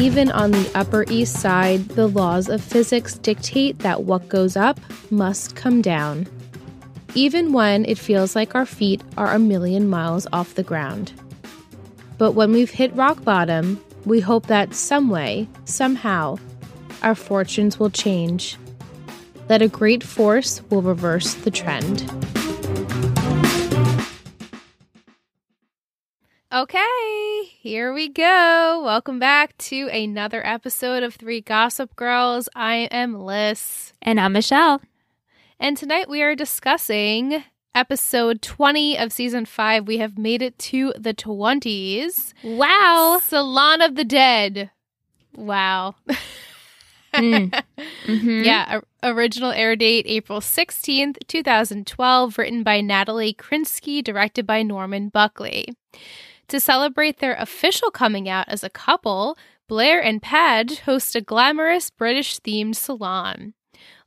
[0.00, 4.80] Even on the Upper East Side, the laws of physics dictate that what goes up
[5.10, 6.26] must come down,
[7.14, 11.12] even when it feels like our feet are a million miles off the ground.
[12.16, 16.38] But when we've hit rock bottom, we hope that some way, somehow,
[17.02, 18.56] our fortunes will change,
[19.48, 22.10] that a great force will reverse the trend.
[26.52, 28.82] Okay, here we go.
[28.84, 32.48] Welcome back to another episode of Three Gossip Girls.
[32.56, 33.92] I am Liz.
[34.02, 34.80] And I'm Michelle.
[35.60, 39.86] And tonight we are discussing episode 20 of season 5.
[39.86, 42.32] We have made it to the 20s.
[42.42, 43.20] Wow.
[43.22, 44.72] Salon of the Dead.
[45.36, 45.94] Wow.
[47.14, 47.62] Mm.
[48.06, 48.44] Mhm.
[48.44, 55.68] Yeah, original air date April 16th, 2012, written by Natalie Krinsky, directed by Norman Buckley.
[56.50, 61.90] To celebrate their official coming out as a couple, Blair and Padge host a glamorous
[61.90, 63.54] British themed salon.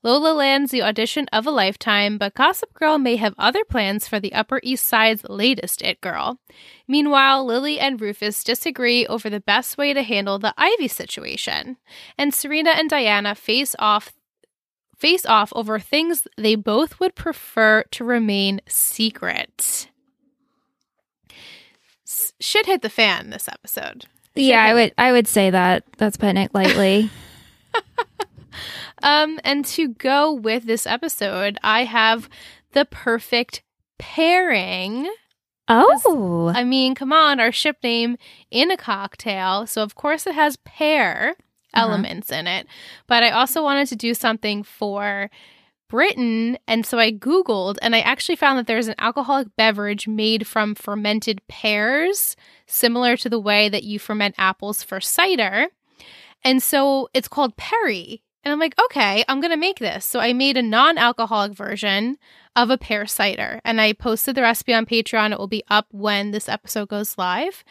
[0.04, 4.20] Lola lands the audition of a lifetime, but Gossip Girl may have other plans for
[4.20, 6.38] the Upper East Side's latest It Girl.
[6.86, 11.78] Meanwhile, Lily and Rufus disagree over the best way to handle the Ivy situation,
[12.18, 14.12] and Serena and Diana face off
[14.98, 19.88] face off over things they both would prefer to remain secret.
[22.44, 24.06] Shit hit the fan this episode.
[24.36, 25.84] Yeah, I would I would say that.
[25.98, 27.10] That's putting it lightly.
[29.02, 32.30] Um, and to go with this episode, I have
[32.72, 33.62] the perfect
[34.00, 35.12] pairing.
[35.68, 36.54] oh.
[36.56, 38.16] I mean, come on, our ship name
[38.50, 39.68] in a cocktail.
[39.68, 41.32] So, of course, it has pear
[41.74, 41.84] Uh-huh.
[41.86, 42.66] elements in it.
[43.08, 45.30] But I also wanted to do something for
[45.94, 46.58] Britain.
[46.68, 50.74] And so I Googled and I actually found that there's an alcoholic beverage made from
[50.74, 52.36] fermented pears,
[52.66, 55.68] similar to the way that you ferment apples for cider.
[56.44, 58.24] And so it's called Perry.
[58.44, 60.06] And I'm like, okay, I'm going to make this.
[60.06, 62.18] So I made a non alcoholic version
[62.56, 65.32] of a pear cider and I posted the recipe on Patreon.
[65.32, 67.64] It will be up when this episode goes live.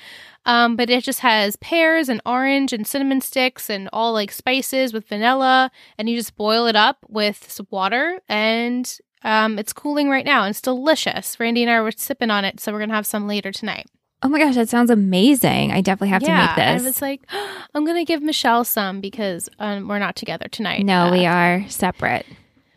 [0.44, 4.92] Um, but it just has pears and orange and cinnamon sticks and all like spices
[4.92, 5.70] with vanilla.
[5.98, 10.42] And you just boil it up with some water and um, it's cooling right now
[10.42, 11.38] and it's delicious.
[11.38, 12.58] Randy and I were sipping on it.
[12.58, 13.86] So we're going to have some later tonight.
[14.22, 15.72] Oh my gosh, that sounds amazing.
[15.72, 16.82] I definitely have yeah, to make this.
[16.82, 17.22] I was like,
[17.74, 20.84] I'm going to give Michelle some because um, we're not together tonight.
[20.84, 22.26] no, Uh, we are separate.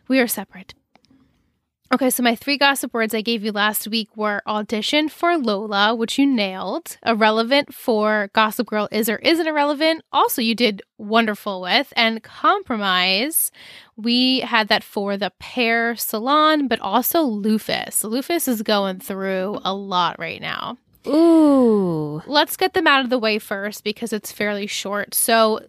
[0.07, 0.73] We are separate.
[1.94, 5.94] Okay, so my three gossip words I gave you last week were audition for Lola,
[5.94, 11.62] which you nailed, irrelevant for Gossip Girl is or isn't irrelevant, also you did wonderful
[11.62, 13.51] with, and compromise.
[13.95, 18.03] We had that for the pair salon, but also Lufus.
[18.03, 20.79] Lufus is going through a lot right now.
[21.08, 22.22] Ooh.
[22.26, 25.14] Let's get them out of the way first because it's fairly short.
[25.14, 25.60] So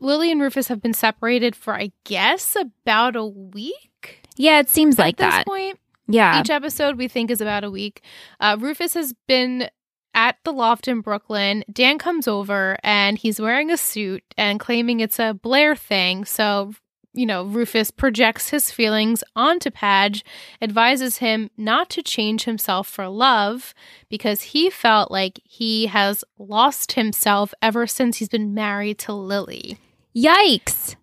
[0.00, 4.98] Lily and Rufus have been separated for, I guess, about a week Yeah, it seems
[4.98, 5.46] like at this that.
[5.46, 5.78] point.
[6.06, 6.40] Yeah.
[6.40, 8.02] Each episode we think is about a week.
[8.40, 9.68] Uh, Rufus has been
[10.14, 11.64] at the loft in Brooklyn.
[11.70, 16.24] Dan comes over and he's wearing a suit and claiming it's a Blair thing.
[16.24, 16.72] So,
[17.14, 20.22] you know, Rufus projects his feelings onto Padge,
[20.62, 23.74] advises him not to change himself for love
[24.08, 29.78] because he felt like he has lost himself ever since he's been married to Lily.
[30.16, 30.96] Yikes.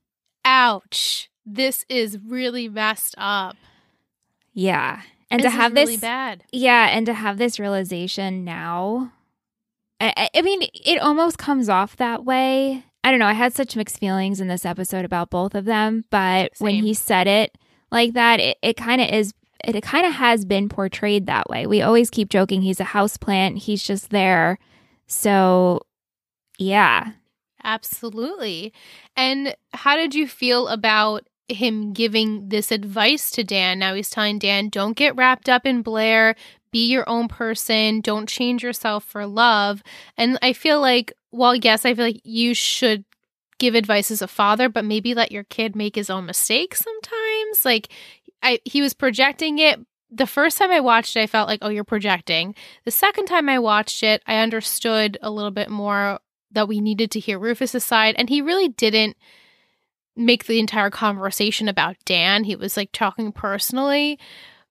[0.44, 1.30] Ouch.
[1.46, 3.56] This is really messed up.
[4.54, 5.02] Yeah.
[5.30, 6.44] And this to have really this bad.
[6.52, 9.12] Yeah, and to have this realization now,
[10.00, 12.84] I- I mean, it almost comes off that way.
[13.06, 13.28] I don't know.
[13.28, 16.96] I had such mixed feelings in this episode about both of them, but when he
[16.96, 17.56] said it
[17.92, 19.32] like that, it, it kind of is.
[19.64, 21.66] It, kind of has been portrayed that way.
[21.66, 23.60] We always keep joking he's a houseplant.
[23.60, 24.60] He's just there.
[25.08, 25.82] So,
[26.60, 27.14] yeah.
[27.64, 28.74] Absolutely.
[29.16, 33.80] And how did you feel about him giving this advice to Dan?
[33.80, 36.36] Now he's telling Dan, don't get wrapped up in Blair,
[36.72, 39.82] be your own person, don't change yourself for love.
[40.16, 43.04] And I feel like, well, yes, I feel like you should
[43.60, 47.66] give advice as a father, but maybe let your kid make his own mistakes sometimes.
[47.66, 47.90] Like
[48.42, 49.80] I he was projecting it.
[50.10, 52.56] The first time I watched it, I felt like, oh, you're projecting.
[52.86, 56.20] The second time I watched it, I understood a little bit more
[56.52, 59.18] that we needed to hear Rufus's side, and he really didn't
[60.16, 62.46] make the entire conversation about Dan.
[62.46, 64.18] He was like talking personally,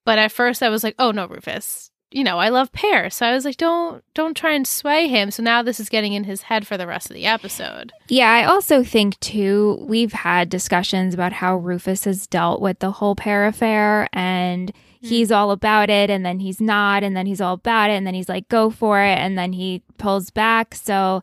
[0.03, 3.25] but at first I was like, "Oh no, Rufus, you know I love Pear," so
[3.25, 6.23] I was like, "Don't don't try and sway him." So now this is getting in
[6.23, 7.91] his head for the rest of the episode.
[8.07, 12.91] Yeah, I also think too, we've had discussions about how Rufus has dealt with the
[12.91, 14.71] whole pair affair and
[15.01, 15.07] hmm.
[15.07, 18.07] he's all about it and then he's not and then he's all about it and
[18.07, 20.73] then he's like, go for it and then he pulls back.
[20.73, 21.21] So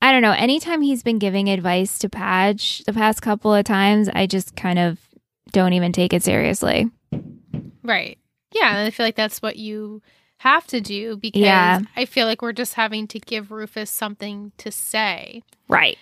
[0.00, 0.32] I don't know.
[0.32, 4.78] Anytime he's been giving advice to Padge the past couple of times, I just kind
[4.78, 4.98] of
[5.50, 6.88] don't even take it seriously.
[7.82, 8.16] Right.
[8.54, 10.02] Yeah, I feel like that's what you
[10.40, 11.80] have to do because Yeah.
[11.96, 15.42] I feel like we're just having to give Rufus something to say.
[15.68, 15.98] Right.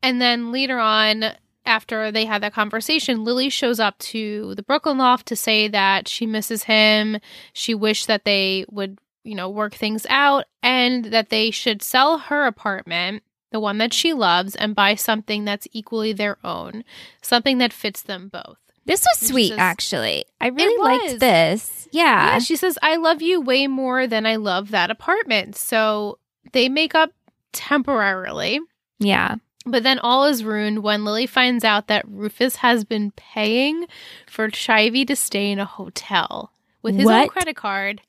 [0.00, 1.24] And then later on,
[1.66, 6.06] after they had that conversation, Lily shows up to the Brooklyn loft to say that
[6.06, 7.18] she misses him.
[7.52, 12.18] She wished that they would, you know, work things out and that they should sell
[12.18, 16.84] her apartment, the one that she loves, and buy something that's equally their own,
[17.22, 18.58] something that fits them both.
[18.88, 20.24] This was sweet, says- actually.
[20.40, 21.88] I really liked this.
[21.92, 22.32] Yeah.
[22.32, 25.54] Yeah, she says, I love you way more than I love that apartment.
[25.56, 26.18] So
[26.52, 27.12] they make up
[27.52, 28.60] temporarily.
[28.98, 29.36] Yeah.
[29.66, 33.86] But then all is ruined when Lily finds out that Rufus has been paying
[34.26, 36.52] for Chivy to stay in a hotel
[36.82, 38.00] with his own credit card.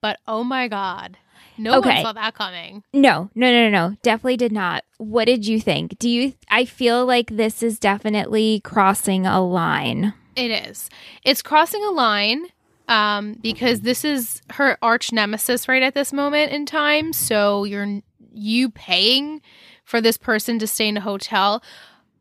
[0.00, 1.16] But oh my God,
[1.56, 1.94] no Okay.
[1.96, 2.82] one saw that coming.
[2.92, 3.96] No, no, no, no, no.
[4.02, 4.84] Definitely did not.
[4.98, 5.98] What did you think?
[5.98, 10.14] Do you, I feel like this is definitely crossing a line.
[10.36, 10.90] It is.
[11.24, 12.46] It's crossing a line
[12.88, 17.12] um, because this is her arch nemesis right at this moment in time.
[17.12, 18.00] So you're
[18.32, 19.40] you paying
[19.84, 21.62] for this person to stay in a hotel.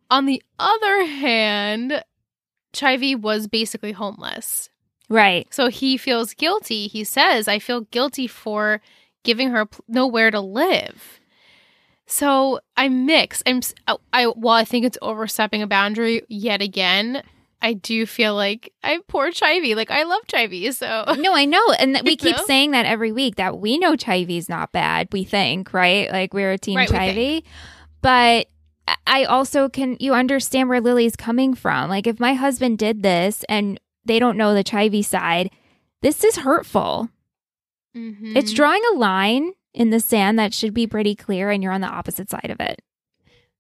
[0.10, 2.04] On the other hand,
[2.74, 4.70] Chivy was basically homeless.
[5.10, 5.48] Right.
[5.54, 6.88] So he feels guilty.
[6.88, 8.82] He says, I feel guilty for
[9.24, 11.20] giving her nowhere to live.
[12.06, 13.44] So I'm mixed.
[13.46, 13.62] I'm,
[14.12, 17.24] I while I think it's overstepping a boundary yet again,
[17.64, 19.74] I do feel like I poor Chivy.
[19.76, 20.72] Like I love Chivy.
[20.74, 21.72] So No, I know.
[21.80, 25.24] And that we keep saying that every week that we know Chivy's not bad, we
[25.24, 26.12] think, right?
[26.12, 27.44] Like we're a team Right, Chivy.
[28.02, 28.48] But
[29.08, 31.90] I also can, you understand where Lily's coming from.
[31.90, 35.50] Like if my husband did this and they don't know the Chivy side,
[36.02, 37.10] this is hurtful.
[37.96, 38.36] Mhm.
[38.36, 41.82] It's drawing a line in the sand that should be pretty clear, and you're on
[41.82, 42.82] the opposite side of it.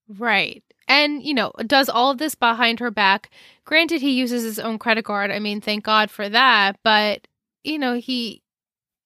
[0.09, 0.63] Right.
[0.87, 3.29] And, you know, does all of this behind her back.
[3.65, 5.31] Granted, he uses his own credit card.
[5.31, 6.77] I mean, thank God for that.
[6.83, 7.27] But,
[7.63, 8.41] you know, he.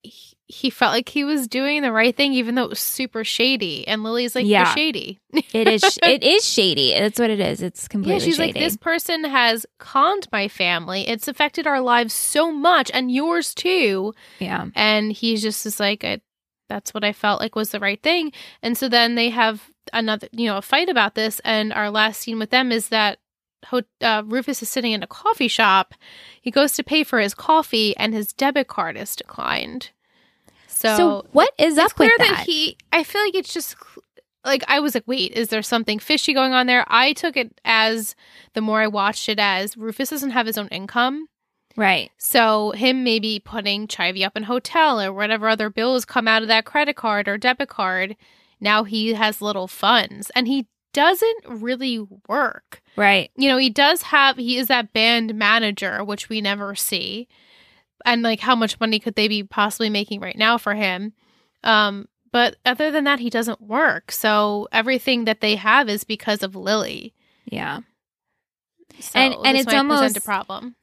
[0.01, 3.25] he- He felt like he was doing the right thing, even though it was super
[3.25, 3.85] shady.
[3.85, 4.59] And Lily's like, Yeah.
[4.67, 5.19] "You're shady."
[5.51, 5.99] It is.
[6.01, 6.93] it is shady.
[6.97, 7.61] That's what it is.
[7.61, 8.13] It's completely.
[8.21, 8.53] Yeah, she's shady.
[8.53, 11.05] like, "This person has conned my family.
[11.05, 14.67] It's affected our lives so much, and yours too." yeah.
[14.73, 16.21] And he's just is like, I,
[16.69, 18.31] "That's what I felt like was the right thing."
[18.61, 21.39] And so then they have another, you know, a fight about this.
[21.43, 23.19] And our last scene with them is that
[24.01, 25.93] uh, Rufus is sitting in a coffee shop.
[26.41, 29.89] He goes to pay for his coffee, and his debit card is declined.
[30.67, 32.37] So, So, what is up clear with that?
[32.37, 32.45] that?
[32.45, 32.77] he.
[32.91, 33.75] I feel like it's just
[34.45, 36.85] like I was like, wait, is there something fishy going on there?
[36.87, 38.15] I took it as
[38.53, 41.27] the more I watched it as Rufus doesn't have his own income.
[41.77, 42.11] Right.
[42.17, 46.49] So him maybe putting Chivy up in hotel or whatever other bills come out of
[46.49, 48.17] that credit card or debit card.
[48.59, 52.81] Now he has little funds and he doesn't really work.
[52.95, 53.29] Right.
[53.35, 57.27] You know, he does have he is that band manager, which we never see.
[58.05, 61.13] And like how much money could they be possibly making right now for him?
[61.63, 64.11] Um, but other than that, he doesn't work.
[64.11, 67.13] So everything that they have is because of Lily.
[67.45, 67.81] Yeah.
[68.99, 70.75] So And- and it's almost- a problem.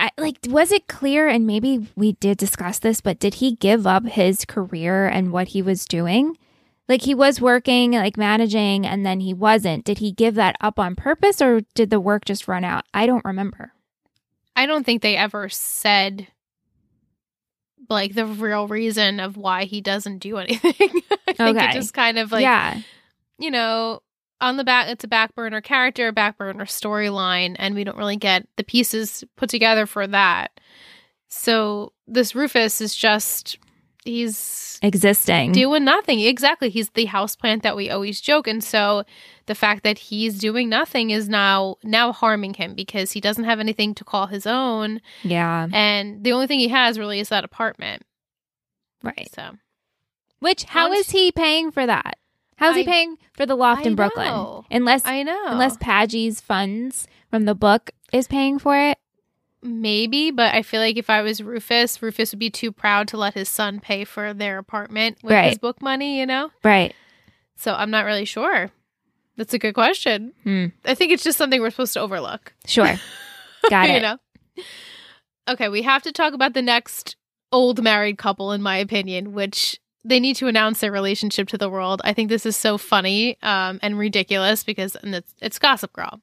[0.00, 1.28] I, like, was it clear?
[1.28, 5.48] And maybe we did discuss this, but did he give up his career and what
[5.48, 6.36] he was doing?
[6.88, 9.84] Like, he was working, like managing, and then he wasn't.
[9.84, 12.84] Did he give that up on purpose or did the work just run out?
[12.94, 13.72] I don't remember.
[14.56, 16.26] I don't think they ever said
[17.88, 20.72] like the real reason of why he doesn't do anything.
[21.28, 21.70] I think Okay.
[21.70, 22.80] it just kind of like yeah.
[23.38, 24.00] you know,
[24.40, 28.16] on the back it's a back burner character, back burner storyline, and we don't really
[28.16, 30.58] get the pieces put together for that.
[31.28, 33.58] So this Rufus is just
[34.04, 35.52] he's Existing.
[35.52, 36.20] doing nothing.
[36.20, 36.70] Exactly.
[36.70, 38.46] He's the houseplant that we always joke.
[38.48, 39.04] And so
[39.46, 43.60] the fact that he's doing nothing is now now harming him because he doesn't have
[43.60, 45.00] anything to call his own.
[45.22, 45.68] yeah.
[45.72, 48.02] And the only thing he has really is that apartment.
[49.02, 49.28] Right.
[49.34, 49.52] So
[50.40, 52.16] Which, how is he paying for that?
[52.60, 54.26] How's he paying for the loft I in Brooklyn?
[54.28, 54.64] know.
[54.70, 55.46] Unless I know.
[55.46, 58.98] unless Padgy's funds from the book is paying for it.
[59.62, 63.16] maybe, but I feel like if I was Rufus, Rufus would be too proud to
[63.18, 65.48] let his son pay for their apartment with Right.
[65.50, 66.50] his book money, you know?
[66.64, 66.94] Right.
[67.56, 68.70] So I'm not really sure.
[69.36, 70.32] That's a good question.
[70.44, 70.66] Hmm.
[70.84, 72.54] I think it's just something we're supposed to overlook.
[72.66, 72.94] Sure.
[73.70, 74.02] Got you it.
[74.02, 74.18] know?
[75.48, 77.16] Okay, we have to talk about the next
[77.52, 81.68] old married couple, in my opinion, which they need to announce their relationship to the
[81.68, 82.00] world.
[82.04, 86.20] I think this is so funny um, and ridiculous because and it's, it's Gossip Girl.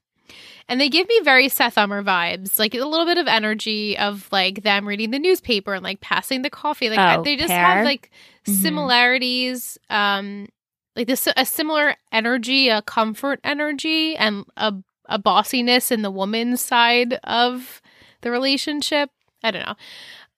[0.70, 4.28] And they give me very Seth Ummer vibes, like a little bit of energy of
[4.32, 6.90] like them reading the newspaper and like passing the coffee.
[6.90, 7.64] Like Oh, they just pair?
[7.66, 8.12] have like
[8.46, 8.56] Mhm.
[8.64, 9.78] similarities.
[9.90, 10.50] Um,
[10.96, 14.74] like this a similar energy, a comfort energy, and a
[15.10, 17.82] a bossiness in the woman's side of
[18.22, 19.10] the relationship.
[19.44, 19.76] I don't know.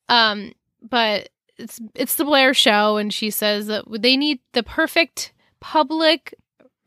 [0.10, 0.53] Um,
[0.88, 1.29] but
[1.60, 6.34] it's it's the Blair show, and she says that they need the perfect public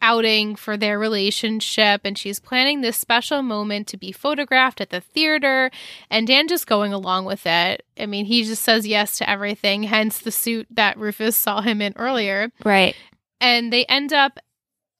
[0.03, 5.01] outing for their relationship and she's planning this special moment to be photographed at the
[5.01, 5.71] theater
[6.11, 7.87] and Dan just going along with it.
[7.97, 11.81] I mean, he just says yes to everything, hence the suit that Rufus saw him
[11.81, 12.51] in earlier.
[12.65, 12.97] Right.
[13.41, 14.41] And they end up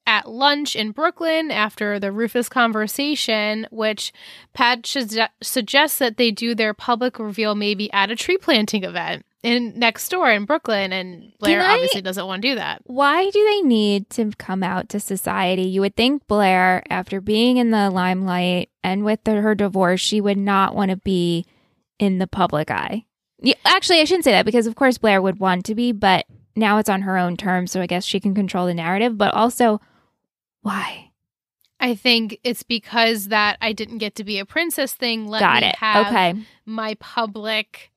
[0.07, 4.13] at lunch in Brooklyn after the Rufus conversation, which
[4.53, 9.77] Pat suggests that they do their public reveal maybe at a tree planting event in
[9.77, 12.81] next door in Brooklyn, and Blair I, obviously doesn't want to do that.
[12.85, 15.63] Why do they need to come out to society?
[15.63, 20.21] You would think Blair, after being in the limelight and with the, her divorce, she
[20.21, 21.45] would not want to be
[21.99, 23.05] in the public eye.
[23.39, 26.25] Yeah, actually, I shouldn't say that because, of course, Blair would want to be, but
[26.55, 29.17] now it's on her own terms, so I guess she can control the narrative.
[29.17, 29.81] But also,
[30.61, 31.11] why?
[31.81, 35.27] I think it's because that I didn't get to be a princess thing.
[35.27, 35.75] Let Got me it.
[35.75, 36.35] have okay.
[36.65, 37.91] my public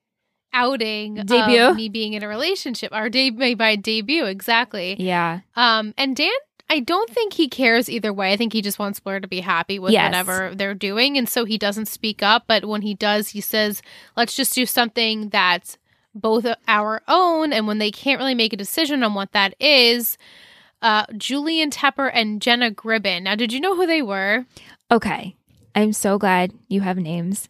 [0.57, 6.17] outing debut me being in a relationship our de- by debut exactly yeah um and
[6.17, 6.31] dan
[6.69, 8.33] I don't think he cares either way.
[8.33, 10.09] I think he just wants Blair to be happy with yes.
[10.09, 11.17] whatever they're doing.
[11.17, 12.45] And so he doesn't speak up.
[12.49, 13.83] But when he does, he says,
[14.17, 15.79] let's just do something that's
[16.13, 17.53] both our own.
[17.53, 20.19] And when they can't really make a decision on what that is,
[20.83, 23.23] uh, Julian Tepper and Jenna Gribbon.
[23.23, 24.45] Now, did you know who they were?
[24.91, 25.37] Okay.
[25.75, 27.49] I'm so glad you have names.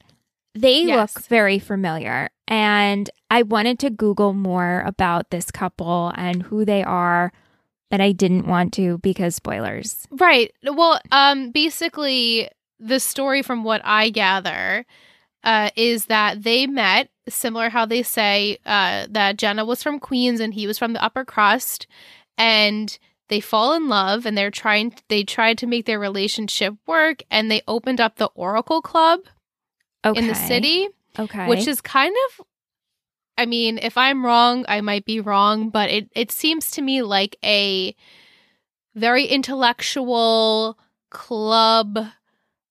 [0.57, 1.15] They yes.
[1.15, 2.31] look very familiar.
[2.49, 7.33] And I wanted to Google more about this couple and who they are,
[7.91, 10.07] but I didn't want to because spoilers.
[10.11, 10.53] Right.
[10.65, 12.49] Well, um, basically,
[12.79, 14.87] the story from what I gather
[15.45, 20.41] uh, is that they met, similar how they say uh, that Jenna was from Queens
[20.41, 21.87] and he was from the upper crust,
[22.39, 22.99] and
[23.29, 27.51] they fall in love and they're trying they tried to make their relationship work and
[27.51, 29.21] they opened up the Oracle Club
[30.07, 30.21] okay.
[30.21, 30.89] in the city.
[31.19, 31.49] Okay.
[31.49, 32.47] Which is kind of
[33.39, 37.03] I mean, if I'm wrong, I might be wrong, but it, it seems to me
[37.03, 37.95] like a
[38.95, 40.79] very intellectual
[41.11, 41.99] club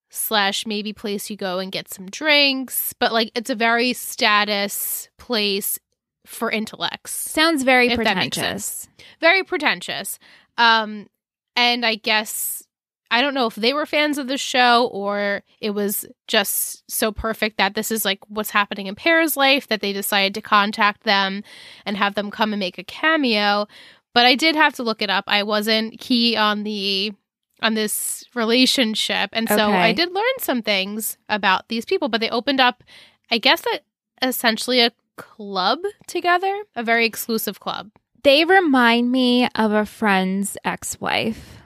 [0.10, 5.10] slash maybe place you go and get some drinks, but like it's a very status
[5.18, 5.80] place
[6.25, 7.12] for intellects.
[7.12, 8.88] Sounds very pretentious.
[9.22, 10.18] Very pretentious.
[10.58, 11.08] Um,
[11.56, 12.64] and I guess
[13.12, 17.12] I don't know if they were fans of the show or it was just so
[17.12, 21.04] perfect that this is like what's happening in Pear's life that they decided to contact
[21.04, 21.44] them
[21.86, 23.68] and have them come and make a cameo.
[24.14, 25.26] But I did have to look it up.
[25.28, 27.14] I wasn't key on the
[27.62, 29.30] on this relationship.
[29.34, 29.82] And so okay.
[29.82, 32.84] I did learn some things about these people, but they opened up
[33.32, 33.82] I guess that
[34.22, 37.92] essentially a club together, a very exclusive club.
[38.24, 41.58] They remind me of a friend's ex-wife.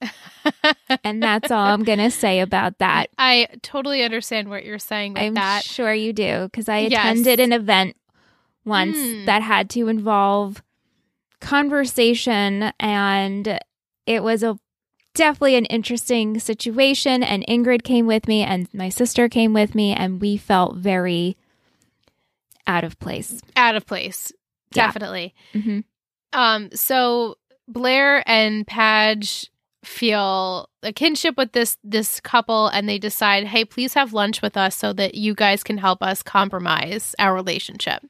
[1.04, 3.06] and that's all I'm going to say about that.
[3.18, 5.64] I totally understand what you're saying with I'm that.
[5.64, 7.44] sure you do because I attended yes.
[7.46, 7.96] an event
[8.64, 9.26] once Mm.
[9.26, 10.62] that had to involve
[11.40, 13.58] conversation and
[14.06, 14.58] it was a
[15.14, 19.92] definitely an interesting situation and Ingrid came with me and my sister came with me
[19.92, 21.36] and we felt very
[22.66, 23.40] out of place.
[23.56, 24.32] Out of place.
[24.74, 24.86] Yeah.
[24.86, 25.34] Definitely.
[25.54, 25.84] Mhm.
[26.32, 29.50] Um, so Blair and Padge
[29.84, 34.56] feel a kinship with this this couple and they decide, hey, please have lunch with
[34.56, 38.02] us so that you guys can help us compromise our relationship.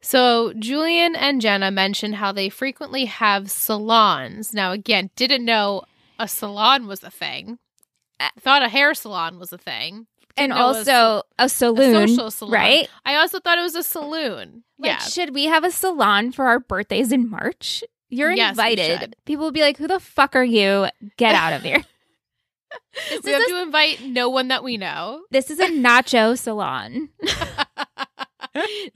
[0.00, 4.52] So Julian and Jenna mentioned how they frequently have salons.
[4.52, 5.84] Now again, didn't know
[6.18, 7.58] a salon was a thing.
[8.20, 10.06] Uh, thought a hair salon was a thing.
[10.36, 12.52] And Didn't also a a saloon, social salon.
[12.52, 12.88] right?
[13.04, 14.64] I also thought it was a saloon.
[14.78, 14.98] Like, yeah.
[14.98, 17.84] should we have a salon for our birthdays in March?
[18.14, 19.16] You're Yes, invited.
[19.24, 20.88] People will be like, "Who the fuck are you?
[21.16, 21.82] Get out of here."
[23.24, 25.22] we have a, to invite no one that we know.
[25.30, 27.08] this is a nacho salon.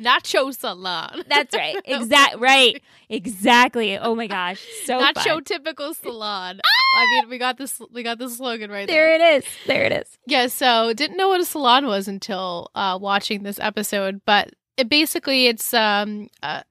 [0.01, 1.25] Nacho salon.
[1.29, 1.77] That's right.
[1.85, 2.37] Exact.
[2.39, 2.81] right.
[3.09, 3.99] Exactly.
[3.99, 4.65] Oh my gosh.
[4.85, 5.45] So Nacho fun.
[5.45, 6.61] typical salon.
[6.97, 7.81] I mean, we got this.
[7.93, 9.19] We got the slogan right there.
[9.19, 9.51] There it is.
[9.67, 10.19] There it is.
[10.27, 10.47] Yeah.
[10.47, 15.47] So didn't know what a salon was until uh, watching this episode, but it basically
[15.49, 16.63] it's um a,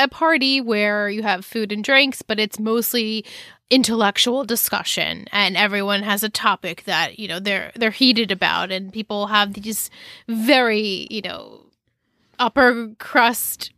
[0.00, 3.24] a party where you have food and drinks, but it's mostly
[3.70, 8.92] intellectual discussion and everyone has a topic that you know they're they're heated about and
[8.92, 9.88] people have these
[10.26, 11.60] very you know
[12.40, 13.70] upper crust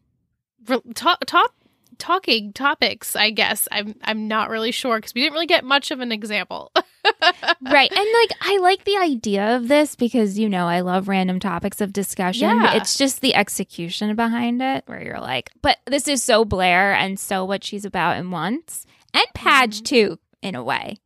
[0.94, 1.54] talk, talk
[1.98, 5.90] talking topics i guess i'm i'm not really sure because we didn't really get much
[5.90, 6.72] of an example
[7.62, 7.90] right.
[7.90, 11.80] And like I like the idea of this because you know I love random topics
[11.80, 12.48] of discussion.
[12.48, 12.74] Yeah.
[12.76, 17.18] It's just the execution behind it where you're like, but this is so Blair and
[17.18, 18.86] so what she's about and wants.
[19.12, 19.84] And Padge Mhm.
[19.84, 20.98] too, in a way.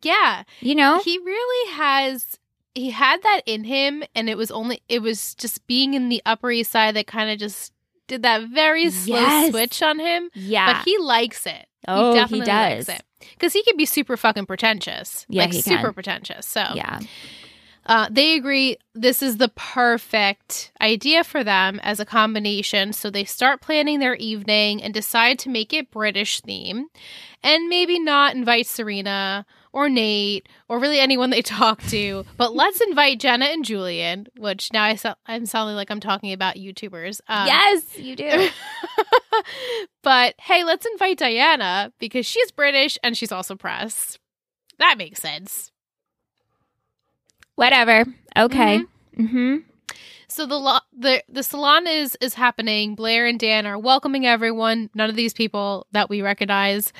[0.00, 0.44] Yeah.
[0.60, 1.00] You know?
[1.04, 2.38] He really has
[2.74, 6.22] he had that in him and it was only it was just being in the
[6.24, 7.72] upper east side that kind of just
[8.08, 9.50] did that very slow Yes.
[9.50, 10.30] switch on him.
[10.34, 10.72] yeah.
[10.74, 11.66] But he likes it.
[11.88, 12.88] oh, he he, definitely does.
[12.88, 13.04] likes it.
[13.34, 15.24] Because he can be super fucking pretentious.
[15.28, 15.94] Yeah, like he super can.
[15.94, 16.46] pretentious.
[16.46, 17.00] So Yeah.
[17.84, 22.92] Uh, they agree this is the perfect idea for them as a combination.
[22.92, 26.86] So they start planning their evening and decide to make it British theme
[27.42, 32.80] and maybe not invite Serena or Nate or really anyone they talk to, but let's
[32.80, 37.20] invite Jenna and Julian, which now I so- I'm sounding like I'm talking about YouTubers.
[37.28, 38.48] Um, yes, you do.
[40.02, 44.18] but hey, let's invite Diana because she's British and she's also press.
[44.78, 45.70] That makes sense.
[47.54, 48.06] Whatever.
[48.36, 48.82] Okay.
[49.18, 49.56] Mm-hmm.
[50.32, 52.94] So the lo- the the salon is is happening.
[52.94, 56.92] Blair and Dan are welcoming everyone, none of these people that we recognize,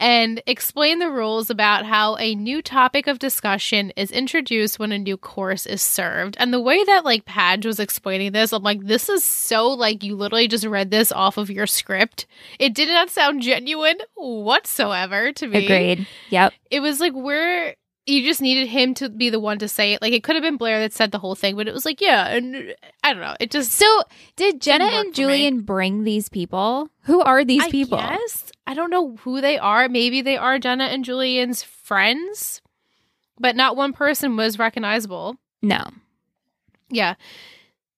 [0.00, 4.98] and explain the rules about how a new topic of discussion is introduced when a
[4.98, 6.36] new course is served.
[6.40, 10.02] And the way that like Padge was explaining this, I'm like, this is so like
[10.02, 12.26] you literally just read this off of your script.
[12.58, 15.64] It did not sound genuine whatsoever to me.
[15.64, 16.08] Agreed.
[16.30, 16.54] Yep.
[16.72, 17.76] It was like we're
[18.06, 20.02] you just needed him to be the one to say it.
[20.02, 22.00] Like it could have been Blair that said the whole thing, but it was like,
[22.00, 23.36] yeah, and I don't know.
[23.38, 24.02] It just So,
[24.36, 25.14] did Jenna and.
[25.14, 26.88] Julian bring these people?
[27.02, 27.98] Who are these I people?
[27.98, 29.88] guess I don't know who they are.
[29.88, 32.62] Maybe they are Jenna and Julian's friends,
[33.38, 35.36] but not one person was recognizable.
[35.62, 35.84] No.
[36.88, 37.14] Yeah.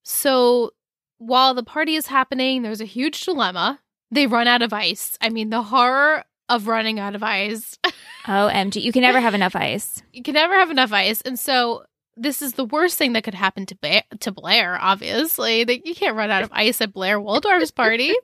[0.03, 0.73] So
[1.19, 3.81] while the party is happening, there's a huge dilemma.
[4.11, 5.17] They run out of ice.
[5.21, 7.79] I mean, the horror of running out of ice.
[8.27, 8.83] OMG.
[8.83, 10.03] You can never have enough ice.
[10.13, 11.85] you can never have enough ice, and so
[12.17, 14.79] this is the worst thing that could happen to ba- to Blair.
[14.81, 18.15] Obviously, that you can't run out of ice at Blair Waldorf's party.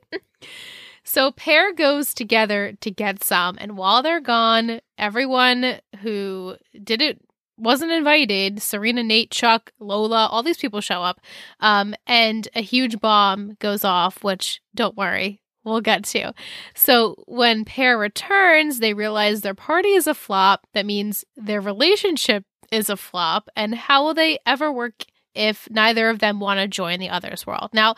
[1.03, 7.21] so pair goes together to get some, and while they're gone, everyone who didn't
[7.61, 11.19] wasn't invited serena nate chuck lola all these people show up
[11.59, 16.33] um, and a huge bomb goes off which don't worry we'll get to
[16.75, 20.65] so when pair returns, they realize their party is a flop.
[20.73, 23.49] That means their relationship is a flop.
[23.55, 25.05] And how will they ever work
[25.35, 27.69] if neither of them want to join the other's world?
[27.73, 27.95] Now,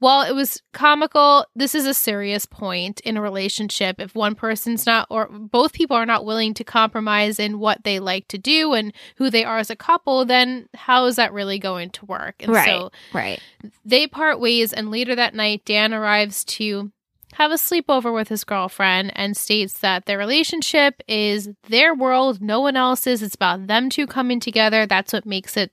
[0.00, 4.00] while it was comical, this is a serious point in a relationship.
[4.00, 7.98] If one person's not, or both people are not willing to compromise in what they
[7.98, 11.58] like to do and who they are as a couple, then how is that really
[11.58, 12.36] going to work?
[12.40, 12.64] And Right.
[12.66, 13.40] so Right.
[13.84, 16.92] they part ways, and later that night, Dan arrives to
[17.34, 22.60] have a sleepover with his girlfriend and states that their relationship is their world, no
[22.60, 23.22] one else's.
[23.22, 24.86] It's about them two coming together.
[24.86, 25.70] That's what makes it,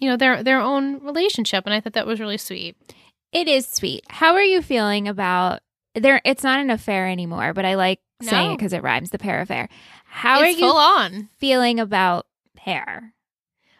[0.00, 1.64] you know, their their own relationship.
[1.66, 2.76] And I thought that was really sweet.
[3.32, 4.04] It is sweet.
[4.08, 5.60] How are you feeling about
[5.94, 6.20] there?
[6.24, 9.10] It's not an affair anymore, but I like saying it because it rhymes.
[9.10, 9.68] The pair affair.
[10.04, 11.28] How it's are you full on.
[11.38, 13.12] feeling about pair?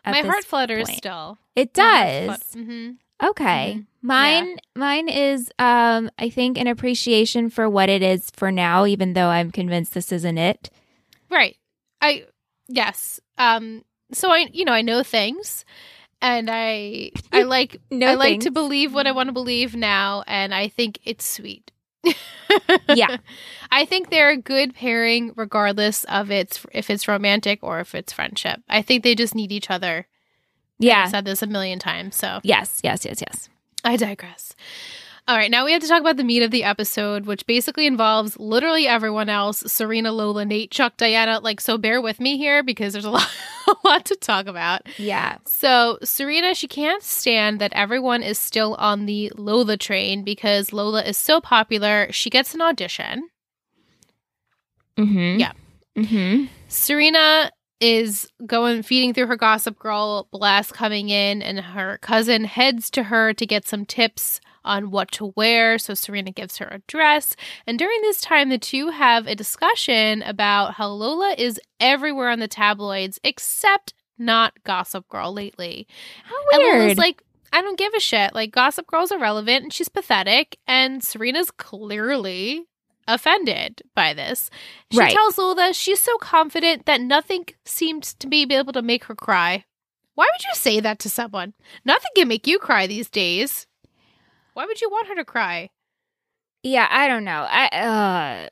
[0.04, 0.98] at My heart flutters point?
[0.98, 1.38] still.
[1.56, 2.38] It does.
[2.54, 2.90] Mm-hmm.
[3.26, 3.76] Okay.
[3.78, 3.87] Mhm.
[4.04, 9.14] Mine mine is um I think an appreciation for what it is for now even
[9.14, 10.70] though I'm convinced this isn't it.
[11.30, 11.56] Right.
[12.02, 12.26] I
[12.68, 13.18] yes.
[13.38, 13.82] Um.
[14.12, 15.64] So I, you know, I know things,
[16.20, 20.22] and I I like No I like to believe what I want to believe now,
[20.26, 21.70] and I think it's sweet.
[22.88, 23.16] Yeah.
[23.72, 28.12] I think they're a good pairing, regardless of its if it's romantic or if it's
[28.12, 28.60] friendship.
[28.68, 30.06] I think they just need each other.
[30.78, 30.92] Yeah.
[30.92, 31.08] I've Yeah.
[31.08, 33.48] said this a million times, so Yes, yes, yes, yes.
[33.92, 34.54] I digress.
[35.26, 37.86] All right, now we have to talk about the meat of the episode, which basically
[37.86, 41.40] involves literally everyone else Serena, Lola, Nate, Chuck, Diana.
[41.40, 43.30] Like, so bear with me here because there's a lot,
[43.66, 44.82] a lot to talk about.
[44.98, 45.38] Yeah.
[45.46, 51.02] So, Serena, she can't stand that everyone is still on the Lola train because Lola
[51.02, 52.08] is so popular.
[52.10, 53.30] She gets an audition.
[54.98, 55.40] Mm-hmm.
[55.40, 55.52] Yeah.
[55.96, 56.44] Mm-hmm.
[56.68, 62.90] Serena is going feeding through her Gossip Girl blast coming in, and her cousin heads
[62.90, 65.78] to her to get some tips on what to wear.
[65.78, 67.37] So Serena gives her a dress.
[67.66, 72.38] And during this time, the two have a discussion about how Lola is everywhere on
[72.38, 75.87] the tabloids except not Gossip Girl lately.
[76.24, 76.80] How And weird.
[76.80, 78.34] Lola's like, I don't give a shit.
[78.34, 80.56] Like, Gossip Girl's irrelevant and she's pathetic.
[80.66, 82.64] And Serena's clearly
[83.08, 84.50] offended by this.
[84.92, 85.12] She Right.
[85.14, 89.64] tells Lola she's so confident that nothing seems to be able to make her cry.
[90.14, 91.54] Why would you say that to someone?
[91.84, 93.66] Nothing can make you cry these days.
[94.54, 95.70] Why would you want her to cry?
[96.62, 97.46] yeah, I don't know.
[97.48, 98.48] I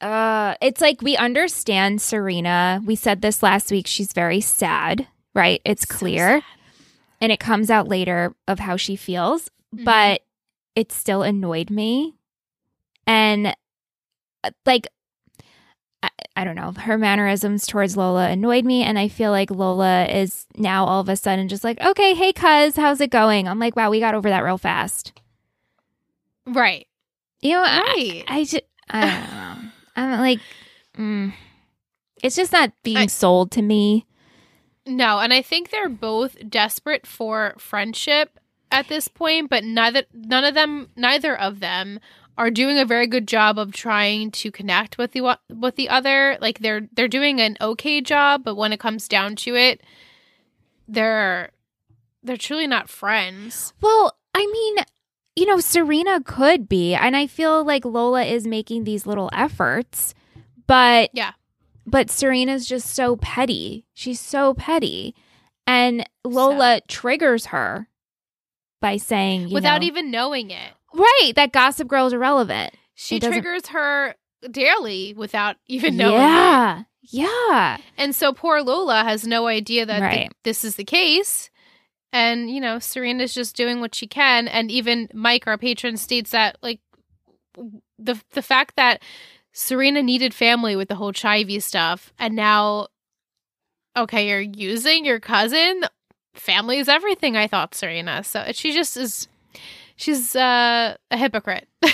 [0.00, 2.80] uh uh it's like we understand Serena.
[2.84, 3.86] We said this last week.
[3.88, 5.60] She's very sad, right?
[5.64, 6.40] It's clear.
[6.40, 6.44] sad.
[7.20, 9.84] and it comes out later of how she feels, Mhm.
[9.84, 10.22] but
[10.74, 12.14] it still annoyed me.
[13.06, 13.54] And
[14.66, 14.86] like,
[16.02, 18.82] I, I don't know, her mannerisms towards Lola annoyed me.
[18.82, 22.32] And I feel like Lola is now all of a sudden just like, okay, hey,
[22.32, 23.46] cuz, how's it going?
[23.48, 25.12] I'm like, wow, we got over that real fast.
[26.46, 26.86] Right.
[27.40, 29.20] You know, I, I just, I don't
[29.64, 29.70] know.
[29.94, 30.40] I'm like,
[30.98, 31.32] mm,
[32.22, 34.06] it's just not being I- sold to me.
[34.84, 38.40] No, and I think they're both desperate for friendship
[38.72, 42.00] at this point, but neither none of them neither of them
[42.38, 46.38] are doing a very good job of trying to connect with the with the other.
[46.40, 49.82] Like they're they're doing an okay job, but when it comes down to it,
[50.88, 51.50] they're
[52.22, 53.72] they're truly not friends.
[53.80, 54.76] Well, I mean,
[55.36, 60.14] you know, Serena could be, and I feel like Lola is making these little efforts,
[60.66, 61.32] but Yeah.
[61.86, 63.84] but Serena's just so petty.
[63.92, 65.14] She's so petty,
[65.66, 67.88] and Lola triggers her
[68.80, 70.72] by saying, you without know- even knowing it.
[70.94, 72.74] Right that Gossip Girl is irrelevant.
[72.94, 74.14] She It doesn't- triggers her
[74.50, 76.18] daily without even knowing it.
[76.24, 81.50] yeah, yeah, And so poor Lola has no idea that th- this is the case.
[82.12, 84.46] And, you know, Serena's just doing what she can.
[84.46, 86.80] And even Mike, our patron, states that, like,
[87.98, 89.02] the the fact that
[89.52, 92.88] Serena needed family with the whole Chivy stuff, and now,
[93.96, 95.82] okay, you're using your cousin.
[96.34, 97.36] Family is everything.
[97.36, 98.22] I thought Serena.
[98.24, 99.26] So she just is.
[100.02, 101.68] She's uh, a hypocrite.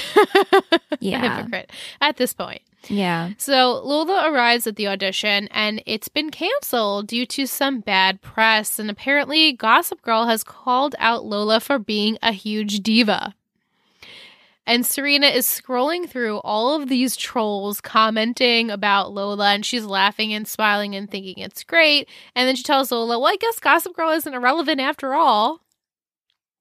[1.01, 1.25] Yeah.
[1.25, 2.61] a hypocrite at this point.
[2.89, 3.31] yeah.
[3.39, 8.79] So Lola arrives at the audition and it's been canceled due to some bad press.
[8.81, 13.35] And apparently, Gossip Girl has called out Lola for being a huge diva.
[14.67, 20.35] And Serena is scrolling through all of these trolls commenting about Lola and she's laughing
[20.35, 22.09] and smiling and thinking it's great.
[22.35, 25.61] And then she tells Lola, Well, I guess Gossip Girl isn't irrelevant after all.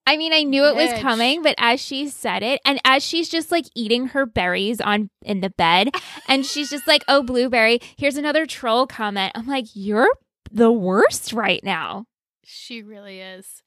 [0.07, 3.27] I mean, I knew it was coming, but as she said it, and as she's
[3.29, 5.89] just like eating her berries on in the bed,
[6.27, 9.33] and she's just like, "Oh, blueberry." Here's another troll comment.
[9.35, 10.09] I'm like, "You're
[10.51, 12.05] the worst right now,"
[12.43, 13.61] She really is.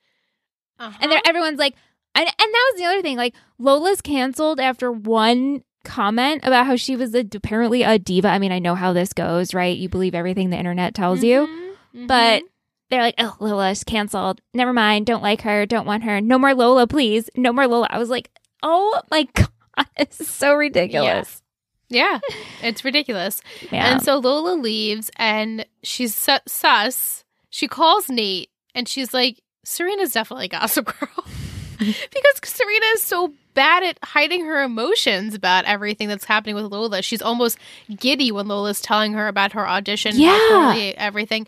[0.79, 0.96] Uh-huh.
[1.03, 1.74] and then everyone's like,
[2.14, 3.18] and and that was the other thing.
[3.18, 8.29] Like Lola's canceled after one comment about how she was a, apparently a diva.
[8.29, 9.76] I mean, I know how this goes, right?
[9.76, 11.46] You believe everything the internet tells you.
[11.94, 12.46] Mhm, But mhm.
[12.90, 14.40] They're like, oh, Lola's canceled.
[14.53, 15.07] Never mind.
[15.07, 15.64] Don't like her.
[15.66, 16.20] Don't want her.
[16.20, 17.31] No more Lola, please.
[17.37, 17.87] No more Lola.
[17.90, 18.31] I was like,
[18.62, 19.48] oh my God.
[19.96, 21.40] This is so ridiculous.
[21.88, 22.18] yeah,
[22.62, 23.40] it's ridiculous.
[23.72, 23.92] Yeah.
[23.94, 27.24] And so Lola leaves and she's su- sus.
[27.50, 31.24] She calls Nate and she's like, Serena's definitely Gossip Girl.
[31.79, 37.00] because Serena is so bad at hiding her emotions about everything that's happening with Lola.
[37.03, 37.57] She's almost
[37.96, 40.92] giddy when Lola's telling her about her audition, Yeah.
[40.96, 41.46] everything.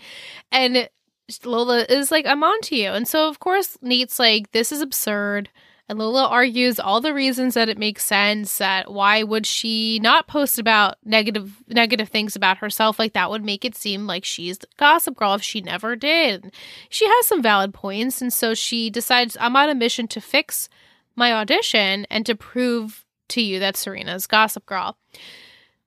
[0.50, 0.88] And
[1.45, 2.90] Lola is like, I'm on to you.
[2.90, 5.51] And so, of course, Nate's like, this is absurd.
[5.88, 10.27] And Lola argues all the reasons that it makes sense that why would she not
[10.27, 14.59] post about negative negative things about herself like that would make it seem like she's
[14.59, 16.55] the gossip girl if she never did.
[16.88, 20.68] She has some valid points and so she decides I'm on a mission to fix
[21.14, 24.97] my audition and to prove to you that Serena's gossip girl.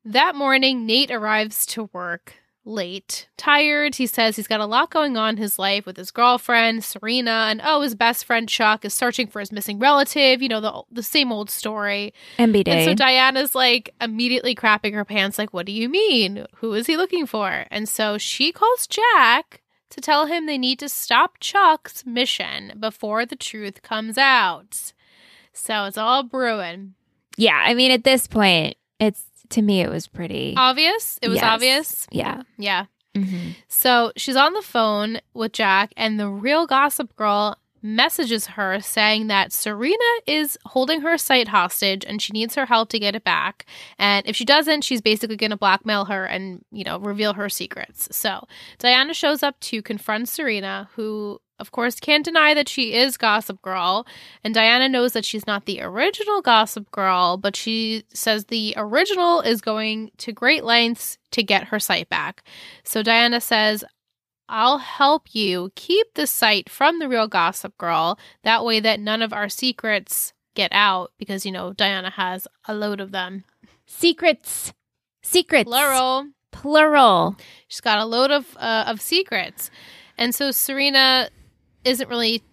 [0.04, 3.96] That morning Nate arrives to work late, tired.
[3.96, 7.48] He says he's got a lot going on in his life with his girlfriend, Serena,
[7.50, 10.42] and oh, his best friend Chuck is searching for his missing relative.
[10.42, 12.14] You know, the, the same old story.
[12.74, 16.46] And so Diana's like immediately crapping her pants, like, what do you mean?
[16.58, 17.66] Who is he looking for?
[17.72, 23.26] And so she calls Jack to tell him they need to stop Chuck's mission before
[23.26, 24.94] the truth comes out.
[25.54, 26.96] So it's all brewing.
[27.38, 27.62] yeah.
[27.64, 30.54] I mean, at this point, it's to me, it was pretty.
[30.58, 31.20] Obvious?
[31.22, 31.44] It was Yes.
[31.54, 32.08] obvious?
[32.12, 32.42] yeah.
[32.58, 32.86] Yeah.
[33.16, 38.80] hmm So she's on the phone with Jack, and the real gossip girl messages her
[38.80, 43.16] saying that Serena is holding her site hostage and she needs her help to get
[43.16, 43.66] it back.
[44.00, 47.50] And if she doesn't, she's basically going to blackmail her and, you know, reveal her
[47.50, 48.08] secrets.
[48.16, 48.48] So
[48.80, 53.62] Diana shows up to confront Serena, who, of course, can't deny that she is Gossip
[53.62, 54.06] Girl.
[54.44, 59.42] And Diana knows that she's not the original Gossip Girl, but she says the original
[59.42, 62.44] is going to great lengths to get her site back.
[62.84, 63.84] So Diana says,
[64.48, 68.20] I'll help you keep the site from the real Gossip Girl.
[68.44, 72.74] That way, that none of our secrets get out because, you know, Diana has a
[72.74, 73.44] load of them.
[73.86, 74.74] Secrets.
[75.24, 75.68] Secrets.
[75.68, 76.28] Plural.
[76.52, 77.36] Plural.
[77.68, 79.70] She's got a load of uh, of secrets,
[80.18, 81.30] and so Serena
[81.84, 82.44] isn't really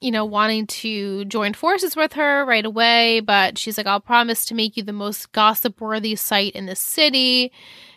[0.00, 4.44] you know, wanting to join forces with her right away, but she's like, I'll promise
[4.46, 7.50] to make you the most gossip worthy site in the city.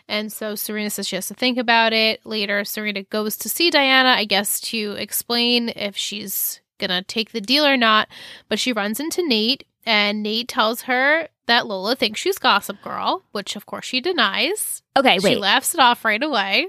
[0.10, 2.26] And so Serena says she has to think about it.
[2.26, 7.32] Later, Serena goes to see Diana, I guess, to explain if she's going to take
[7.32, 8.08] the deal or not.
[8.50, 13.24] But she runs into Nate, and Nate tells her that Lola thinks she's Gossip Girl,
[13.34, 14.82] which of course she denies.
[14.98, 15.34] Okay, wait.
[15.34, 16.68] She laughs it off right away.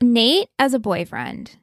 [0.00, 1.56] Nate as a boyfriend.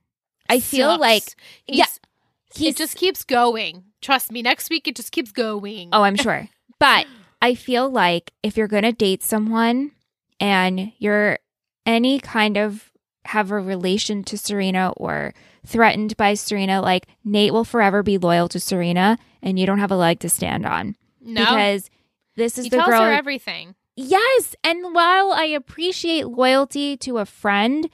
[0.48, 1.02] I feel Sucks.
[1.02, 1.24] like
[1.66, 3.84] He's, yeah, it just keeps going.
[4.02, 5.90] Trust me, next week it just keeps going.
[5.92, 6.48] Oh, I'm sure.
[6.80, 7.08] But
[7.42, 9.92] I feel like if you're going to date someone
[10.40, 11.40] and you're
[11.86, 12.92] any kind of
[13.26, 15.34] have a relation to Serena or
[15.66, 19.92] threatened by Serena, like Nate will forever be loyal to Serena and you don't have
[19.92, 21.90] a leg to stand on no, because
[22.36, 23.02] this is he the tells girl.
[23.04, 23.76] her everything.
[23.96, 24.56] yes.
[24.64, 27.90] And while I appreciate loyalty to a friend,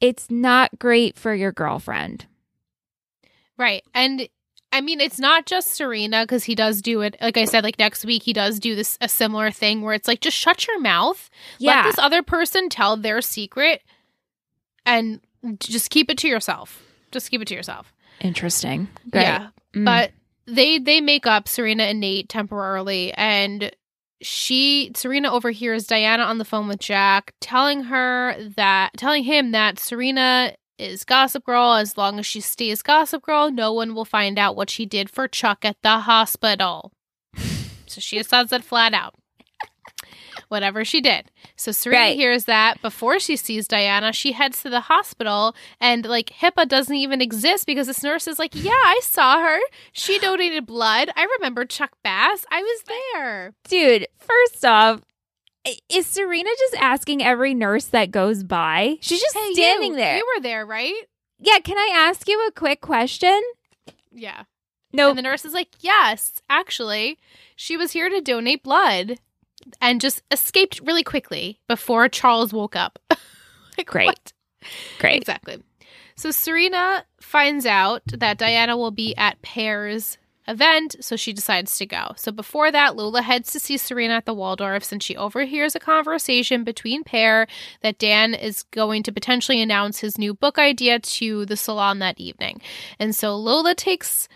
[0.00, 2.26] it's not great for your girlfriend.
[3.58, 3.82] Right.
[3.94, 4.28] And
[4.72, 7.16] I mean, it's not just Serena because he does do it.
[7.20, 10.08] Like I said, like next week, he does do this a similar thing where it's
[10.08, 11.30] like, just shut your mouth.
[11.58, 11.76] Yeah.
[11.76, 13.82] Let this other person tell their secret
[14.84, 15.20] and
[15.58, 16.82] just keep it to yourself.
[17.10, 17.92] Just keep it to yourself.
[18.20, 18.88] Interesting.
[19.10, 19.22] Great.
[19.22, 19.48] Yeah.
[19.74, 19.84] Mm.
[19.84, 20.10] But
[20.46, 23.70] they they make up Serena and Nate temporarily and
[24.22, 29.78] she Serena overhears Diana on the phone with Jack telling her that telling him that
[29.78, 34.38] Serena is Gossip Girl as long as she stays Gossip Girl no one will find
[34.38, 36.92] out what she did for Chuck at the hospital.
[37.86, 39.14] so she says it flat out.
[40.48, 41.30] Whatever she did.
[41.56, 42.16] So Serena Right.
[42.16, 46.94] hears that before she sees Diana, she heads to the hospital and like HIPAA doesn't
[46.94, 49.58] even exist because this nurse is like, Yeah, I saw her.
[49.92, 51.10] She donated blood.
[51.16, 52.44] I remember Chuck Bass.
[52.50, 53.54] I was there.
[53.68, 55.00] Dude, first off,
[55.88, 58.96] is Serena just asking every nurse that goes by?
[59.00, 60.16] She's just Hey, standing you, there.
[60.18, 60.94] You were there, right?
[61.38, 63.40] yeah, can I ask you a quick question?
[64.12, 64.44] Yeah.
[64.92, 65.10] No.
[65.10, 67.18] And the nurse is like, Yes, actually,
[67.54, 69.18] she was here to donate blood
[69.80, 72.98] and just escaped really quickly before Charles woke up.
[73.78, 74.06] like, Great.
[74.06, 74.32] what?
[74.98, 75.16] Great.
[75.16, 75.62] Exactly.
[76.16, 80.16] So Serena finds out that Diana will be at Pear's
[80.48, 82.12] event, so she decides to go.
[82.16, 85.80] So before that, Lola heads to see Serena at the Waldorfs and she overhears a
[85.80, 87.46] conversation between Pear
[87.82, 92.20] that Dan is going to potentially announce his new book idea to the salon that
[92.20, 92.60] evening.
[92.98, 94.28] And so Lola takes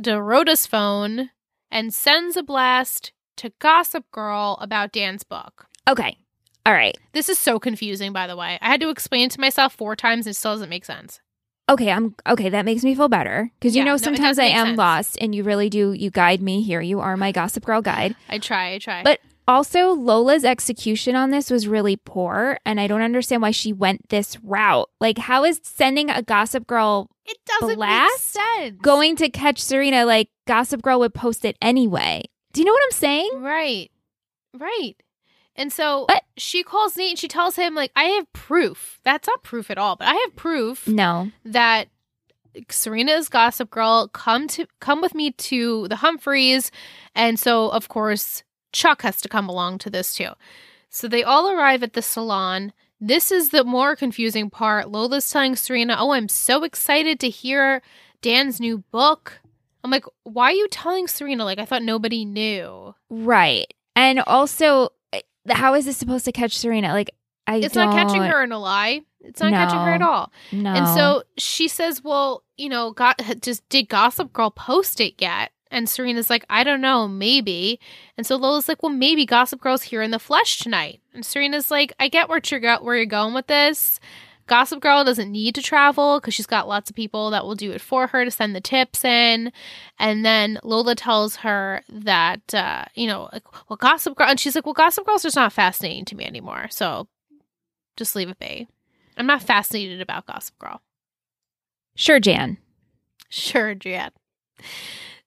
[0.00, 1.30] Dorota's phone
[1.70, 5.66] and sends a blast to Gossip Girl about Dan's book.
[5.88, 6.16] Okay.
[6.64, 6.96] All right.
[7.12, 8.58] This is so confusing, by the way.
[8.60, 11.20] I had to explain it to myself four times and it still doesn't make sense.
[11.68, 12.48] Okay, I'm okay.
[12.48, 14.78] That makes me feel better because you Yeah, know sometimes does I am sense.
[14.78, 15.92] lost, and you really do.
[15.92, 16.80] You guide me here.
[16.80, 18.14] You are my Gossip Girl guide.
[18.28, 19.02] I try, I try.
[19.02, 23.72] But also, Lola's execution on this was really poor, and I don't understand why she
[23.72, 24.88] went this route.
[25.00, 28.76] Like, how is sending a Gossip Girl it doesn't blast sense.
[28.80, 30.04] going to catch Serena?
[30.04, 32.22] Like, Gossip Girl would post it anyway.
[32.52, 33.30] Do you know what I'm saying?
[33.36, 33.90] Right.
[34.56, 34.94] Right.
[35.56, 36.22] And so What?
[36.36, 39.00] she calls Nate and she tells him, like, I have proof.
[39.04, 41.30] That's not proof at all, but I have proof No.
[41.44, 41.88] that
[42.70, 44.08] Serena is Gossip Girl.
[44.08, 46.70] Come to come with me to the Humphreys.
[47.14, 48.42] And so of course
[48.72, 50.30] Chuck has to come along to this too.
[50.88, 52.72] So they all arrive at the salon.
[53.00, 54.90] This is the more confusing part.
[54.90, 57.82] Lola's telling Serena, Oh, I'm so excited to hear
[58.22, 59.40] Dan's new book.
[59.84, 61.44] I'm like, why are you telling Serena?
[61.44, 62.94] Like, I thought nobody knew.
[63.10, 63.72] Right.
[63.94, 64.88] And also,
[65.50, 66.92] how is this supposed to catch Serena?
[66.92, 67.10] Like,
[67.46, 69.02] I It's not catching her in a lie.
[69.20, 70.32] It's not catching her at all.
[70.52, 70.72] No.
[70.72, 75.52] And so she says, "Well, you know, got just did Gossip Girl post it yet?"
[75.70, 77.80] And Serena's like, "I don't know, maybe."
[78.16, 81.70] And so Lola's like, "Well, maybe Gossip Girl's here in the flesh tonight." And Serena's
[81.70, 84.00] like, "I get where you're go- where you're going with this.
[84.46, 87.72] Gossip Girl doesn't need to travel because she's got lots of people that will do
[87.72, 89.52] it for her to send the tips in."
[89.98, 94.54] And then Lola tells her that, uh, you know, like, well, Gossip Girl, and she's
[94.54, 97.08] like, "Well, Gossip Girl's just not fascinating to me anymore, so
[97.96, 98.68] just leave it be."
[99.16, 100.82] I'm not fascinated about Gossip Girl.
[101.94, 102.58] sure, Jan.
[103.28, 104.10] Sure, Jan.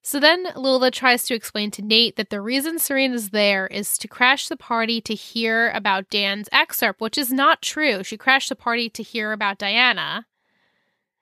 [0.10, 4.08] So then Lola tries to explain to Nate that the reason Serena's there is to
[4.08, 8.04] crash the party to hear about Dan's excerpt, which is not true.
[8.04, 10.26] She crashed the party to hear about Diana.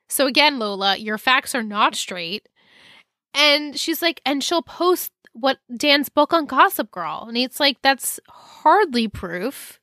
[0.08, 2.48] So again, Lola, your facts are not straight.
[3.34, 7.24] And she's like, and she'll post what Dan's book on Gossip Girl.
[7.24, 9.82] And Nate's like, that's hardly proof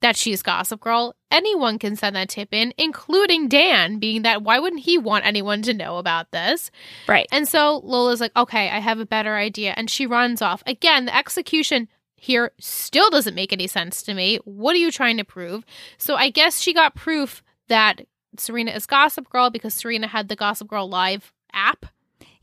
[0.00, 1.14] that she's Gossip Girl.
[1.30, 5.62] Anyone can send that tip in, including Dan, being that why wouldn't he want anyone
[5.62, 6.70] to know about this?
[7.06, 7.26] Right.
[7.32, 9.74] And so Lola's like, okay, I have a better idea.
[9.76, 10.62] And she runs off.
[10.66, 14.38] Again, the execution here still doesn't make any sense to me.
[14.44, 15.64] What are you trying to prove?
[15.98, 18.02] So I guess she got proof that
[18.36, 21.86] Serena is Gossip Girl because Serena had the Gossip Girl live app.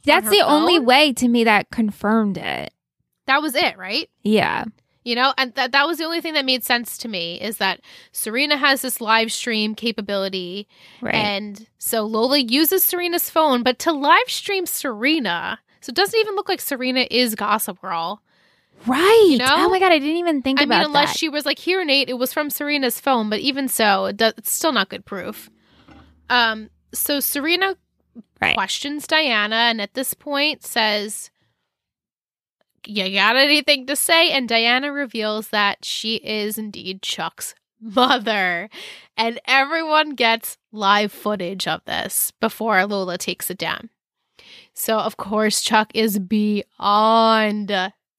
[0.05, 2.71] That's her the only way to me that confirmed it.
[3.27, 4.09] That was it, right?
[4.21, 4.65] Yeah.
[5.05, 7.57] You know, and that that was the only thing that made sense to me is
[7.57, 7.79] that
[8.11, 10.67] Serena has this live stream capability
[10.99, 11.13] Right.
[11.13, 16.33] and so Lola uses Serena's phone, but to live stream Serena, so it doesn't even
[16.35, 18.19] look like Serena is Gossip Girl.
[18.87, 19.27] right.
[19.29, 19.45] you know?
[19.47, 21.17] Oh my god, I didn't even think I about mean, unless that.
[21.19, 24.33] she was like, "Here, Nate, it was from Serena's phone," but even so, it does,
[24.37, 25.51] it's still not good proof.
[26.31, 27.77] Um, so Serena
[28.41, 28.55] Right.
[28.55, 31.29] questions Diana, and at this point says,
[32.87, 38.69] "You got anything to say?" And Diana reveals that she is indeed Chuck's mother,
[39.17, 43.89] and everyone gets live footage of this before Lola takes it down.
[44.73, 47.71] So, of course, Chuck is beyond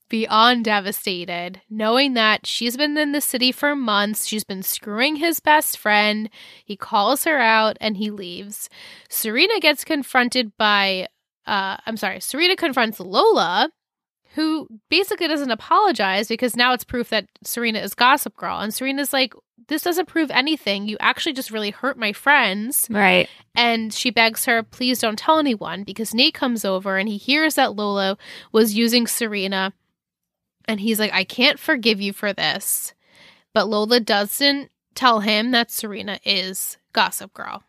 [0.08, 4.26] beyond devastated, knowing that she's been in the city for months.
[4.26, 6.30] She's been screwing his best friend.
[6.64, 8.68] He calls her out and he leaves.
[9.08, 11.08] Serena gets confronted by,
[11.46, 13.70] uh, I'm sorry, Serena confronts Lola,
[14.36, 18.58] who basically doesn't apologize because now it's proof that Serena is Gossip Girl.
[18.58, 19.32] And Serena's like,
[19.68, 20.86] this doesn't prove anything.
[20.86, 22.86] You actually just really hurt my friends.
[22.90, 23.28] right.
[23.54, 27.54] And she begs her, please don't tell anyone because Nate comes over and he hears
[27.54, 28.18] that Lola
[28.52, 29.72] was using Serena.
[30.68, 32.92] And he's like, I can't forgive you for this.
[33.54, 37.62] But Lola doesn't tell him that Serena is Gossip Girl.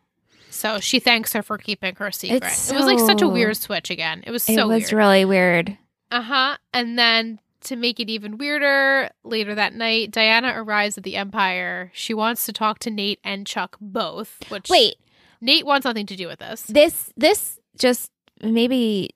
[0.50, 2.44] So she thanks her for keeping her secret.
[2.44, 4.24] It's it was like such a weird switch again.
[4.28, 4.92] It was so it was weird.
[4.92, 5.78] really weird.
[6.12, 6.58] Uh huh.
[6.74, 11.92] And then to make it even weirder, later that night, Diana arrives at the Empire.
[11.94, 14.40] She wants to talk to Nate and Chuck both.
[14.50, 14.96] Which Wait,
[15.42, 16.64] Nate wants nothing to do with this.
[16.64, 19.10] this this just maybe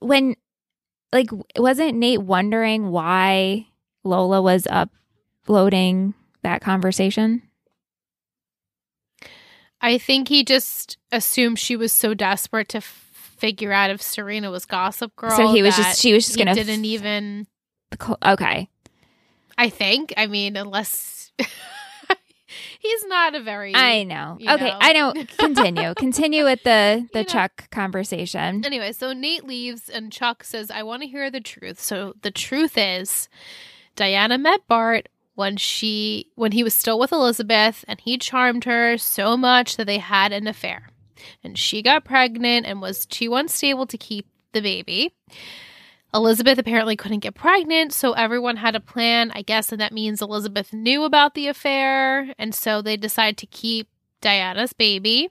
[0.00, 0.36] when
[1.12, 3.66] like wasn't Nate wondering why
[4.04, 7.42] Lola was uploading that conversation?
[9.82, 13.09] I think he just assumed she was so desperate to f-
[13.40, 15.30] figure out if Serena was Gossip Girl.
[15.30, 17.46] so he was just she was just gonna didn't even.
[18.24, 18.68] okay.
[19.58, 20.14] I think.
[20.16, 21.32] I mean, unless
[22.78, 23.74] he's not a very.
[23.74, 24.38] I know.
[24.40, 24.78] Okay, know.
[24.80, 25.94] I don't continue.
[25.96, 27.30] continue with the the You know.
[27.30, 28.64] Chuck conversation.
[28.64, 31.80] Anyway, so Nate leaves and Chuck says, I want to hear the truth.
[31.80, 33.28] So the truth is
[33.96, 38.96] Diana met Bart when she when he was still with Elizabeth and he charmed her
[38.98, 40.88] so much that they had an affair.
[41.42, 45.12] And she got pregnant and was too unstable to keep the baby.
[46.12, 49.30] Elizabeth apparently couldn't get pregnant, so everyone had a plan.
[49.32, 53.46] I guess and that means Elizabeth knew about the affair, and so they decided to
[53.46, 53.88] keep
[54.20, 55.30] Diana's baby.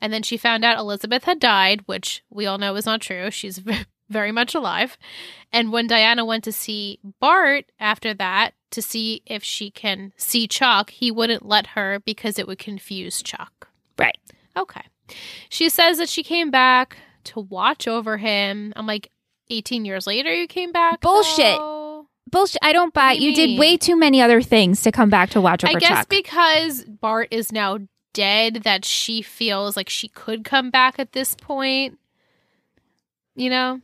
[0.00, 3.30] And then she found out Elizabeth had died, which we all know is not true.
[3.30, 3.62] She's
[4.08, 4.98] very much alive.
[5.52, 10.46] And when Diana went to see Bart after that to see if she can see
[10.46, 13.68] Chuck, he wouldn't let her because it would confuse Chuck.
[13.98, 14.18] Right.
[14.56, 14.82] Okay.
[15.48, 18.72] She says that she came back to watch over him.
[18.76, 19.10] I'm like,
[19.50, 21.00] 18 years later, you came back?
[21.00, 21.56] Bullshit.
[21.58, 22.06] though?
[22.30, 22.58] Bullshit.
[22.62, 23.14] I don't buy.
[23.14, 25.76] do you You did way too many other things to come back to watch over
[25.76, 26.08] I guess Chuck.
[26.08, 27.78] because Bart is now
[28.16, 31.98] dead, that she feels like she could come back at this point.
[33.34, 33.80] You know?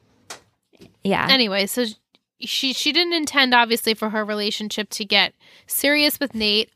[1.05, 1.29] yeah.
[1.31, 1.85] Anyway, so
[2.41, 5.35] she she didn't intend obviously for her relationship to get
[5.67, 6.71] serious with Nate.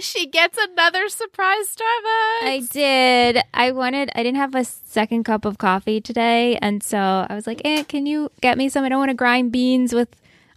[0.00, 2.42] She gets another surprise Starbucks.
[2.48, 3.42] I did.
[3.52, 4.10] I wanted.
[4.14, 7.82] I didn't have a second cup of coffee today, and so I was like, "Eh,
[7.84, 8.84] can you get me some?
[8.84, 10.08] I don't want to grind beans with."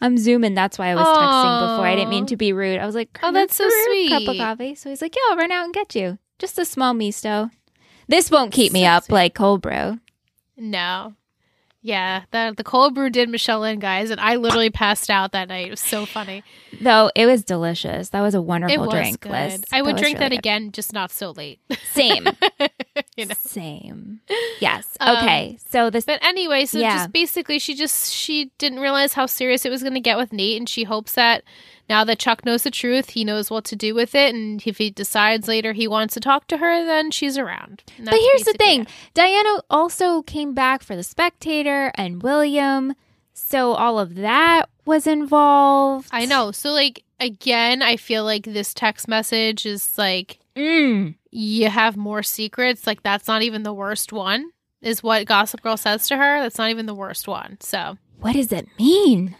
[0.01, 0.53] I'm zooming.
[0.53, 1.85] That's why I was texting before.
[1.85, 2.79] I didn't mean to be rude.
[2.79, 4.75] I was like, Oh, that's so "Can I have a Cup of coffee.
[4.75, 6.17] So he's like, "Yeah, I'll run out and get you.
[6.37, 7.49] Just a small misto.
[8.07, 9.13] This won't keep me up sweet.
[9.15, 9.99] like cold brew."
[10.57, 11.15] No.
[11.85, 15.49] Yeah, the the cold brew did Michelle in, guys, and I literally passed out that
[15.49, 15.67] night.
[15.67, 16.43] It was so funny.
[16.81, 18.09] Though it was delicious.
[18.09, 19.19] That was a It wonderful was drink.
[19.21, 19.31] good.
[19.31, 19.63] Liz.
[19.71, 20.39] I would drink really that good.
[20.39, 21.59] again, just not so late.
[21.93, 22.25] Same.
[23.15, 23.35] you know.
[23.39, 24.19] Same.
[24.59, 24.97] Yes.
[24.99, 25.59] Um, Okay.
[25.69, 26.05] so this.
[26.05, 26.95] But anyway, so Yeah.
[26.97, 30.33] just basically, she just she didn't realize how serious it was going to get with
[30.33, 31.43] Nate, and she hopes that
[31.89, 34.77] now that Chuck knows the truth, he knows what to do with it, and if
[34.77, 37.83] he decides later he wants to talk to her, then she's around.
[37.99, 38.87] But here's the thing it.
[39.13, 42.93] Diana also came back for the Spectator and William.
[43.33, 46.07] So all of that was involved.
[46.11, 46.51] I know.
[46.51, 51.15] So like again, I feel like this text message is like Mm.
[51.31, 52.87] you have more secrets.
[52.87, 54.51] Like that's not even the worst one.
[54.81, 56.41] Is what Gossip Girl says to her.
[56.41, 57.57] That's not even the worst one.
[57.59, 59.35] So What does it mean?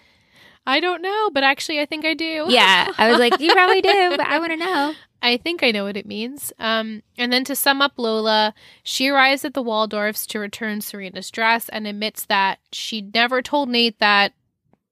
[0.67, 2.45] I don't know, but actually, I think I do.
[2.49, 2.91] Yeah.
[2.97, 4.93] I was like, you probably do, but I want to know.
[5.21, 6.53] I think I know what it means.
[6.59, 8.53] Um, and then to sum up Lola,
[8.83, 13.69] she arrives at the Waldorfs to return Serena's dress and admits that she never told
[13.69, 14.33] Nate that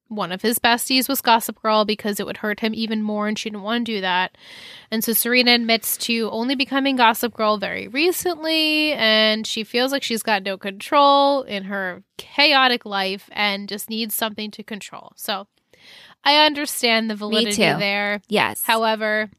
[0.08, 3.38] one of his besties was Gossip Girl because it would hurt him even more and
[3.38, 4.38] she didn't want to do that.
[4.92, 10.04] And so Serena admits to only becoming Gossip Girl very recently and she feels like
[10.04, 15.14] she's got no control in her chaotic life and just needs something to control.
[15.16, 15.48] So
[16.24, 18.22] I understand the validity there.
[18.28, 18.62] Yes.
[18.64, 19.30] However,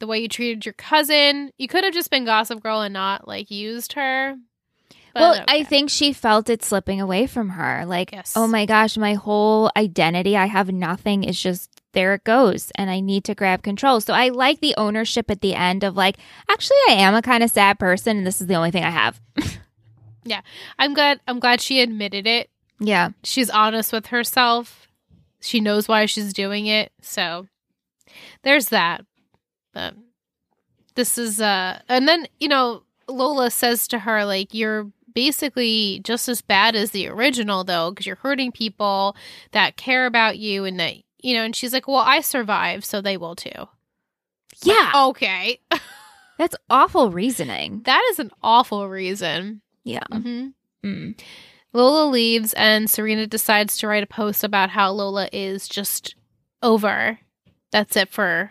[0.00, 3.26] the way you treated your cousin, you could have just been Gossip Girl and not
[3.28, 4.36] like used her.
[5.14, 5.44] Well, okay.
[5.48, 7.84] I think she felt it slipping away from her.
[7.86, 8.34] Like, Yes.
[8.36, 12.70] oh my gosh, my whole identity, I have nothing, is just there it goes.
[12.76, 14.00] And I need to grab control.
[14.00, 17.42] So I like the ownership at the end of like, actually, I am a kind
[17.42, 19.20] of sad person and this is the only thing I have.
[20.24, 20.42] Yeah.
[20.78, 22.50] I'm glad I'm glad she admitted it.
[22.78, 23.10] Yeah.
[23.24, 24.86] She's honest with herself.
[25.40, 26.92] She knows why she's doing it.
[27.02, 27.46] So
[28.42, 29.04] there's that.
[29.72, 29.94] But
[30.94, 36.28] this is uh and then, you know, Lola says to her like you're basically just
[36.28, 39.16] as bad as the original though because you're hurting people
[39.52, 43.00] that care about you and that you know and she's like well i survived so
[43.00, 43.66] they will too
[44.62, 44.92] Yeah.
[45.08, 45.58] okay
[46.38, 47.80] That's awful reasoning.
[47.84, 50.04] that is an awful reason Yeah.
[50.12, 50.48] hmm
[50.84, 51.18] Mm.
[51.78, 56.16] Lola leaves, and Serena decides to write a post about how Lola is just
[56.60, 57.20] over.
[57.70, 58.50] That's it for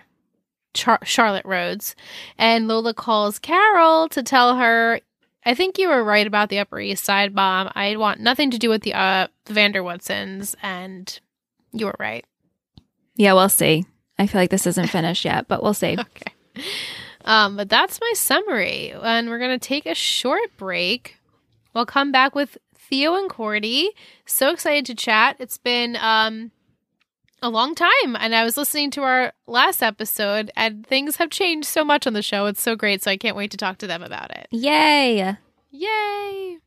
[0.73, 1.93] Char- Charlotte Rhodes.
[2.37, 5.01] And Lola calls Carol to tell her,
[5.45, 7.69] I think you were right about the Upper East Side bomb.
[7.75, 10.55] I want nothing to do with the, uh, the van der Woodsens.
[10.63, 11.19] And
[11.73, 12.25] you were right.
[13.17, 13.85] Yeah, we'll see.
[14.17, 15.97] I feel like this isn't finished yet, but we'll see.
[16.15, 16.33] Okay.
[17.25, 18.93] Um, but that's my summary.
[18.93, 21.17] And we're going to take a short break.
[21.73, 22.57] We'll come back with
[22.89, 23.91] Theo and Cordy.
[24.25, 25.35] So excited to chat.
[25.39, 26.51] It's been um,
[27.41, 28.15] a long time.
[28.17, 32.13] And I was listening to our last episode, and things have changed so much on
[32.13, 32.45] the show.
[32.45, 33.03] It's so great.
[33.03, 34.47] So I can't wait to talk to them about it.
[34.51, 35.35] Yay.
[35.71, 36.57] Yay.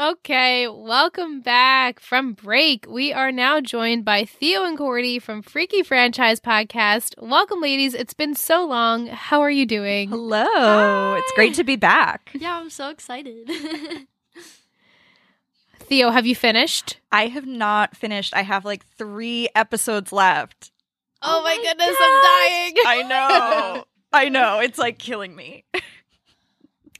[0.00, 2.86] Okay, welcome back from break.
[2.88, 7.20] We are now joined by Theo and Cordy from Freaky Franchise Podcast.
[7.20, 7.94] Welcome, ladies.
[7.94, 9.08] It's been so long.
[9.08, 10.10] How are you doing?
[10.10, 11.14] Hello.
[11.14, 12.30] It's great to be back.
[12.32, 13.50] Yeah, I'm so excited.
[15.80, 17.00] Theo, have you finished?
[17.10, 18.36] I have not finished.
[18.36, 20.70] I have like three episodes left.
[21.22, 22.74] Oh, Oh my my goodness, I'm dying.
[22.86, 23.84] I know.
[24.12, 24.60] I know.
[24.60, 25.64] It's like killing me.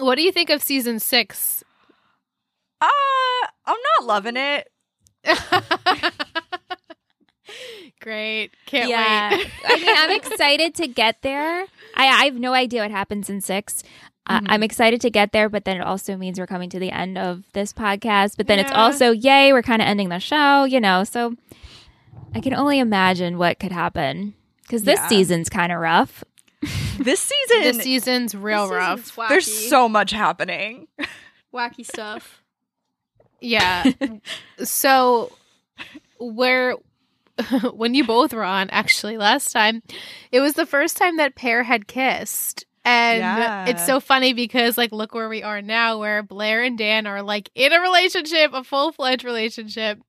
[0.00, 1.62] What do you think of season six?
[2.80, 4.70] Uh, I'm not loving it.
[8.00, 8.50] Great.
[8.66, 9.30] Can't yeah.
[9.36, 9.50] wait.
[9.64, 11.62] I mean, I'm excited to get there.
[11.96, 13.82] I, I have no idea what happens in 6
[14.28, 14.46] Uh, Mhm.
[14.50, 17.16] I'm excited to get there, but then it also means we're coming to the end
[17.16, 18.36] of this podcast.
[18.36, 21.02] But then it's also, yay, we're kind of ending the show, you know?
[21.04, 21.34] So
[22.34, 25.08] I can only imagine what could happen because this Yeah.
[25.08, 26.22] season's kind of rough.
[26.98, 29.04] This season, this season's real This rough.
[29.04, 30.88] season's there's so much happening.
[31.54, 32.42] wacky stuff.
[33.40, 33.92] Yeah.
[34.64, 35.32] so
[36.18, 36.74] where
[37.72, 39.82] when you both were on actually last time,
[40.32, 42.64] it was the first time that pair had kissed.
[42.84, 43.66] And Yeah.
[43.66, 47.22] it's so funny because like look where we are now where Blair and Dan are
[47.22, 50.00] like in a relationship, a full-fledged relationship.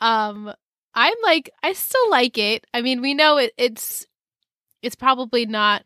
[0.00, 0.52] Um
[0.94, 2.66] I'm like I still like it.
[2.74, 4.06] I mean, we know it, it's
[4.82, 5.84] it's probably not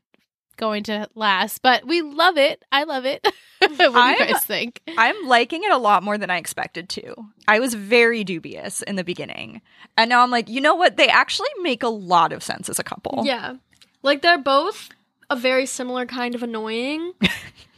[0.57, 2.65] going to last, but we love it.
[2.73, 3.27] I love it.
[3.59, 4.81] what do you I'm- guys think?
[4.97, 7.15] I'm liking it a lot more than I expected to.
[7.49, 9.63] I was very dubious in the beginning.
[9.97, 10.97] And now I'm like, you know what?
[10.97, 13.23] They actually make a lot of sense as a couple.
[13.25, 13.55] Yeah.
[14.03, 14.89] Like they're both
[15.31, 17.13] a very similar kind of annoying.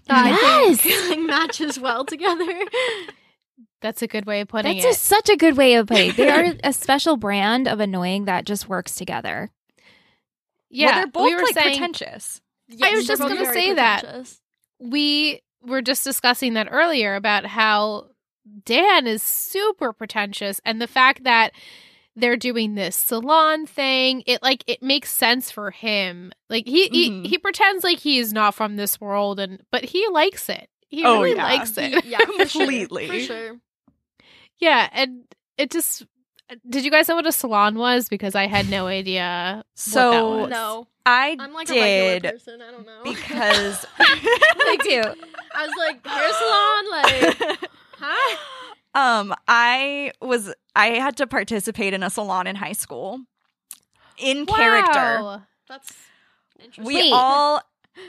[0.08, 2.46] That I think matches well together.
[3.82, 4.96] That's a good way of putting That's it.
[4.96, 6.16] a, such a good way of putting it.
[6.16, 9.50] They are a special brand of annoying that just works together.
[10.70, 12.40] Yeah, Well, they're both we were like saying pretentious.
[12.82, 14.04] I was just gonna say that.
[14.78, 18.08] we were just discussing that earlier about how
[18.64, 21.52] Dan is super pretentious, and the fact that
[22.16, 26.32] they're doing this salon thing, it like it makes sense for him.
[26.50, 26.92] Like he Mhm.
[27.24, 30.68] he, he pretends like he is not from this world, and but he likes it.
[30.88, 31.44] He Oh, really yeah.
[31.44, 32.04] likes it.
[32.04, 33.06] Yeah, Completely.
[33.08, 33.60] For sure.
[34.58, 35.24] yeah, and
[35.56, 36.06] it just.
[36.66, 38.08] Did you guys know what a salon was?
[38.08, 39.56] Because I had no idea.
[39.56, 40.46] what that So.
[40.46, 40.86] No.
[41.08, 42.60] I I'm like a regular did person.
[42.60, 43.00] I don't know.
[43.02, 43.80] because
[44.82, 45.02] too.
[45.54, 48.36] I was like, hair salon, like, hi.
[48.94, 53.20] um I was I had to participate in a salon in high school
[54.18, 55.46] in character.
[55.66, 55.92] That's
[56.60, 56.84] interesting.
[56.84, 57.12] We Wait.
[57.14, 57.62] all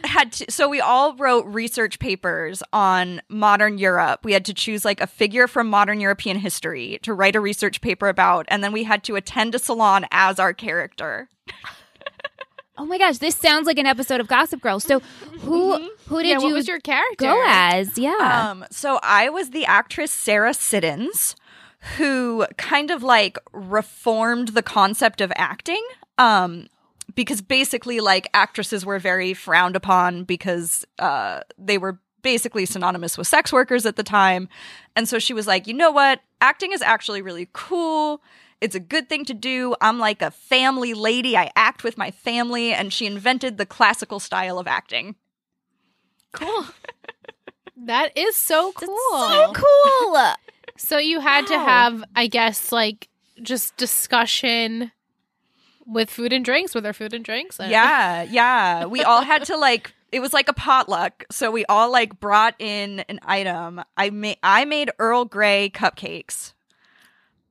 [0.04, 4.26] had to so we all wrote research papers on modern Europe.
[4.26, 7.80] We had to choose like a figure from modern European history to write a research
[7.80, 11.30] paper about and then we had to attend a salon as our character.
[12.80, 14.80] Oh my gosh, this sounds like an episode of Gossip Girl.
[14.80, 15.02] So
[15.42, 17.26] who who did yeah, you was your character?
[17.26, 17.98] go as?
[17.98, 18.50] Yeah.
[18.52, 21.36] Um, so I was the actress Sarah Siddons,
[21.98, 25.86] who kind of like reformed the concept of acting.
[26.18, 26.68] Um,
[27.16, 33.28] because basically, like actresses were very frowned upon because uh, they were basically synonymous with
[33.28, 34.48] sex workers at the time.
[34.96, 36.22] And so she was like, you know what?
[36.40, 38.22] Acting is actually really cool.
[38.62, 39.76] It's a good thing to do.
[39.80, 41.38] I'm like a family lady.
[41.38, 42.74] I act with my family.
[42.74, 45.16] And she invented the classical style of acting.
[46.34, 46.66] Cool.
[47.78, 49.30] That is so cool.
[49.30, 50.18] so cool.
[50.78, 53.10] So you had to have, I guess, like
[53.42, 54.94] just discussion
[55.86, 56.74] with food and drinks.
[56.74, 57.60] with our food and drinks?
[57.60, 58.86] Yeah, yeah.
[58.86, 61.26] We all had to like it was like a potluck.
[61.32, 63.82] So we all like brought in an item.
[63.98, 66.54] I made I made Earl Grey cupcakes.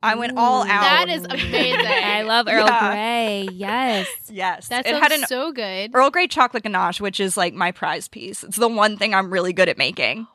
[0.02, 0.68] I went all mm.
[0.70, 0.82] out.
[0.82, 1.86] That is amazing.
[1.86, 2.90] I love Earl Yeah.
[2.92, 3.48] Grey.
[3.52, 4.06] Yes.
[4.30, 4.68] yes.
[4.68, 5.90] That it sounds had an so good.
[5.94, 8.44] Earl Grey chocolate ganache, which is like my prize piece.
[8.44, 10.26] It's the one thing I'm really good at making.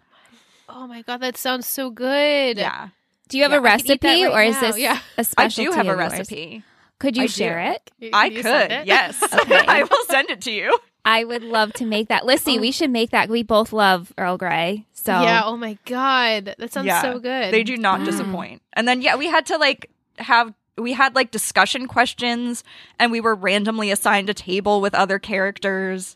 [0.68, 2.57] Oh my god, that sounds so good.
[2.57, 2.89] Yeah.
[3.30, 4.78] Do you have Yeah, a I could eat that recipe right or is now, this
[4.78, 4.99] yeah.
[5.18, 5.72] a I specialty?
[5.72, 6.64] do have a recipe.
[6.99, 7.32] Could you I do.
[7.32, 7.91] share it?
[7.99, 8.72] Can I could.
[8.72, 8.88] it?
[8.88, 9.22] Yes.
[9.34, 9.57] Okay.
[9.68, 10.78] I will send it to you.
[11.06, 12.26] I would love to make that.
[12.26, 13.28] Lissy, we should make that.
[13.30, 14.86] We both love Earl Grey.
[14.93, 15.41] So Yeah.
[15.45, 17.54] Oh my god, that sounds Yeah, so good.
[17.54, 18.06] They do not Wow.
[18.06, 18.62] disappoint.
[18.74, 19.89] And then yeah, we had to like
[20.20, 22.64] have we had like discussion questions
[22.97, 26.16] and we were randomly assigned a table with other characters.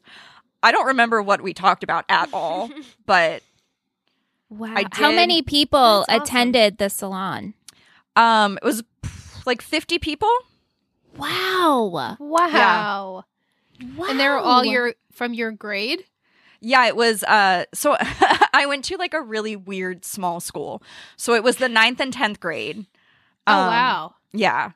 [0.64, 2.72] I don't remember what we talked about at all,
[3.06, 3.44] but
[4.50, 4.74] wow.
[4.76, 6.24] I How many people That's awesome.
[6.24, 7.54] attended the salon?
[8.16, 8.84] um it was
[9.46, 10.32] like 50 people.
[11.18, 12.16] Wow.
[12.20, 13.26] Wow.
[13.96, 14.08] Wow.
[14.10, 16.04] And they were all your from your grade.
[16.62, 17.96] Yeah, it was uh so
[18.54, 20.82] I went to like a really weird small school.
[21.16, 22.86] So it was the ninth and 10th grade.
[23.46, 24.16] Oh Um, wow.
[24.34, 24.72] Yeah.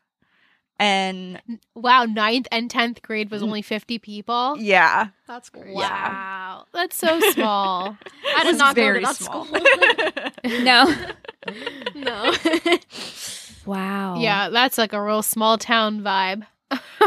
[0.79, 1.39] And
[1.75, 3.31] Wow, ninth and tenth grade Mm.
[3.31, 4.57] was only fifty people.
[4.59, 5.09] yeah.
[5.27, 5.75] That's great.
[5.75, 7.97] Wow, that's so small.
[8.35, 9.45] I did was not go to very that small.
[9.45, 9.61] school.
[10.63, 10.93] No.
[11.95, 12.33] no.
[13.65, 14.15] wow.
[14.19, 16.45] yeah, that's like a real small town vibe.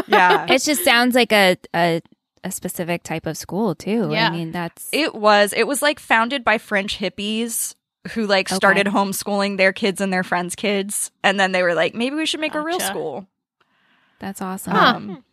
[0.07, 0.45] Yeah.
[0.49, 2.01] It just sounds like a a,
[2.43, 4.09] a specific type of school too.
[4.11, 4.27] Yeah.
[4.27, 5.53] I mean, that's It was.
[5.53, 7.75] It was like founded by French hippies
[8.11, 8.55] who like Okay.
[8.55, 12.25] started homeschooling their kids and their friends' kids, and then they were like, maybe we
[12.25, 12.91] should make a real Gotcha.
[12.91, 13.27] school.
[14.19, 14.75] that's awesome.
[14.75, 15.23] Um,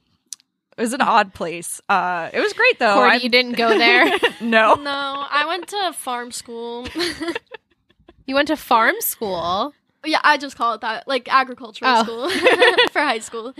[0.78, 1.82] it was an odd place.
[1.88, 2.94] Uh, it was great though.
[2.94, 4.06] Cordy, I- you didn't go there.
[4.40, 4.74] no.
[4.76, 6.86] no, I went to farm school.
[8.26, 9.74] you went to farm school.
[10.04, 12.02] yeah, I just call it that, like agricultural Oh.
[12.04, 12.30] school
[12.90, 13.52] for high school.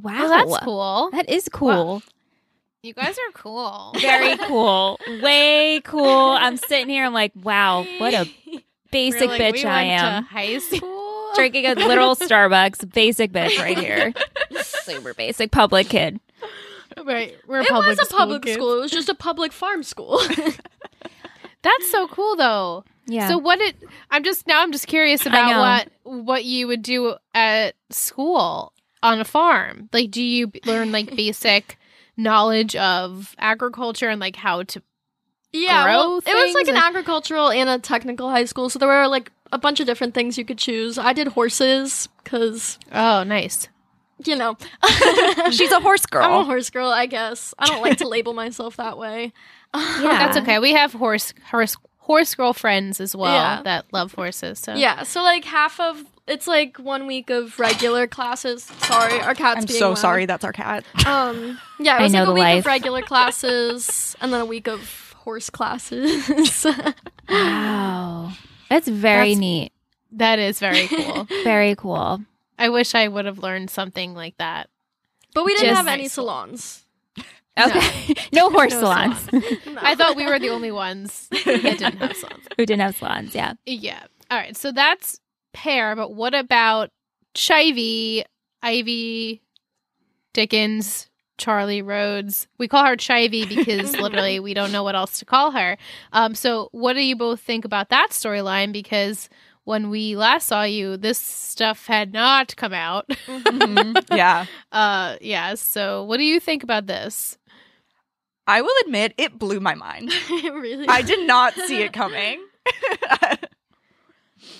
[0.00, 0.12] Wow.
[0.24, 1.10] Oh, that's cool.
[1.12, 2.02] That is cool.
[2.82, 3.92] You guys are cool.
[4.00, 4.98] Very cool.
[5.22, 6.06] Way cool.
[6.38, 7.04] I'm sitting here.
[7.04, 8.28] I'm like, wow, what a
[8.92, 10.22] basic We're like, bitch we I went to am.
[10.24, 11.32] high school.
[11.34, 12.92] Drinking a literal Starbucks.
[12.92, 14.12] Basic bitch right here.
[14.62, 16.20] Super basic public kid.
[17.04, 18.54] right, we're It public was a public kids.
[18.54, 18.78] school.
[18.78, 20.20] It was just a public farm school.
[21.62, 22.84] That's so cool, though.
[23.06, 23.28] Yeah.
[23.28, 23.74] So what did
[24.10, 28.72] I'm just now I'm just curious about what what you would do at school
[29.02, 29.88] on a farm.
[29.92, 31.78] Like do you learn like basic
[32.16, 34.82] knowledge of agriculture and like how to
[35.52, 38.78] yeah, Grow well, it was like things an agricultural and a technical high school, so
[38.78, 40.98] there were like a bunch of different things you could choose.
[40.98, 43.68] I did horses because Oh, nice.
[44.24, 44.56] you know
[45.52, 46.24] She's a horse girl.
[46.24, 46.88] I'm a horse girl.
[46.88, 49.32] I guess I don't like to label myself that way.
[49.74, 50.00] Yeah.
[50.02, 50.58] That's okay.
[50.58, 53.62] We have horse horse horse girl friends as well Yeah.
[53.62, 54.58] that love horses.
[54.58, 58.64] So Yeah, so like half of it's like one week of regular classes.
[58.64, 59.98] Sorry, our cat's I'm being so loud.
[59.98, 60.26] sorry.
[60.26, 60.84] That's our cat.
[61.06, 62.58] Um, yeah, it I was know like a week life.
[62.60, 66.66] of regular classes and then a week of horse classes.
[67.28, 68.32] Wow.
[68.70, 69.72] That's very That's- neat.
[70.12, 71.24] that is very cool.
[71.44, 72.20] Very cool.
[72.58, 74.68] I wish I would have learned something like that.
[75.34, 76.82] but we didn't Just- have any salons.
[77.58, 78.14] Okay.
[78.34, 79.32] No, horse No salons.
[79.32, 79.40] No.
[79.78, 82.44] I thought we were the only ones that didn't have salons.
[82.58, 83.54] Who didn't have salons, yeah.
[83.64, 84.02] Yeah.
[84.30, 84.54] All right.
[84.54, 85.18] So that's
[85.56, 86.90] pear, but what about
[87.34, 88.22] Chivy,
[88.62, 89.40] Ivy,
[90.34, 92.46] Dickens, Charlie Rhodes?
[92.58, 95.76] We call her Chivy because literally we don't know what else to call her.
[96.12, 98.72] Um, so what do you both think about that storyline?
[98.72, 99.28] Because
[99.64, 103.08] when we last saw you, this stuff had not come out.
[103.26, 104.04] Mhm.
[104.14, 104.46] Yeah.
[104.72, 105.54] uh, yeah.
[105.54, 107.38] So what do you think about this?
[108.46, 110.12] I will admit it blew my mind.
[110.30, 110.86] really?
[110.88, 112.40] I did not see it coming.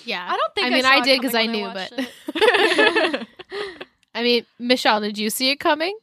[0.07, 0.25] Yeah.
[0.27, 3.27] I don't think I I mean, saw I did because I knew, I but
[4.15, 5.97] I mean, Michelle, did you see it coming?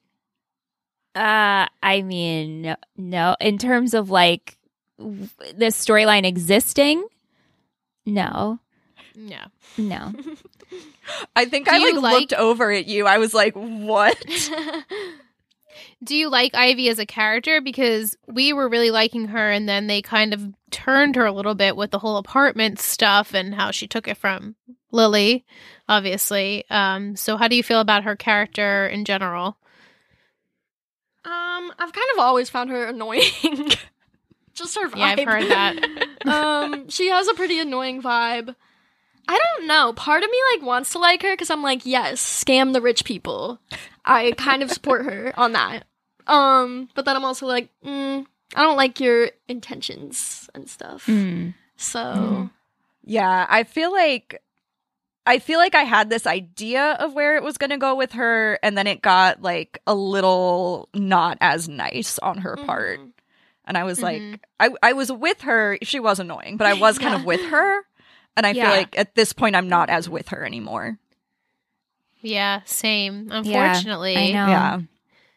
[1.15, 3.37] Uh, I mean, no, no.
[3.41, 4.59] In terms of like
[4.99, 7.07] w- this storyline existing,
[8.05, 8.59] no,
[9.17, 9.39] no,
[9.79, 10.13] no.
[11.37, 13.07] I think Do I like, like- looked over at you.
[13.07, 14.17] I was like, "What?"
[16.03, 17.61] Do you like Ivy as a character?
[17.61, 21.55] Because we were really liking her, and then they kind of turned her a little
[21.55, 24.57] bit with the whole apartment stuff and how she took it from
[24.91, 25.45] Lily,
[25.89, 26.65] obviously.
[26.71, 29.57] Um, so, how do you feel about her character in general?
[31.25, 33.71] Um, I've kind of always found her annoying.
[34.55, 34.97] Just her vibe.
[34.97, 36.07] Yeah, I've heard that.
[36.27, 38.55] um, she has a pretty annoying vibe.
[39.29, 39.93] I don't know.
[39.95, 43.05] Part of me like wants to like her because I'm like, yes, scam the rich
[43.05, 43.59] people.
[44.05, 45.85] I kind of support her on that.
[46.27, 51.07] Um, but then I'm also like, mm, I don't like your intentions and stuff.
[51.07, 51.55] Mm.
[51.77, 52.51] So Mm.
[53.07, 54.41] Yeah, I feel like
[55.27, 58.13] I feel like I had this idea of where it was going to go with
[58.13, 63.01] her and then it got like a little not as nice on her part.
[63.01, 63.11] Mhm.
[63.67, 64.03] And I was Mhm.
[64.03, 67.43] like I I was with her, she was annoying, but I was kind of with
[67.51, 67.83] her.
[68.37, 68.69] And I Yeah.
[68.69, 70.99] feel like at this point I'm not as with her anymore.
[72.21, 73.29] Yeah, same.
[73.29, 74.47] Yeah, Unfortunately, I know.
[74.49, 74.81] Yeah.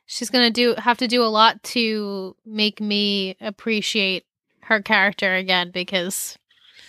[0.05, 4.25] she's gonna do have to do a lot to make me appreciate
[4.61, 6.37] her character again because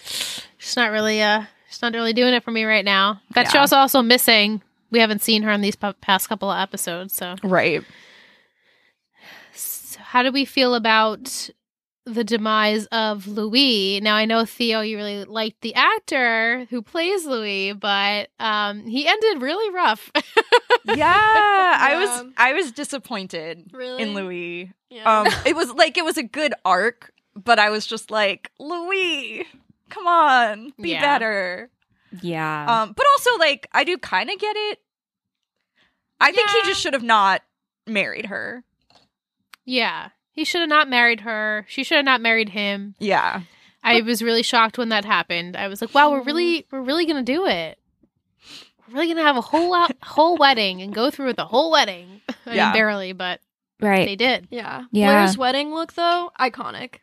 [0.05, 3.21] she's not really uh she's not really doing it for me right now.
[3.35, 3.51] That Yeah.
[3.61, 4.63] show's also missing.
[4.91, 7.13] We haven't seen her in these p- past couple of episodes.
[7.15, 7.85] So, Right.
[9.53, 11.51] so how do we feel about
[12.15, 14.01] the demise of Louis?
[14.01, 19.07] Now I know Theo, you really liked the actor who plays Louis, but um he
[19.07, 20.11] ended really rough.
[20.85, 21.07] Yeah,
[21.79, 24.03] I was I was disappointed Really?
[24.03, 24.73] in Louis.
[24.91, 25.21] yeah.
[25.21, 29.45] Um it was like it was a good arc, but I was just like, "Louis,
[29.91, 31.01] come on, be Yeah.
[31.01, 31.71] better."
[32.23, 32.83] Yeah.
[32.83, 34.79] Um, but also like I do kind of get it.
[36.21, 37.43] I think he just should have not
[37.87, 38.65] married her.
[39.67, 40.09] Yeah.
[40.39, 41.67] He should have not married her.
[41.69, 42.95] She should have not married him.
[43.01, 43.41] Yeah.
[43.83, 45.57] I was really shocked when that happened.
[45.57, 47.77] I was like, "Wow, we're really we're really going to do it.
[48.87, 51.47] We're really going to have a whole out, whole wedding and go through with the
[51.47, 52.67] whole wedding." I Yeah.
[52.67, 53.41] mean, barely, but
[53.81, 54.07] right.
[54.07, 54.47] they did.
[54.53, 54.85] yeah.
[54.93, 55.11] Yeah.
[55.13, 56.99] Blair's wedding look though, iconic.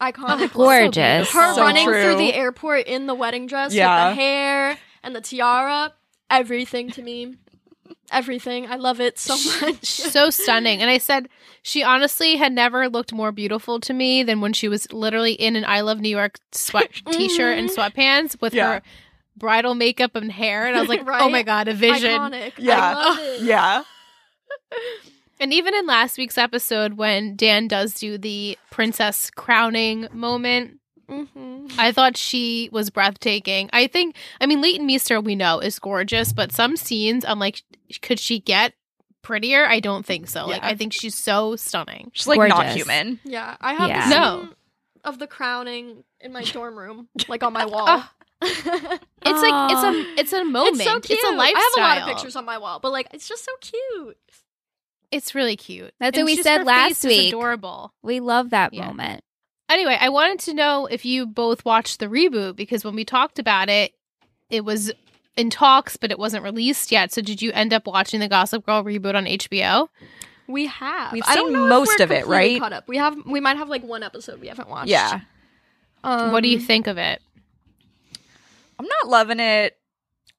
[0.00, 0.40] Iconic.
[0.40, 0.52] look.
[0.54, 1.30] Gorgeous.
[1.30, 2.00] Her So running true.
[2.02, 4.08] through the airport in the wedding dress Yeah.
[4.08, 5.92] with the hair and the tiara,
[6.30, 7.34] everything to me.
[8.12, 8.66] Everything.
[8.70, 9.84] I love it so much.
[9.84, 10.80] so stunning.
[10.80, 11.28] And I said
[11.62, 15.56] she honestly had never looked more beautiful to me than when she was literally in
[15.56, 17.12] an I Love New York sweat mm-hmm.
[17.12, 18.74] t-shirt and sweatpants with Yeah.
[18.74, 18.82] her
[19.36, 21.22] bridal makeup and hair and I was like, oh Right?
[21.22, 22.52] "Oh my god, a vision." Iconic.
[22.58, 22.94] Yeah.
[22.94, 23.40] I love it.
[23.42, 23.82] Yeah.
[25.38, 30.79] And even in last week's episode, when Dan does do the princess crowning moment,
[31.10, 33.70] hmm I thought she was breathtaking.
[33.72, 37.62] I think, I mean, Leighton Meester, we know, is gorgeous, but some scenes, I'm like,
[38.02, 38.74] could she get
[39.22, 39.66] prettier?
[39.66, 40.46] I don't think so.
[40.46, 42.10] Like, I think she's so stunning.
[42.14, 43.20] She's like not human.
[43.24, 43.56] Yeah.
[43.60, 44.08] I have Yeah.
[44.08, 44.48] No.
[45.04, 47.84] of the crowning in my dorm room, like on my wall.
[47.88, 50.76] Ah, It's like it's a it's a moment.
[50.76, 51.18] It's so cute.
[51.18, 51.56] It's a lifestyle.
[51.56, 54.16] I have a lot of pictures on my wall, but like it's just so cute.
[55.10, 55.92] It's really cute.
[56.00, 57.28] That's And what we said last week.
[57.32, 57.92] adorable.
[58.02, 58.86] we love that Yeah.
[58.86, 59.22] moment.
[59.70, 63.38] Anyway, I wanted to know if you both watched the reboot because when we talked
[63.38, 63.94] about it,
[64.50, 64.92] it was
[65.36, 67.12] in talks, but it wasn't released yet.
[67.12, 69.88] So did you end up watching the Gossip Girl reboot on HBO?
[70.48, 71.12] We have.
[71.12, 72.58] We've I don't seen know if most we're of it, right?
[72.60, 72.88] Caught up.
[72.88, 73.16] We have.
[73.24, 74.90] We might have like one episode we haven't watched.
[74.90, 75.20] Yeah.
[76.02, 77.22] Um, what do you think of it?
[78.78, 79.76] I'm not loving it.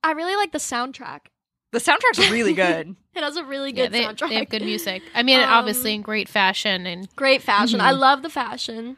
[0.03, 1.19] I really like the soundtrack.
[1.71, 2.95] The soundtrack's really good.
[3.13, 4.29] It has a really Yeah, good they, soundtrack.
[4.29, 5.03] they have good music.
[5.13, 7.79] I mean, Um, obviously in great fashion and Great fashion.
[7.79, 7.87] Mm-hmm.
[7.89, 8.95] I love the fashion,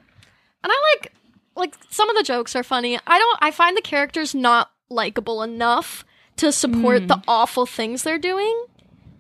[0.64, 1.14] and I like
[1.56, 2.98] like some of the jokes are funny.
[3.06, 3.40] I don't.
[3.42, 6.04] I find the characters not likable enough
[6.38, 7.08] to support Mm.
[7.10, 8.66] the awful things they're doing.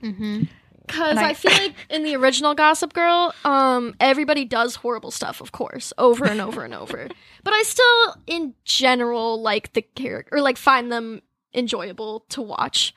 [0.01, 0.47] mhm.
[0.85, 5.11] Because And I- I, feel like in the original Gossip Girl, um, everybody does horrible
[5.11, 7.07] stuff, of course, over and over and over.
[7.43, 11.21] But I still, in general, like the character or like find them
[11.53, 12.93] enjoyable to watch.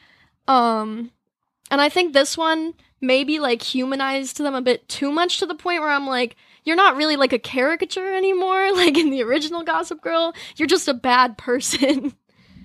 [0.48, 1.10] Um,
[1.70, 5.54] and I think this one maybe like humanized them a bit too much to the
[5.54, 6.36] point where I'm like,
[6.66, 8.72] you're not really like a caricature anymore.
[8.76, 12.12] Like in the original Gossip Girl, you're just a bad person.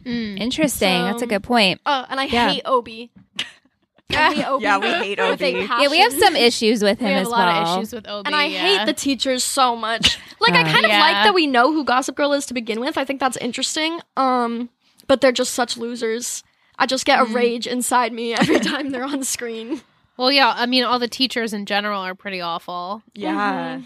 [0.04, 0.40] Mm.
[0.40, 1.04] Interesting.
[1.04, 1.80] That's a good point.
[1.86, 2.50] Uh, and I Yeah.
[2.50, 3.12] hate Obi.
[4.14, 4.64] I Obi.
[4.64, 5.52] Yeah, we hate Obi.
[5.52, 7.74] Yeah, we have some issues with We him have as a lot well.
[7.74, 8.26] of issues with Obi.
[8.28, 8.60] And I yeah.
[8.80, 10.18] hate the teachers so much.
[10.42, 11.00] Like I Uh, kind of Yeah.
[11.00, 12.98] like that we know who Gossip Girl is to begin with.
[12.98, 14.00] I think that's interesting.
[14.18, 14.70] Um,
[15.08, 16.44] but they're just such losers.
[16.80, 17.36] I just get a Mm.
[17.36, 19.82] rage inside me every time they're on screen.
[20.22, 20.54] Well, yeah.
[20.56, 23.02] I mean, all the teachers in general are pretty awful.
[23.16, 23.82] Yeah.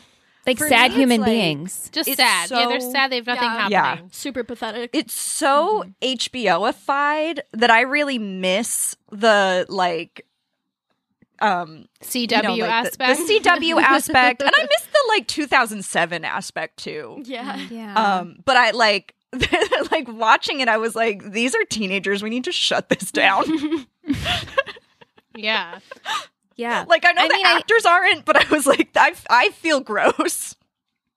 [0.45, 1.89] like For sad me, human like- beings.
[1.93, 2.51] Just It's sad.
[2.51, 3.09] yeah, they're sad.
[3.11, 3.69] They have nothing Yeah.
[3.69, 3.99] Yeah.
[4.11, 4.89] Super pathetic.
[4.93, 10.25] It's so HBO-ified that I really miss the like
[11.39, 13.19] um CW you know, like, the- aspect.
[13.27, 14.41] The, CW aspect.
[14.41, 17.21] And I miss the like 2007 aspect too.
[17.25, 17.55] yeah.
[17.69, 17.93] Yeah.
[18.19, 19.15] Um but I like
[19.91, 23.43] like watching it I was like these are teenagers we need to shut this down.
[25.35, 25.79] yeah.
[26.55, 26.85] Yeah.
[26.87, 29.49] Like I know I the mean, I- actors aren't, but I was like, I I
[29.49, 30.55] feel gross.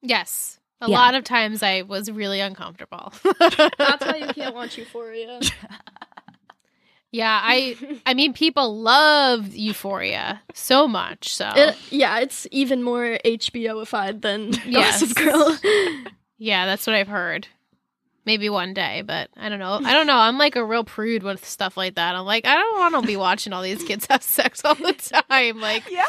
[0.02, 0.58] Yes.
[0.80, 0.96] A Yeah.
[0.96, 3.12] lot of times I was really uncomfortable.
[3.40, 5.40] That's why you can't watch Euphoria.
[7.10, 11.34] yeah, I I mean people love Euphoria so much.
[11.34, 15.00] So It, yeah, it's even more HBOified than Yes.
[15.00, 15.58] Gossip Girl.
[16.38, 17.48] yeah, that's what I've heard.
[18.28, 19.80] Maybe one day, but I don't know.
[19.82, 20.18] I don't know.
[20.18, 22.14] I'm like a real prude with stuff like that.
[22.14, 24.92] I'm like, I don't want to be watching all these kids have sex all the
[24.92, 25.60] time.
[25.62, 26.02] Like, Yeah.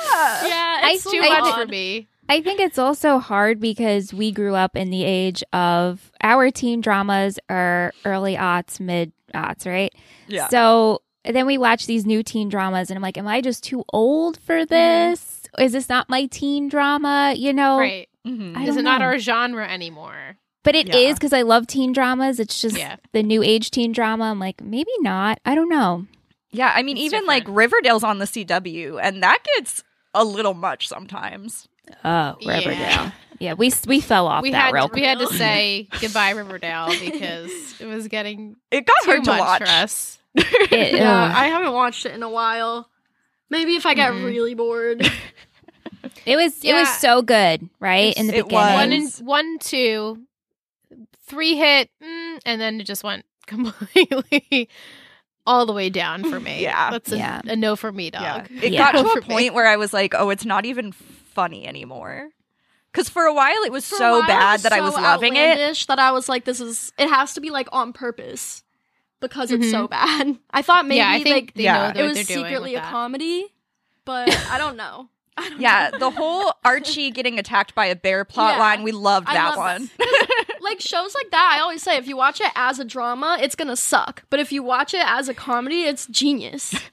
[0.45, 2.09] yeah, it's I- too I- much for me.
[2.28, 6.82] I think it's also hard because we grew up in the age of our teen
[6.82, 9.93] dramas are early aughts, mid aughts, right?
[10.28, 10.49] Yeah.
[10.49, 13.86] So then we watch these new teen dramas, and I'm like, am I just too
[13.93, 15.41] old for this?
[15.57, 17.34] Is this not my teen drama?
[17.36, 17.80] You know?
[17.80, 18.09] Right.
[18.28, 18.59] Mhm.
[18.61, 20.36] Is don't it not our genre anymore?
[20.64, 20.95] But it Yeah.
[20.97, 22.39] is because I love teen dramas.
[22.39, 22.97] It's just Yeah.
[23.14, 24.26] the new age teen drama.
[24.26, 25.39] I'm like, maybe not.
[25.45, 26.05] I don't know.
[26.51, 29.84] Yeah, I mean, It's even like Riverdale's on the CW, and that gets
[30.14, 31.68] a little much sometimes.
[32.03, 33.12] Oh, Riverdale.
[33.39, 36.89] Yeah, we we fell off we that had real we had to say goodbye Riverdale
[36.99, 39.62] because it was getting It got too hard to much watch.
[39.62, 40.20] for us.
[40.36, 41.32] It- yeah, ugh.
[41.36, 42.89] I haven't watched it in a while.
[43.49, 44.26] Maybe if I get Mhm.
[44.26, 45.10] really bored.
[46.26, 48.14] It was it was so good, right?
[48.18, 48.74] In the It beginning.
[48.74, 50.20] One and one, two,
[51.30, 54.69] three hit, mm, and then it just went completely
[55.47, 56.61] all the way down for me.
[56.61, 56.91] Yeah.
[56.91, 57.41] that's a, Yeah.
[57.45, 58.39] a no for me, Yeah.
[58.39, 58.49] dog.
[58.61, 58.91] It Yeah.
[58.91, 62.30] got to For a point where I was like, oh, it's not even funny anymore.
[62.91, 65.36] Because for a while it was For so while, it bad that I was loving
[65.36, 65.86] it.
[65.88, 66.91] That I was like, this is.
[66.97, 68.63] It has to be like on purpose
[69.19, 70.38] because it's so bad.
[70.51, 71.91] I thought maybe yeah, I think like they Yeah.
[71.93, 72.89] know it was doing secretly a that.
[72.91, 73.47] comedy,
[74.05, 75.09] but I don't know.
[75.57, 78.59] Yeah, the whole Archie getting attacked by a bear plot Yeah.
[78.59, 79.89] line, we loved I that love one.
[80.70, 81.55] Like shows like that.
[81.57, 84.24] I always say if you watch it as a drama, it's gonna suck.
[84.30, 86.74] But if you watch it as a comedy, it's genius.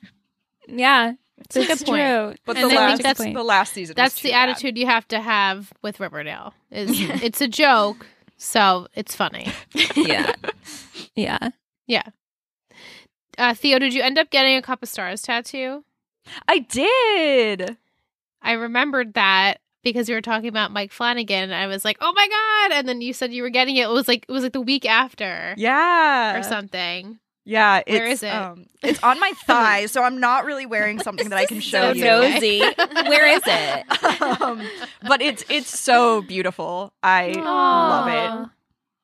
[0.68, 1.86] Yeah, It's a good point.
[1.86, 2.34] true.
[2.44, 3.94] But And the I last, think that's- the last season.
[3.96, 4.48] That's too the bad.
[4.48, 6.54] attitude you have to have with Riverdale.
[6.72, 6.88] Is
[7.22, 8.04] it's a joke,
[8.36, 9.52] so it's funny.
[9.94, 10.32] Yeah,
[11.14, 11.50] yeah.
[11.86, 12.02] Yeah.
[13.38, 15.84] Uh, Theo, did you end up getting a cup of stars tattoo?
[16.48, 17.76] I did.
[18.42, 19.60] I remembered that
[19.92, 21.44] because you were talking about Mike Flanagan.
[21.44, 23.82] And I was like, "Oh my god!" And then you said you were getting it.
[23.84, 26.36] It was like it was like the week after Yeah.
[26.38, 27.18] or something.
[27.44, 27.82] Yeah.
[27.86, 28.34] It's, Where is it?
[28.34, 31.92] Um, it's on my thigh, so I'm not really wearing something that I can show
[31.92, 32.04] So you.
[32.04, 32.58] nosy.
[33.06, 34.42] Where is it?
[34.42, 34.60] um,
[35.06, 36.92] but it's it's so beautiful.
[37.02, 38.50] I love it.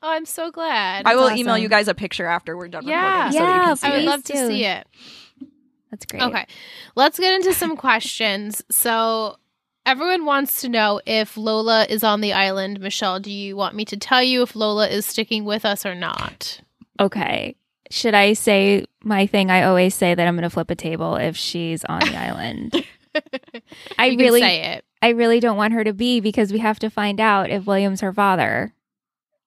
[0.05, 1.07] Oh, I'm so glad.
[1.07, 3.29] I will That's email you guys a picture after we're done Yeah.
[3.29, 4.07] recording so that you Yeah, can see I would it.
[4.07, 4.87] love to see it.
[5.93, 6.23] That's great.
[6.23, 6.47] Okay,
[6.97, 8.63] let's get into some questions.
[8.71, 9.37] So,
[9.87, 12.81] everyone wants to know if Lola is on the island.
[12.81, 15.95] Michelle, do you want me to tell you if Lola is sticking with us or
[15.95, 16.61] not?
[17.01, 17.57] Okay.
[17.91, 19.51] Should I say my thing?
[19.51, 22.87] I always say that I'm going to flip a table if she's on the island.
[23.99, 24.85] I really, say it.
[25.03, 28.01] I really don't want her to be because we have to find out if William's
[28.01, 28.73] her father.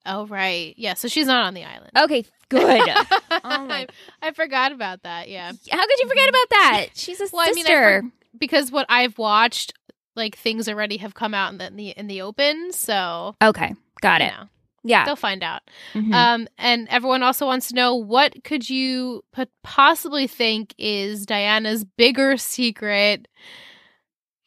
[0.04, 0.74] Oh, right.
[0.76, 1.90] Yeah, so she's not on the island.
[1.98, 2.62] Okay, good.
[2.88, 3.88] I, Oh my-
[4.22, 5.28] I forgot about that.
[5.28, 6.86] Yeah, How could you forget about that?
[6.94, 8.02] She's a Well, I mean, I sister.
[8.38, 9.72] because what I've watched,
[10.16, 12.72] like things already have come out in the in the, in the open.
[12.72, 14.32] So okay, got it.
[14.32, 14.48] know,
[14.84, 15.04] Yeah.
[15.04, 15.62] they'll find out.
[15.94, 16.12] Mhm.
[16.14, 21.84] Um, and everyone also wants to know what could you put, possibly think is Diana's
[21.84, 23.28] bigger secret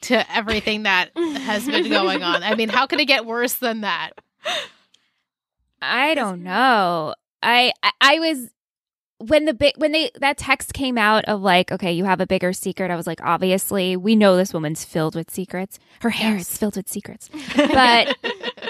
[0.01, 2.41] to everything that has been going on.
[2.43, 4.11] I mean, how could it get worse than that?
[5.81, 7.15] I don't know.
[7.41, 8.49] I, I I was
[9.19, 12.27] when the big when they that text came out of like okay you have a
[12.27, 12.89] bigger secret.
[12.91, 15.77] I was like obviously we know this woman's filled with secrets.
[16.01, 16.49] Her hair Yes.
[16.51, 17.29] is filled with secrets.
[17.55, 18.17] But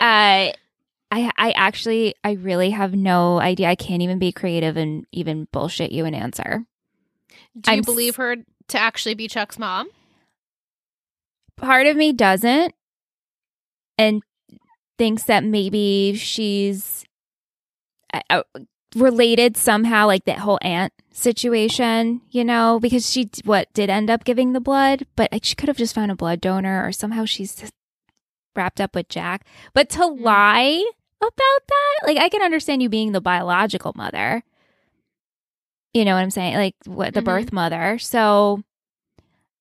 [0.02, 0.54] uh, I
[1.12, 3.68] I actually I really have no idea.
[3.70, 6.66] I can't even be creative and even bullshit you an answer.
[7.60, 8.36] Do you I'm believe her
[8.70, 9.90] to actually be Chuck's mom?
[11.58, 12.74] Part of me doesn't,
[13.98, 14.22] and
[14.98, 17.04] thinks that maybe she's
[18.14, 18.44] uh, uh,
[18.96, 24.24] related somehow, like that whole aunt situation, you know, because she what did end up
[24.24, 27.26] giving the blood, but like, she could have just found a blood donor, or somehow
[27.26, 27.72] she's
[28.56, 29.46] wrapped up with Jack.
[29.74, 30.22] But to Mm.
[30.22, 30.84] lie
[31.22, 34.44] about that, like I can understand you being the biological mother.
[35.94, 36.56] You know what I'm saying?
[36.56, 37.26] Like what the Mhm.
[37.26, 37.98] birth mother.
[38.00, 38.64] So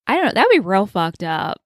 [0.07, 0.33] I don't know.
[0.33, 1.61] That'd be real fucked up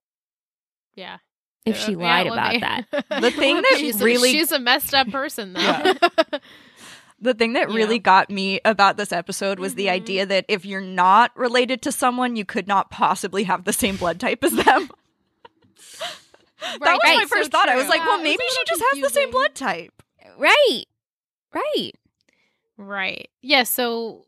[0.97, 1.19] Yeah.
[1.65, 2.87] if Uh, she lied well, about may- that.
[3.23, 5.61] The thing that she's really- a, she's a messed up person though.
[5.61, 5.95] Yeah.
[7.23, 7.77] The thing that Yeah.
[7.77, 9.91] really got me about this episode was the Mhm.
[9.93, 13.97] idea that if you're not related to someone, you could not possibly have the same
[13.97, 14.91] blood type as them.
[16.61, 17.69] that was my right, so first thought.
[17.69, 19.93] I was like, Yeah, well, maybe she little just has the same blood type.
[20.37, 20.85] Right.
[21.53, 21.93] Right.
[22.77, 23.31] Right.
[23.41, 23.63] Yeah.
[23.65, 24.27] So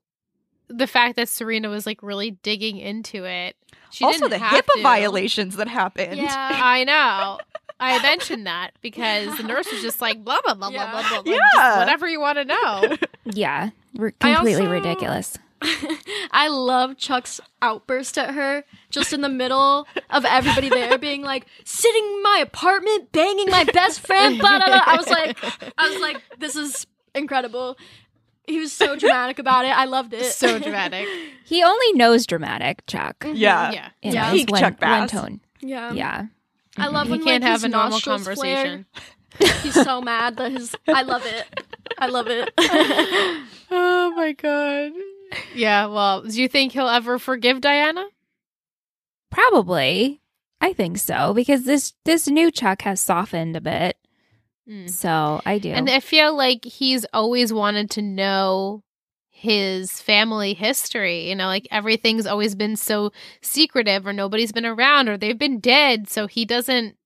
[0.69, 3.57] the fact that Serena was like really digging into it.
[3.91, 4.83] She also, didn't the have HIPAA to.
[4.83, 6.17] violations that happened.
[6.17, 6.29] Yeah.
[6.63, 7.39] I know.
[7.81, 10.91] I mentioned that because the nurse was just like blah blah blah Yeah.
[10.91, 11.33] blah blah blah.
[11.33, 11.39] Yeah.
[11.57, 12.97] just whatever you want to know.
[13.27, 15.39] Yeah, r- I completely also- ridiculous.
[16.31, 21.47] I love Chuck's outburst at her just in the middle of everybody there being like
[21.65, 24.83] sitting in my apartment banging my best friend blah, blah, blah.
[24.85, 25.39] I was like
[25.79, 27.79] I was like this is incredible.
[28.47, 29.69] He was so dramatic about it.
[29.71, 30.27] I loved it.
[30.27, 31.09] so dramatic.
[31.47, 33.25] He only knows dramatic Chuck.
[33.27, 33.71] Yeah.
[33.73, 33.89] Yeah.
[34.03, 34.31] You Yeah.
[34.33, 35.11] Peak Len- Chuck Bass.
[35.11, 35.41] Lentone.
[35.61, 35.93] yeah.
[35.93, 36.27] Yeah.
[36.77, 38.65] I love He when can't like, have his a normal nostrils flare.
[38.65, 38.87] conversation.
[39.63, 41.45] He's so mad that his I love it.
[41.99, 42.53] I love it.
[43.77, 44.93] Oh my god.
[45.55, 48.05] Yeah, well, do you think he'll ever forgive Diana?
[49.31, 50.21] Probably.
[50.61, 53.97] I think so because this this new Chuck has softened a bit.
[54.69, 54.89] Mm.
[54.89, 55.71] So I do.
[55.71, 58.83] And I feel like he's always wanted to know
[59.45, 61.29] his family history.
[61.29, 65.61] You know, like everything's always been so secretive, or nobody's been around, or they've been
[65.61, 66.09] dead.
[66.09, 66.97] So he doesn't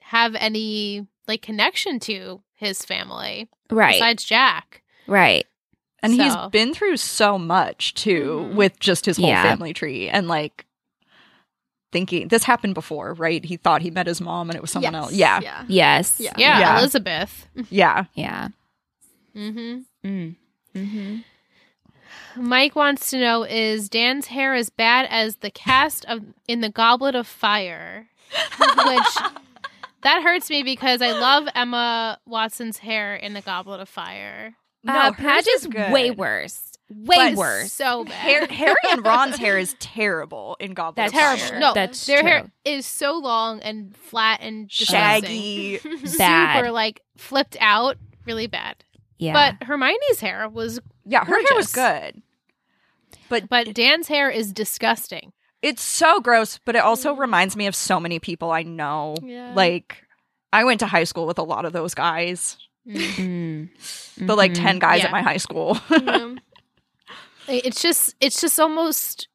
[0.00, 3.92] have any like connection to his family right.
[3.94, 4.82] besides Jack.
[5.06, 5.46] right.
[6.04, 8.54] And he's been through so much too Mhm.
[8.56, 9.44] with just his whole Yeah.
[9.44, 10.66] family tree and like
[11.92, 13.44] thinking this happened before, right?
[13.44, 15.02] He thought he met his mom and it was someone Yes.
[15.04, 15.12] else.
[15.12, 15.40] Yeah.
[15.42, 15.64] Yeah.
[15.68, 16.16] Yes.
[16.18, 16.32] Yeah.
[16.36, 16.78] Yeah, Yeah.
[16.80, 17.46] Elizabeth.
[17.70, 18.04] Yeah.
[18.14, 18.48] Yeah.
[19.32, 20.34] hmm Mm.
[20.74, 21.16] hmm
[22.36, 26.70] Mike wants to know: Is Dan's hair as bad as the cast of in the
[26.70, 28.08] Goblet of Fire?
[28.58, 29.16] Which
[30.02, 34.54] that hurts me because I love Emma Watson's hair in the Goblet of Fire.
[34.84, 35.92] No, uh, hers Padge is is good.
[35.92, 36.72] way worse.
[36.90, 37.72] Way But worse.
[37.72, 38.12] So bad.
[38.12, 41.44] Hair, Harry and Ron's hair is terrible in Goblet That's of terrible.
[41.46, 41.58] Fire.
[41.60, 42.28] No, That's their true.
[42.28, 45.78] hair is so long and flat and disgusting.
[45.78, 45.78] Shaggy.
[46.18, 46.56] Bad.
[46.58, 48.76] super like flipped out, really bad.
[49.22, 49.32] Yeah.
[49.58, 52.22] But Hermione's hair was, Yeah, her hair was good.
[53.28, 55.32] But but Dan's hair is disgusting.
[55.62, 59.14] it's so gross, but it also reminds me of so many people I know.
[59.22, 59.52] Yeah.
[59.54, 60.02] Like
[60.52, 62.56] I went to high school with a lot of those guys.
[62.86, 63.68] Mm.
[64.18, 64.62] The like Mhm.
[64.62, 65.06] 10 guys Yeah.
[65.06, 65.78] at my high school.
[65.90, 66.34] Yeah.
[67.48, 69.28] It's just it's just almost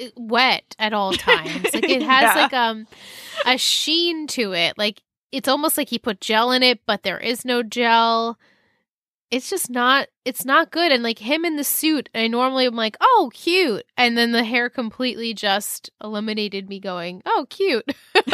[0.00, 1.64] uh, wet at all times.
[1.74, 2.86] Like it has like um
[3.46, 4.76] a sheen to it.
[4.78, 5.02] Like
[5.32, 8.38] it's almost like he put gel in it, but there is no gel.
[9.30, 10.90] It's just not it's not good.
[10.92, 13.84] And like him in the suit, I normally am like, oh cute.
[13.96, 17.84] And then the hair completely just eliminated me going, Oh, cute.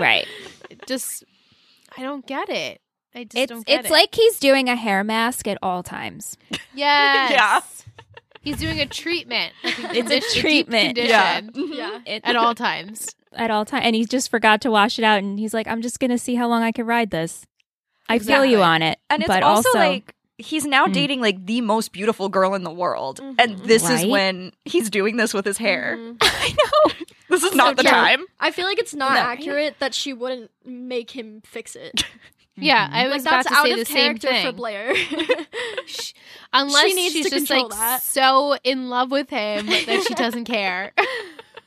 [0.00, 0.26] right.
[0.86, 1.24] Just
[1.96, 2.80] I don't get it.
[3.14, 3.92] I just It's don't get it's it.
[3.92, 6.36] like he's doing a hair mask at all times.
[6.74, 7.30] Yes.
[7.30, 7.60] Yeah.
[8.40, 9.52] He's doing a treatment.
[9.62, 10.86] Like a, It's a treatment.
[10.96, 11.40] condition Yeah.
[11.42, 11.72] Mm-hmm.
[11.72, 11.98] yeah.
[12.04, 13.14] It, at all times.
[13.32, 15.80] at all times, and he just forgot to wash it out, and he's like, "I'm
[15.82, 17.46] just gonna see how long I can ride this."
[18.08, 20.92] I feel you on it, And it's but also, also, like he's now Mm.
[20.92, 23.20] dating like the most beautiful girl in the world.
[23.38, 23.64] And Mhm.
[23.64, 25.96] this is when he's doing this with his hair.
[25.98, 26.16] Mhm.
[26.22, 26.92] I know.
[27.30, 27.90] This is not the true.
[27.90, 28.24] time.
[28.40, 29.20] I feel like it's not No.
[29.20, 32.04] accurate that she wouldn't make him fix it.
[32.56, 34.46] Yeah, I Like was about that's to out say of the same thing.
[34.46, 34.94] for Blair.
[35.86, 36.12] Sh-
[36.52, 38.00] Unless She needs she's to just like that.
[38.04, 40.92] so in love with him that she doesn't care.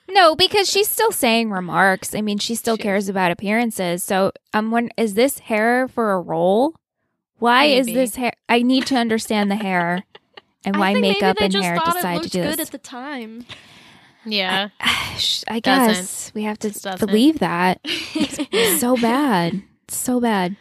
[0.09, 2.15] No, because she's still saying remarks.
[2.15, 4.01] I mean, she still She cares about appearances.
[4.01, 6.74] So, um, when is this hair for a role?
[7.39, 8.33] Why is this hair?
[8.49, 10.03] I need to understand the hair
[10.65, 12.31] and why I think maybe makeup they and just hair thought decide it to looked
[12.33, 12.67] do good this.
[12.67, 13.45] at the time.
[14.25, 14.69] yeah.
[14.79, 15.61] I Doesn't.
[15.61, 17.79] guess we have to believe that.
[18.19, 20.55] It's so bad, so bad.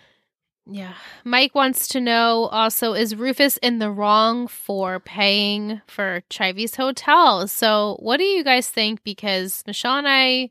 [0.68, 0.94] Yeah.
[1.24, 7.46] Mike wants to know also is Rufus in the wrong for paying for Chivy's hotel?
[7.46, 9.04] So, what do you guys think?
[9.04, 10.50] Because Michelle and I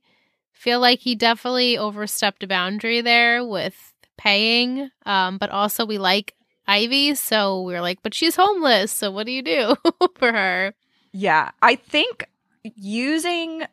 [0.53, 3.93] feel like he definitely overstepped a boundary there with
[4.25, 4.89] paying.
[5.05, 6.33] Um, but also we like
[6.67, 8.91] Ivy, so we are like, but she's homeless.
[8.91, 9.75] So, what do you do
[10.17, 10.73] for her?
[11.11, 11.51] Yeah.
[11.61, 12.27] I think
[12.75, 13.63] using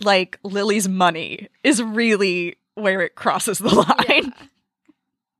[0.00, 4.32] like Lily's money is really where it crosses the line.
[4.32, 4.46] Yeah.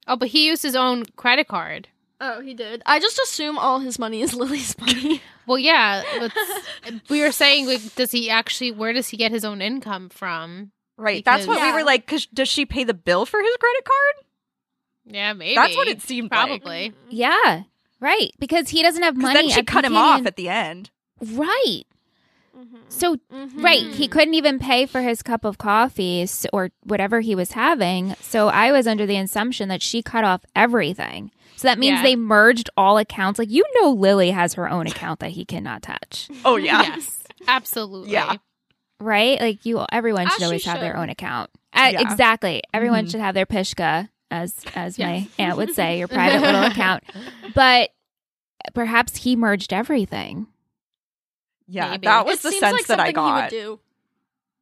[0.08, 1.88] Oh, but he used his own credit card.
[2.20, 2.82] Oh, he did.
[2.86, 5.22] I just assume all his money is Lily's money.
[5.46, 6.02] Well, yeah.
[6.22, 10.08] it's- we were saying, like, does he actually, where does he get his own income
[10.08, 10.72] from?
[11.02, 11.24] Right.
[11.24, 13.84] That's what Because- we were like, cause does she pay the bill for his credit
[13.84, 14.26] card?
[15.14, 15.54] Yeah, maybe.
[15.56, 16.46] That's what it seemed like.
[16.46, 16.92] Probably.
[17.10, 17.62] Yeah,
[18.00, 18.30] right.
[18.38, 19.34] Because he doesn't have money.
[19.34, 20.90] then she cut him off at the end.
[21.20, 21.82] right.
[22.56, 22.78] Mhm.
[22.88, 23.62] So Mhm.
[23.62, 23.82] Right.
[23.94, 28.14] He couldn't even pay for his cup of coffee or whatever he was having.
[28.20, 31.30] So I was under the assumption that she cut off everything.
[31.56, 32.02] So that means Yeah.
[32.02, 33.38] they merged all accounts.
[33.38, 36.82] Like, you know, Lily has her own account that he cannot touch, Oh yeah.
[36.82, 37.18] Yes.
[37.48, 38.12] Absolutely.
[38.12, 38.36] Yeah.
[39.02, 39.40] Right?
[39.40, 41.50] Like, you, everyone should she always have their own account.
[41.72, 42.00] Uh, Yeah.
[42.02, 42.62] Exactly.
[42.74, 43.10] Everyone Mhm.
[43.10, 47.04] should have their Pishka, as as my aunt would say, your private little account.
[47.54, 47.90] But
[48.74, 50.46] perhaps he merged everything.
[51.68, 52.06] Yeah, Maybe.
[52.06, 53.50] that was it the seems sense like that I something he would got.
[53.50, 53.80] do.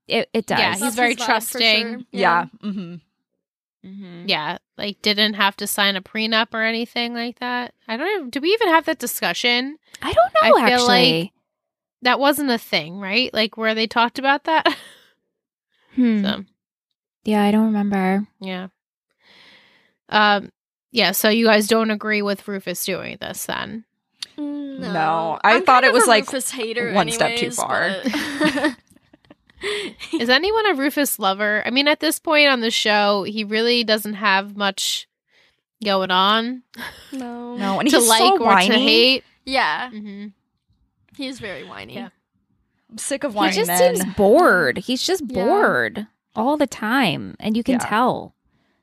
[0.07, 0.59] It, it does.
[0.59, 1.89] Yeah, he's That's very his vibe for trusting.
[1.93, 2.01] sure.
[2.13, 2.47] Yeah.
[2.63, 2.95] hmm
[3.85, 4.29] Mm-hmm.
[4.29, 7.73] Yeah, like didn't have to sign a prenup or anything like that.
[7.89, 9.79] I don't even, do we even have that discussion?
[10.03, 11.23] I don't I know, feel actually.
[11.23, 11.33] like-
[12.03, 13.33] That wasn't a thing, right?
[13.35, 14.67] Like where they talked about that.
[15.97, 16.23] Hmm.
[16.25, 16.45] so,
[17.25, 18.25] Yeah, I don't remember.
[18.41, 18.69] yeah.
[20.09, 20.51] Um
[20.93, 23.85] yeah, so you guys don't agree with Rufus doing this then.
[24.39, 27.51] No, No, I I'm thought kind it was, a like, Rufus hater one step too
[27.51, 27.93] far.
[28.05, 28.77] but-
[30.19, 31.63] Is anyone a Rufus lover?
[31.67, 35.07] I mean, at this point on the show, he really doesn't have much
[35.85, 36.63] going on
[37.13, 38.69] no, No, and to he's like so or whiny.
[38.69, 39.25] to hate.
[39.45, 39.91] Yeah,
[41.21, 41.95] he's very whiny.
[41.95, 42.09] Yeah.
[42.91, 43.53] I'm sick of whiny.
[43.53, 43.97] He just men.
[43.97, 44.79] seems bored.
[44.79, 45.45] He's just Yeah.
[45.45, 47.37] bored all the time.
[47.39, 47.87] And you can Yeah.
[47.87, 48.35] tell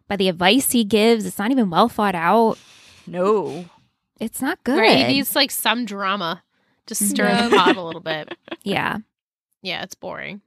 [0.07, 1.25] by the advice he gives.
[1.25, 2.57] It's not even well thought out.
[3.05, 3.65] no.
[4.19, 4.79] It's not good.
[4.79, 6.41] Right, he needs like some drama.
[6.87, 7.47] Just stir Yeah.
[7.49, 8.35] the pot a little bit.
[8.63, 8.97] yeah.
[9.61, 10.41] Yeah, it's boring.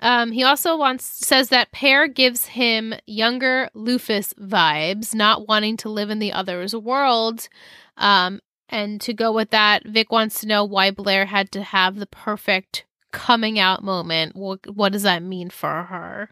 [0.00, 5.88] Um, he also wants says that Pear gives him younger Lufus vibes, not wanting to
[5.88, 7.48] live in the other's world.
[7.96, 11.96] Um, and to go with that, Vic wants to know why Blair had to have
[11.96, 14.34] the perfect coming out moment.
[14.36, 16.30] What what does that mean for her?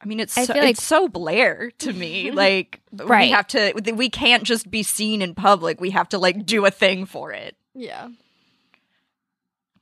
[0.00, 2.30] I mean, it's I so, feel like- it's so Blair to me.
[2.32, 3.26] like, right.
[3.26, 3.72] we have to.
[3.94, 5.80] We can't just be seen in public.
[5.80, 7.56] We have to like do a thing for it.
[7.74, 8.08] Yeah,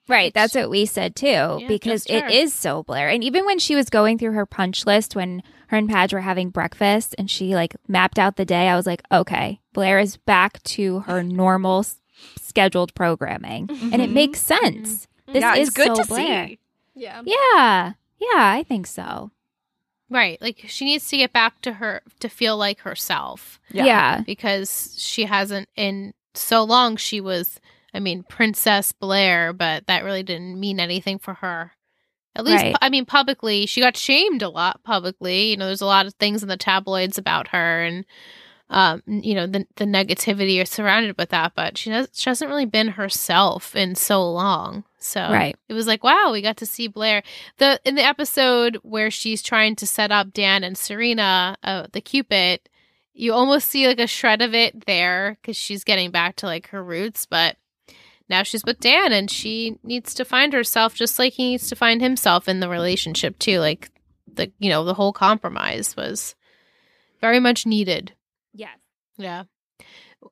[0.09, 0.33] Right.
[0.33, 3.09] That's what we said too, because it is so Blair.
[3.09, 6.21] And even when she was going through her punch list, when her and Padge were
[6.21, 10.17] having breakfast and she like mapped out the day, I was like, okay, Blair is
[10.17, 12.01] back to her normal s-
[12.41, 13.69] scheduled programming.
[13.93, 14.15] And it Mhm.
[14.15, 15.07] makes sense.
[15.27, 16.47] This yeah, is good so to Blair.
[16.49, 16.59] see.
[16.95, 17.23] yeah.
[17.25, 17.93] Yeah.
[18.19, 19.31] Yeah, I think so.
[20.09, 23.59] Right, like she needs to get back to her to feel like herself.
[23.73, 24.21] Yeah.
[24.25, 27.59] because she hasn't in so long she was
[27.95, 31.73] i mean princess blair but that really didn't mean anything for her
[32.37, 32.77] at least Right.
[32.83, 36.15] i mean publicly she got shamed a lot publicly you know there's a lot of
[36.15, 38.05] things in the tabloids about her and
[38.69, 42.49] um you know the the negativity are surrounded with that but she has she hasn't
[42.51, 45.57] really been herself in so long so Right.
[45.69, 47.23] it was like wow we got to see blair
[47.59, 52.01] the in the episode where she's trying to set up dan and serena uh, the
[52.01, 52.61] cupid
[53.15, 56.69] you almost see like a shred of it there because she's getting back to like
[56.71, 57.57] her roots but
[58.29, 61.77] now she's with dan and she needs to find herself just like he needs to
[61.77, 63.91] find himself in the relationship too like
[64.33, 66.35] the you know the whole compromise was
[67.21, 68.13] very much needed
[68.55, 68.79] Yes.
[69.17, 69.45] yeah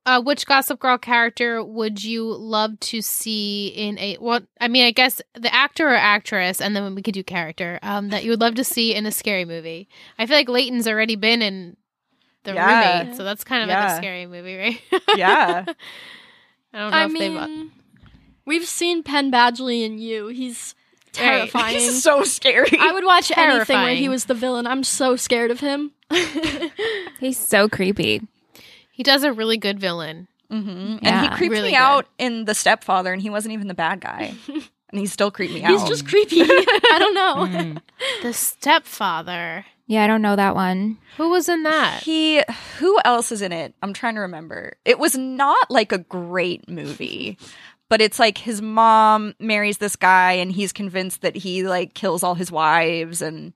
[0.07, 4.17] uh, which Gossip Girl character would you love to see in a?
[4.21, 7.79] Well, I mean, I guess the actor or actress, and then we could do character
[7.81, 9.89] um, that you would love to see in a scary movie.
[10.19, 11.77] I feel like Leighton's already been in
[12.43, 13.03] the Yeah.
[13.03, 14.81] roommate, so that's kind of like a scary movie, right?
[15.15, 15.65] Yeah.
[16.73, 17.71] I don't know I if they've.
[18.47, 20.29] Mean, we've seen Penn Badgley in you.
[20.29, 20.75] He's
[21.17, 21.27] Right.
[21.49, 21.75] terrifying.
[21.79, 22.77] He's so scary.
[22.79, 24.67] I would watch anything where he was the villain.
[24.67, 25.93] I'm so scared of him.
[27.21, 28.23] He's so creepy.
[28.91, 30.27] He does a really good villain.
[30.51, 31.77] hmm And he creeped Really me good.
[31.83, 34.35] out in The Stepfather, and he wasn't even the bad guy.
[34.49, 35.71] and he still creeped me out.
[35.71, 36.41] He's just creepy.
[36.43, 37.47] I don't know.
[37.47, 37.81] Mm.
[38.23, 39.65] The stepfather.
[39.87, 40.99] Yeah, I don't know that one.
[41.17, 42.03] Who was in that?
[42.03, 42.43] He,
[42.79, 43.75] who else is in it?
[43.83, 44.77] I'm trying to remember.
[44.85, 47.37] It was not like a great movie,
[47.95, 52.25] but it's like his mom marries this guy and he's convinced that he like kills
[52.25, 53.53] all his wives and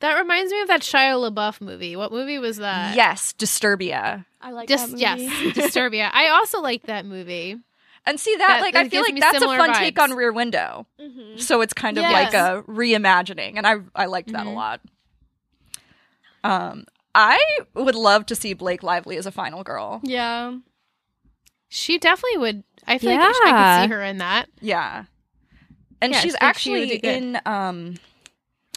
[0.00, 1.96] That reminds me of that Shia LaBeouf movie.
[1.96, 2.94] What movie was that?
[2.94, 4.26] yes, Disturbia.
[4.42, 5.00] I like Dis- that movie.
[5.00, 5.20] yes,
[5.56, 6.10] Disturbia.
[6.12, 7.56] I also like that movie.
[8.04, 10.12] And see that, That- like I feel like that's a similar fun take on.
[10.12, 10.86] Rear Window.
[11.00, 11.40] Mhm.
[11.40, 12.12] So it's kind of Yes.
[12.12, 14.54] like a reimagining, and I I liked that a Mhm.
[14.54, 14.80] lot.
[16.44, 16.84] Um,
[17.14, 17.38] I
[17.72, 20.00] would love to see Blake Lively as a final girl.
[20.04, 20.56] Yeah.
[21.70, 22.64] She definitely would.
[22.88, 24.48] I feel like I could see her in that.
[24.60, 25.04] Yeah,
[26.00, 27.94] and Yeah, she's think she actually in um,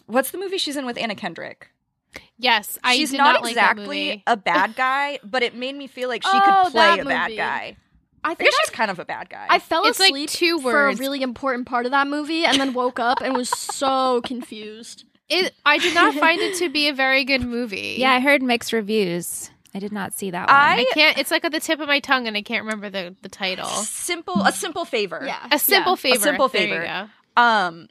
[0.08, 1.70] what's the movie she's in with Anna Kendrick?
[2.38, 4.24] Yes, I she's did not, not, like that exactly movie.
[4.28, 7.06] a bad guy, but it made me feel like she Oh, could play that a
[7.06, 7.78] bad guy.
[8.24, 9.46] I I think guess I, she's kind of a bad guy.
[9.50, 12.60] I fell It's like asleep two for a really important part of that movie and
[12.60, 15.06] then woke up and was so confused.
[15.30, 17.96] It, I did not find it to be a very good movie.
[18.00, 19.51] Yeah, I heard mixed reviews.
[19.74, 20.56] I did not see that one.
[20.56, 21.18] I can't.
[21.18, 23.68] It's like at the tip of my tongue, and I can't remember the the title.
[23.68, 25.22] simple, a simple favor.
[25.26, 25.48] Yeah.
[25.52, 26.20] A simple a favor.
[26.20, 27.08] simple There you favor.
[27.38, 27.42] go.
[27.42, 27.88] Um,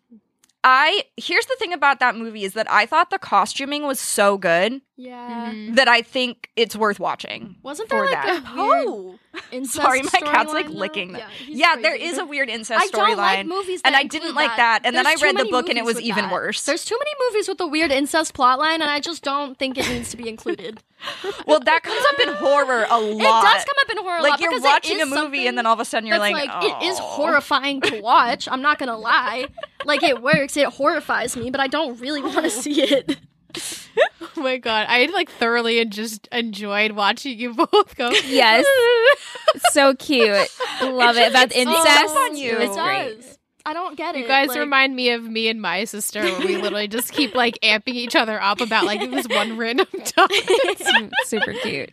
[0.63, 4.37] I here's the thing about that movie is that I thought the costuming was so
[4.37, 5.51] good Yeah.
[5.53, 5.77] Mhm.
[5.77, 7.57] that I think it's worth watching.
[7.63, 8.29] Wasn't there For like that.
[8.29, 9.19] a weird Oh,
[9.51, 10.73] incest sorry, my cat's like though?
[10.73, 11.15] licking.
[11.17, 12.05] Yeah, he's yeah, there crazy.
[12.07, 14.81] is a weird I incest don't like movies, and I didn't like that.
[14.85, 16.33] And then I read the book and it was even that.
[16.33, 16.65] worse.
[16.67, 19.89] There's too many movies with a weird incest plotline, and I just don't think it
[19.89, 20.83] needs to be included.
[21.47, 23.21] well, that comes up in horror a lot.
[23.21, 24.31] It does come up in horror a lot.
[24.33, 26.83] like you're watching a movie and then all of a sudden you're that's like, like,
[26.83, 28.49] it is "Oh." horrifying to watch.
[28.51, 29.47] I'm not gonna lie.
[29.87, 33.17] Like it works, it horrifies me, but I don't really want to see it.
[34.37, 38.11] Oh my god, I like thoroughly and just enjoyed watching you both go.
[38.11, 38.65] Yes.
[39.73, 40.49] so cute.
[40.83, 41.31] Love it.
[41.31, 42.17] About it's incest.
[42.17, 42.53] on you.
[42.59, 43.17] It It great.
[43.17, 43.39] does.
[43.67, 44.21] I don't get it.
[44.21, 47.35] You guys like, remind me of me and my sister where we literally just keep
[47.35, 50.49] like amping each other up about like this one random topic.
[50.79, 51.91] Su- Super cute.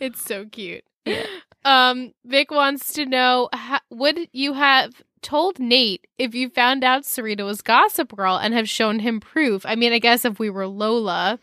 [0.00, 0.82] It's so cute.
[1.04, 1.24] Yeah.
[1.64, 4.92] Um, Vic wants to know ha- would you have
[5.22, 9.64] told Nate if you found out Serena was Gossip Girl and have shown him proof?
[9.66, 11.38] I mean, I guess if we were Lola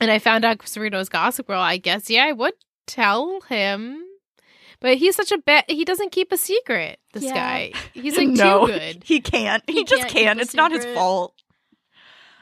[0.00, 2.54] and I found out Serena was Gossip Girl, I guess yeah, I would
[2.86, 4.02] tell him.
[4.78, 5.64] But he's such a bad.
[5.68, 6.98] He doesn't keep a secret.
[7.14, 7.34] This Yeah.
[7.34, 7.72] guy.
[7.94, 9.04] He's like no, too good.
[9.04, 9.62] He can't.
[9.66, 10.40] He, He just can't can't.
[10.40, 11.34] It's not his fault.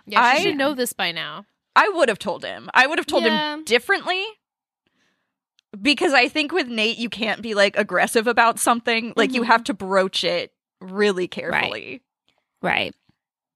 [0.07, 1.47] Yeah, I- should know this by now.
[1.77, 2.71] I would have told him.
[2.75, 3.55] I would have told Yeah.
[3.55, 4.25] him differently.
[5.81, 9.13] Because I think with Nate, you can't be like aggressive about something.
[9.17, 9.47] Like you Mhm.
[9.47, 12.03] have to broach it really carefully.
[12.63, 12.95] Right.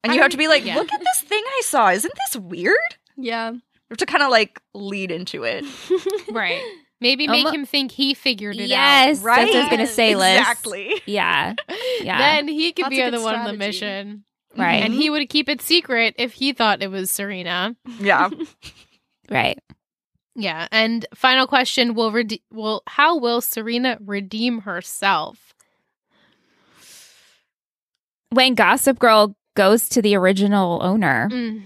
[0.04, 0.76] And you I- have to be like, yeah.
[0.76, 1.90] look at this thing I saw.
[1.90, 2.76] Isn't this weird?
[3.16, 3.50] Yeah.
[3.52, 3.60] You
[3.90, 5.64] have to kind of like lead into it.
[6.30, 6.62] Right.
[7.00, 8.68] Maybe make Almo- him think he figured it out.
[8.68, 9.22] Yes.
[9.22, 9.36] Right?
[9.42, 10.38] That's what I was going to say, Liz.
[10.40, 11.02] Exactly.
[11.06, 11.54] Yeah.
[12.00, 12.18] Yeah.
[12.18, 14.24] Then he could That's be the one on the mission.
[14.56, 14.82] Right.
[14.84, 17.74] And he would keep it secret if he thought it was Serena.
[18.00, 18.30] Yeah.
[19.30, 19.58] right.
[20.40, 20.68] Yeah.
[20.70, 25.52] And final question: Will rede- will how will Serena redeem herself?
[28.30, 31.62] When Gossip Girl goes to the original owner, Mm,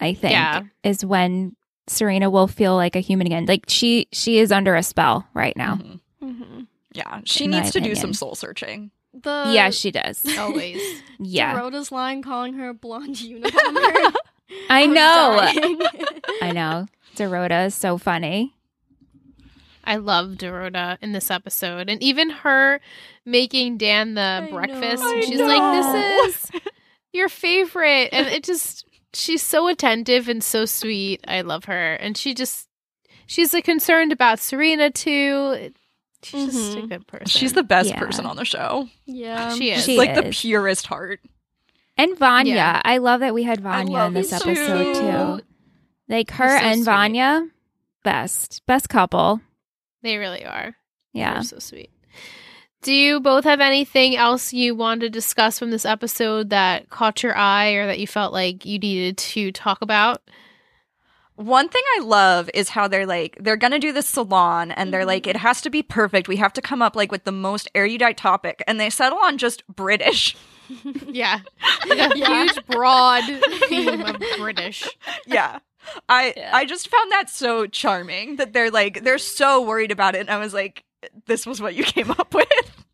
[0.00, 0.62] I think, Yeah.
[0.82, 1.54] is when
[1.86, 3.46] Serena will feel like a human again.
[3.46, 5.74] Like she she is under a spell right now.
[5.76, 6.00] Mhm.
[6.20, 6.60] hmm
[6.92, 7.20] Yeah.
[7.24, 8.90] She In needs to do some soul searching.
[9.12, 10.24] The yeah, she does.
[10.38, 10.80] always.
[11.20, 11.52] Yeah.
[11.54, 14.12] Dorota's line calling her a blonde Unabomber.
[14.68, 15.38] I know.
[16.42, 16.86] I know.
[17.14, 18.54] Dorota is so funny.
[19.86, 22.80] I love Dorota in this episode, and even her
[23.26, 25.02] making Dan the I breakfast.
[25.02, 25.20] know.
[25.20, 25.46] She's know.
[25.46, 26.60] like, "This is
[27.12, 31.22] your favorite," and it just she's so attentive and so sweet.
[31.28, 32.66] I love her, and she just
[33.26, 35.70] she's like concerned about Serena too.
[36.22, 36.88] She's just a Mhm.
[36.88, 37.26] good person.
[37.26, 37.98] She's the best Yeah.
[37.98, 38.88] person on the show.
[39.04, 39.54] yeah.
[39.54, 39.84] she is.
[39.84, 41.20] She like the purest heart.
[41.98, 42.54] And Vanya.
[42.54, 42.80] Yeah.
[42.84, 45.00] I love that we had Vanya in this episode two.
[45.40, 45.40] too.
[46.08, 46.84] Like her so and sweet.
[46.84, 47.48] Vanya,
[48.02, 48.62] best.
[48.66, 49.40] Best couple.
[50.02, 50.76] They really are.
[51.12, 51.34] Yeah.
[51.34, 51.90] They're so sweet.
[52.82, 57.22] Do you both have anything else you want to discuss from this episode that caught
[57.22, 60.20] your eye or that you felt like you needed to talk about?
[61.36, 65.06] One thing I love is how they're like they're gonna do this salon and they're
[65.06, 65.30] like mm-hmm.
[65.30, 66.28] it has to be perfect.
[66.28, 69.38] We have to come up like with the most erudite topic, and they settle on
[69.38, 70.36] just British.
[71.06, 71.40] Yeah.
[71.86, 72.44] Like a Yeah.
[72.44, 73.22] huge, broad
[73.68, 74.88] theme of British.
[75.26, 75.58] yeah.
[76.08, 76.50] I Yeah.
[76.52, 80.30] I just found that so charming that they're like they're so worried about it, and
[80.30, 80.84] I was like,
[81.26, 82.84] this was what you came up with.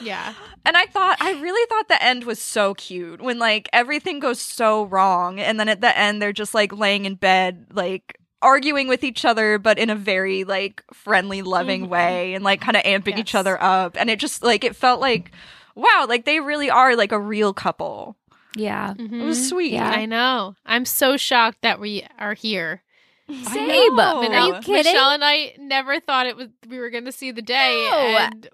[0.00, 0.34] Yeah.
[0.66, 4.40] And I thought, I really thought the end was so cute when like everything goes
[4.40, 5.38] so wrong.
[5.38, 9.24] And then at the end, they're just like laying in bed, like arguing with each
[9.24, 11.90] other, but in a very like friendly, loving Mhm.
[11.90, 13.96] way and like kind of amping each other up.
[13.98, 15.30] And it just like, it felt like,
[15.76, 18.16] wow, like they really are like a real couple.
[18.56, 18.94] Yeah.
[18.98, 19.72] It was sweet.
[19.72, 19.88] Yeah.
[19.90, 20.54] I know.
[20.64, 22.82] I'm so shocked that we are here.
[23.28, 23.96] I Same.
[23.96, 24.22] know.
[24.22, 24.92] Are you kidding?
[24.92, 27.96] Michelle and I never thought it was we were going to see the day, No.
[27.96, 28.48] and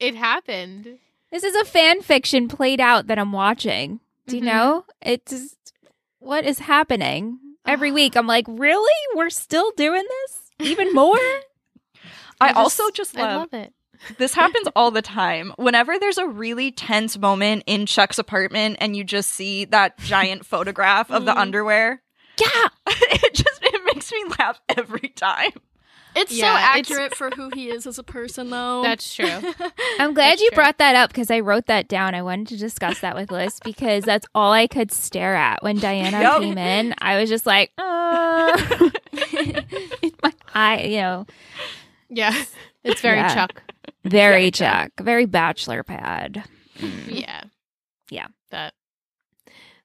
[0.00, 0.98] it happened.
[1.30, 4.00] This is a fan fiction played out that I'm watching.
[4.26, 4.46] Do you Mhm.
[4.46, 4.84] know?
[5.00, 5.56] It's
[6.18, 8.16] what is happening every week.
[8.16, 8.92] I'm like, really?
[9.14, 11.16] We're still doing this even more?
[12.40, 13.72] I also just love I love love it.
[14.18, 15.52] This happens all the time.
[15.56, 20.46] Whenever there's a really tense moment in Chuck's apartment and you just see that giant
[20.46, 21.38] photograph of the Mhm.
[21.38, 22.02] underwear,
[22.40, 22.68] yeah.
[22.86, 25.50] it just it makes me laugh every time.
[26.16, 28.82] It's Yeah, so it's- accurate for who he is as a person, though.
[28.82, 29.26] That's true.
[30.00, 30.56] I'm glad That's you true.
[30.56, 32.16] brought that up because I wrote that down.
[32.16, 35.78] I wanted to discuss that with Liz because that's all I could stare at when
[35.78, 36.40] Diana Yep.
[36.40, 36.94] came in.
[36.98, 38.90] I was just like, uh,
[39.32, 41.26] in my eye, you know,
[42.08, 42.34] Yeah.
[42.82, 43.32] It's very Yeah.
[43.34, 43.62] Chuck.
[44.04, 46.44] Very Very Chuck, very bachelor pad.
[47.08, 47.42] Yeah.
[48.10, 48.26] Yeah.
[48.50, 48.74] That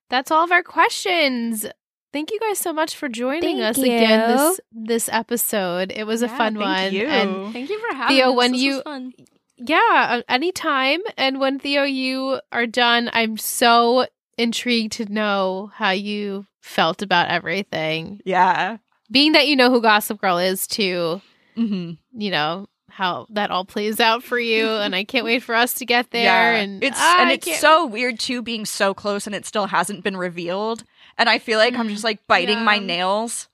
[0.09, 1.65] That's all of our questions.
[2.13, 5.91] Thank you guys so much for joining Thank us again this this episode.
[5.93, 6.93] It was a fun thank one.
[6.93, 7.05] you.
[7.07, 8.35] And Thank you for having Theo, us.
[8.37, 9.13] when This you- was fun.
[9.57, 11.01] yeah, anytime.
[11.17, 14.05] And when Theo, you are done, I'm so
[14.37, 18.21] intrigued to know how you felt about everything.
[18.25, 18.77] Yeah.
[19.11, 21.21] Being that you know who Gossip Girl is too,
[21.55, 25.53] hmm you know how that all plays out for you, and I can't wait for
[25.53, 26.23] us to get there.
[26.23, 26.61] yeah.
[26.61, 29.45] And it's ah, and I it's can't- so weird too being so close and it
[29.45, 30.83] still hasn't been revealed.
[31.17, 31.91] And I feel like I'm Mhm.
[31.91, 33.47] just like biting my nails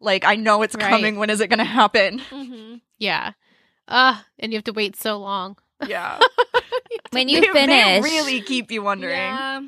[0.00, 0.88] Like I know it's Right.
[0.90, 1.16] coming.
[1.16, 2.18] When is it going to happen?
[2.30, 3.32] hmm Yeah.
[3.88, 5.56] Uh, and you have to wait so long.
[5.86, 6.18] Yeah.
[7.10, 9.16] When you they, finish, they really keep you wondering.
[9.16, 9.60] Yeah.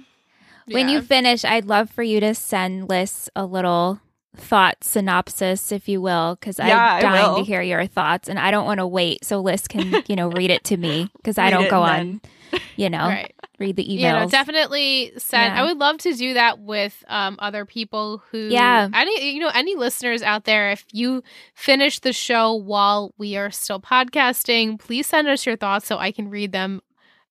[0.66, 0.94] when Yeah.
[0.96, 4.00] you finish, I'd love for you to send Liz a little
[4.36, 8.38] thought synopsis, if you will, because Yeah, I I'm dying to hear your thoughts, and
[8.38, 11.36] I don't want to wait so Liz can, you know, read it to me because
[11.38, 12.20] I don't go and
[12.52, 13.34] on, you know, right.
[13.58, 13.98] read the emails.
[14.00, 15.54] Yeah, no, definitely send.
[15.54, 15.62] Yeah.
[15.62, 18.88] I would love to do that with um, other people who, Yeah.
[18.94, 20.70] any you know, any listeners out there.
[20.70, 21.22] If you
[21.54, 26.12] finish the show while we are still podcasting, please send us your thoughts so I
[26.12, 26.82] can read them.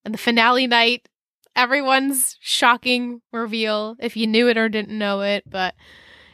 [0.06, 1.08] And the finale night,
[1.56, 3.96] everyone's shocking reveal.
[4.00, 5.76] If you knew it or didn't know it, but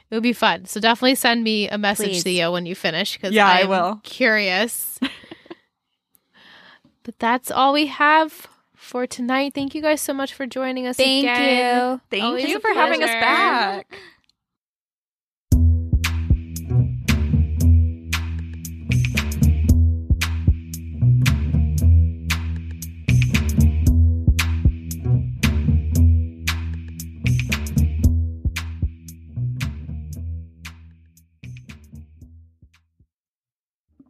[0.10, 0.65] it would be fun.
[0.65, 2.23] So definitely send me a message, Please.
[2.23, 3.99] Theo, when you finish because Yeah, I I'm will.
[4.03, 4.99] Curious.
[7.03, 9.53] but that's all we have for tonight.
[9.53, 11.91] Thank you guys so much for joining us Thank again.
[11.91, 12.02] you.
[12.11, 13.98] Thank Always you for having us back.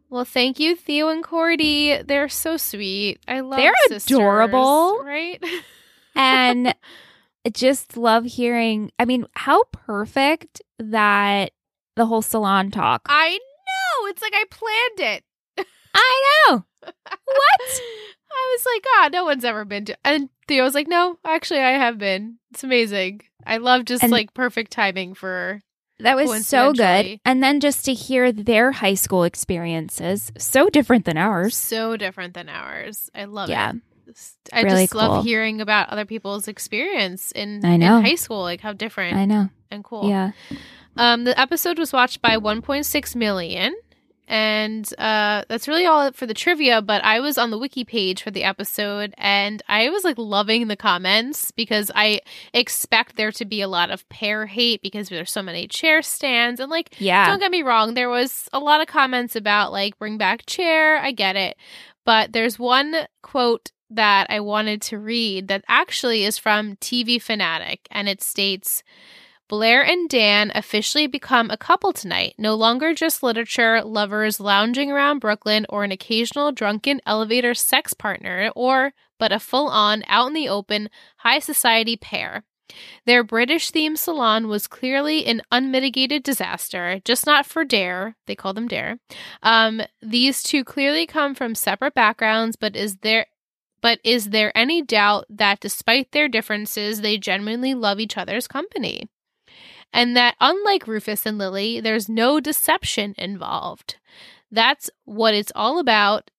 [0.08, 2.00] Well, thank you, Theo and Cordy.
[2.02, 3.18] They're so sweet.
[3.26, 5.02] I love They're sisters, adorable.
[5.04, 5.42] right?
[6.14, 6.68] and
[7.44, 8.92] I just love hearing.
[8.98, 11.52] I mean, how perfect that
[11.96, 13.02] the whole salon talk.
[13.08, 14.06] I know.
[14.08, 15.24] It's like I planned it.
[15.94, 16.64] I know.
[16.82, 16.92] What?
[18.32, 19.96] I was like, ah, no one's ever been to.
[20.04, 22.38] And Theo was like, no, actually, I have been.
[22.52, 23.22] It's amazing.
[23.46, 25.62] I love just And- like perfect timing for.
[26.00, 27.20] That was so good.
[27.24, 31.56] And then just to hear their high school experiences, so different than ours.
[31.56, 33.10] So different than ours.
[33.14, 33.52] I love it.
[33.52, 33.72] Yeah.
[34.06, 34.16] it.
[34.52, 35.22] I Really just love cool.
[35.22, 37.98] hearing about other people's experience in, I know.
[37.98, 39.48] in high school, like how different I know.
[39.70, 40.08] and cool.
[40.08, 40.32] Yeah.
[40.98, 43.74] Um, the episode was watched by 1.6 million,
[44.28, 46.82] and uh, that's really all for the trivia.
[46.82, 50.68] But I was on the wiki page for the episode, and I was like loving
[50.68, 52.20] the comments because I
[52.52, 56.60] expect there to be a lot of pair hate because there's so many chair stands,
[56.60, 57.26] and like Yeah.
[57.26, 60.98] don't get me wrong, there was a lot of comments about like bring back chair.
[60.98, 61.56] I get it.
[62.04, 67.86] But there's one quote that I wanted to read that actually is from TV Fanatic
[67.90, 68.82] and it states
[69.48, 75.20] Blair and Dan officially become a couple tonight, no longer just literature lovers lounging around
[75.20, 80.34] Brooklyn or an occasional drunken elevator sex partner, or but a full on, out in
[80.34, 82.44] the open, high society pair.
[83.04, 88.16] Their British themed salon was clearly an unmitigated disaster, just not for Dair.
[88.26, 88.98] They call them Dair.
[89.42, 93.26] Um, these two clearly come from separate backgrounds, but is there
[93.80, 99.08] but is there any doubt that despite their differences, they genuinely love each other's company?
[99.96, 103.96] And that unlike Rufus and Lily, there's no deception involved.
[104.50, 106.30] That's what it's all about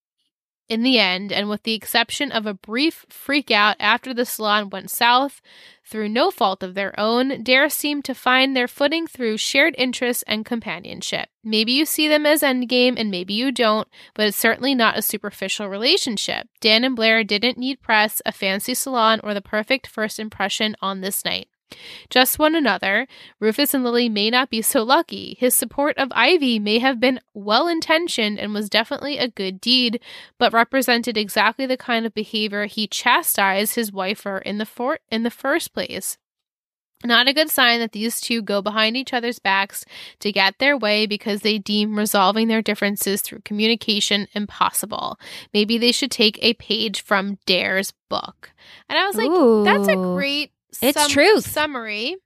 [0.70, 4.70] in the end, and with the exception of a brief freak out after the salon
[4.70, 5.42] went south,
[5.84, 10.24] through no fault of their own, Dair seemed to find their footing through shared interests
[10.28, 11.30] and companionship.
[11.44, 15.02] Maybe you see them as endgame and maybe you don't, but it's certainly not a
[15.02, 16.48] superficial relationship.
[16.60, 21.02] Dan and Blair didn't need press, a fancy salon, or the perfect first impression on
[21.02, 21.48] this night.
[22.10, 23.08] Just one another,
[23.40, 25.36] Rufus and Lily may not be so lucky.
[25.40, 30.00] His support of Ivy may have been well intentioned and was definitely a good deed,
[30.38, 35.00] but represented exactly the kind of behavior he chastised his wife for in the for-
[35.12, 36.18] in the first place.
[37.04, 39.86] Not a good sign that these two go behind each other's backs
[40.20, 45.20] to get their way because they deem resolving their differences through communication impossible.
[45.54, 48.50] Maybe they should take a page from Dair's book.
[48.90, 49.30] And I was like,
[49.64, 51.46] that's a great It's truth.
[51.48, 52.18] summary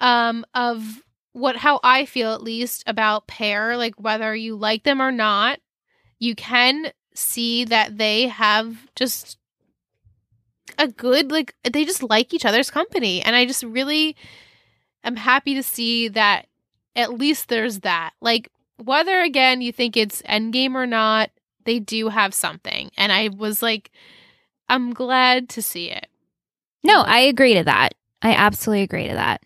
[0.00, 1.02] um, of
[1.32, 3.76] what how I feel at least about pair.
[3.76, 5.60] Like whether you like them or not,
[6.18, 9.38] you can see that they have just
[10.78, 14.16] a good like they just like each other's company, and I just really
[15.04, 16.46] am happy to see that
[16.94, 18.12] at least there's that.
[18.20, 18.50] Like
[18.82, 21.30] whether again you think it's endgame or not,
[21.64, 23.90] they do have something, and I was like,
[24.68, 26.08] I'm glad to see it.
[26.86, 27.94] No, I agree to that.
[28.22, 29.42] I absolutely agree to that.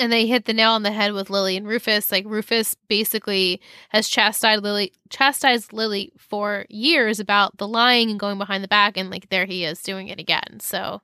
[0.00, 2.10] and they hit the nail on the head with Lily and Rufus.
[2.10, 8.38] Like Rufus basically has chastised Lily, chastised Lily for years about the lying and going
[8.38, 10.58] behind the back, and like there he is doing it again.
[10.60, 11.00] So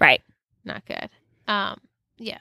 [0.00, 0.20] Right.
[0.64, 1.08] not good.
[1.46, 1.80] Um,
[2.18, 2.38] yeah.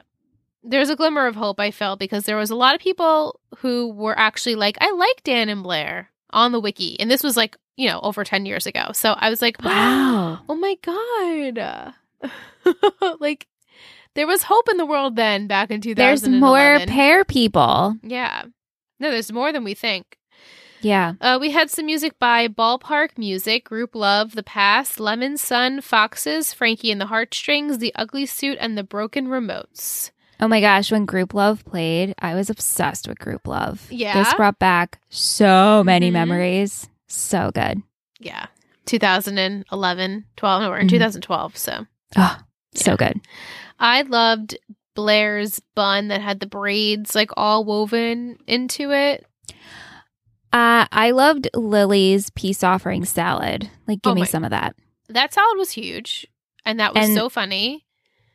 [0.63, 3.89] There's a glimmer of hope I felt because there was a lot of people who
[3.91, 7.55] were actually like, I like Dan and Blair on the wiki, and this was like
[7.75, 8.91] you know over ten years ago.
[8.93, 10.39] So I was like, Wow.
[10.49, 11.93] oh my god,
[13.19, 13.47] like
[14.15, 15.95] there was hope in the world then back in 2011.
[16.31, 17.95] There's more pair people.
[18.03, 18.43] Yeah.
[18.99, 20.17] No, there's more than we think.
[20.81, 21.13] Yeah.
[21.21, 26.91] Uh, we had some music by Ballpark Music, Grouplove, The Past, Lemon Sun, Foxes, Frankie
[26.91, 30.11] and the Heartstrings, The Ugly Suit, and The Broken Remotes.
[30.41, 33.79] Oh my gosh, when Grouplove played, I was obsessed with Grouplove.
[33.89, 34.13] Yeah?
[34.21, 36.13] This brought back so many Mhm.
[36.13, 36.89] memories.
[37.07, 37.81] So good.
[38.19, 38.47] Yeah.
[38.85, 40.91] 2011, 12, no, we're in Mhm.
[40.91, 41.57] 2012.
[41.57, 41.85] So
[42.17, 42.37] Oh,
[42.75, 42.97] so Yeah.
[42.97, 43.21] good.
[43.79, 44.57] I loved
[44.95, 49.25] Blair's bun that had the braids like all woven into it.
[50.51, 53.69] Uh, I loved Lily's peace offering salad.
[53.87, 54.75] Like, give Oh me some of that.
[55.09, 56.27] That salad was huge.
[56.65, 57.85] And that was And- so funny,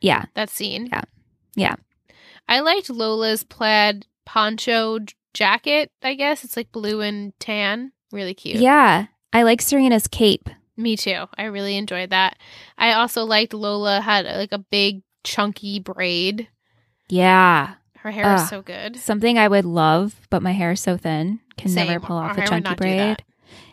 [0.01, 0.25] Yeah.
[0.35, 0.87] that scene.
[0.91, 1.01] Yeah.
[1.55, 1.75] Yeah.
[2.47, 4.99] I liked Lola's plaid poncho
[5.33, 6.43] jacket, I guess.
[6.43, 7.93] It's like blue and tan.
[8.11, 8.57] Really cute.
[8.57, 9.05] Yeah.
[9.31, 10.49] I like Serena's cape.
[10.79, 11.25] Me too.
[11.37, 12.37] I really enjoyed that.
[12.77, 16.47] I also liked Lola had like a big chunky braid.
[17.09, 17.75] Yeah.
[17.97, 18.39] Her hair Ugh.
[18.39, 18.95] is so good.
[18.95, 21.41] Something I would love, but my hair is so thin.
[21.57, 21.87] Can Same.
[21.87, 23.25] never pull Our off a chunky braid.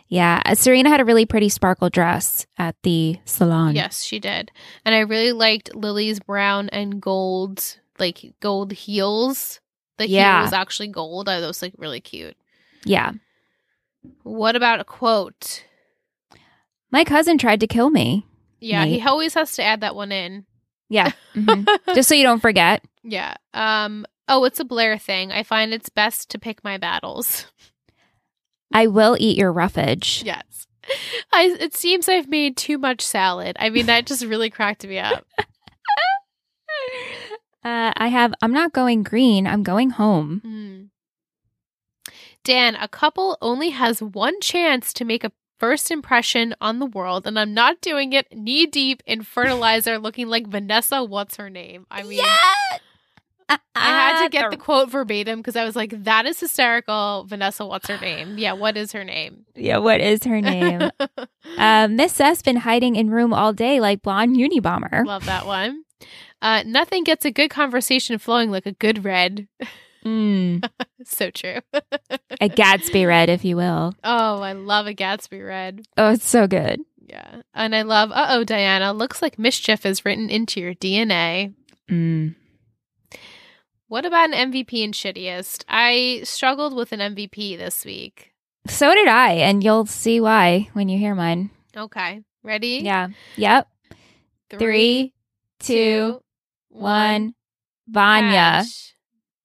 [0.09, 0.41] Yeah.
[0.45, 3.73] uh, Serena had a really pretty sparkle dress at the salon.
[3.75, 4.51] Yes, she did.
[4.83, 9.61] And I really liked Lily's brown and gold, like gold heels.
[9.97, 10.39] The Yeah.
[10.39, 11.29] heel was actually gold.
[11.29, 12.35] I was like really cute.
[12.83, 13.13] Yeah.
[14.23, 15.63] What about a quote?
[16.91, 18.25] My cousin tried to kill me.
[18.59, 20.45] Yeah, he always has to add that one in.
[20.89, 21.11] Yeah.
[21.35, 21.67] Mhm.
[21.95, 22.83] Just so you don't forget.
[23.03, 23.35] Yeah.
[23.53, 24.05] Um.
[24.27, 25.31] Oh, it's a Blair thing.
[25.31, 27.45] I find it's best to pick my battles.
[28.73, 30.23] I will eat your roughage.
[30.25, 30.67] Yes.
[31.31, 31.55] I.
[31.59, 33.55] It seems I've made too much salad.
[33.59, 35.25] I mean, that just really cracked me up.
[37.63, 39.45] Uh, I have, I'm not going green.
[39.45, 40.39] I'm going home.
[40.41, 42.11] Hmm.
[42.45, 47.27] Dan, a couple only has one chance to make a first impression on the world,
[47.27, 51.03] and I'm not doing it knee deep in fertilizer looking like Vanessa.
[51.03, 51.85] What's her name?
[51.91, 52.77] I mean, yeah!
[53.49, 57.25] I had to get the quote verbatim because I was like, that is hysterical.
[57.27, 58.37] Vanessa, what's her name?
[58.37, 59.45] Yeah, what is her name?
[59.55, 60.91] Yeah, what is her name?
[61.57, 65.05] uh, Miss S been hiding in room all day like blonde Unabomber.
[65.05, 65.83] Love that one.
[66.41, 69.47] Uh, nothing gets a good conversation flowing like a good red.
[70.05, 70.67] Mm,
[71.05, 71.59] so true.
[72.41, 73.93] a Gatsby red, if you will.
[74.03, 75.85] oh, I love a Gatsby red.
[75.97, 76.81] Oh, it's so good.
[76.99, 77.41] Yeah.
[77.53, 81.53] And I love, uh oh, Diana, looks like mischief is written into your DNA.
[81.89, 82.35] Mm.
[83.87, 85.63] What about an MVP and shittiest?
[85.69, 88.33] I struggled with an MVP this week.
[88.67, 91.49] So did I, and you'll see why when you hear mine.
[91.75, 92.21] Okay.
[92.43, 92.81] Ready?
[92.83, 93.07] Yeah.
[93.37, 93.67] Yep.
[94.49, 95.13] Three,
[95.59, 96.21] two,
[96.69, 97.33] one.
[97.87, 98.65] Vanya.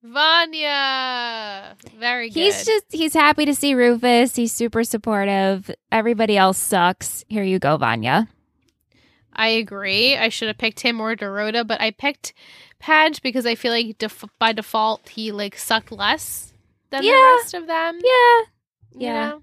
[0.03, 1.77] Vanya.
[1.99, 2.41] Very good.
[2.41, 4.37] He's just he's happy to see Rufus.
[4.37, 5.71] He's super supportive.
[5.91, 7.25] Everybody else sucks.
[7.29, 8.29] Here you go, Vanya.
[9.35, 10.17] I agree.
[10.17, 12.35] I should have picked him or Dorota, but I picked
[12.79, 16.53] Padge because I feel like def- by default he like sucked less
[16.91, 17.99] than the rest of them.
[18.03, 18.41] Yeah.
[19.01, 19.29] you Yeah.
[19.31, 19.43] know?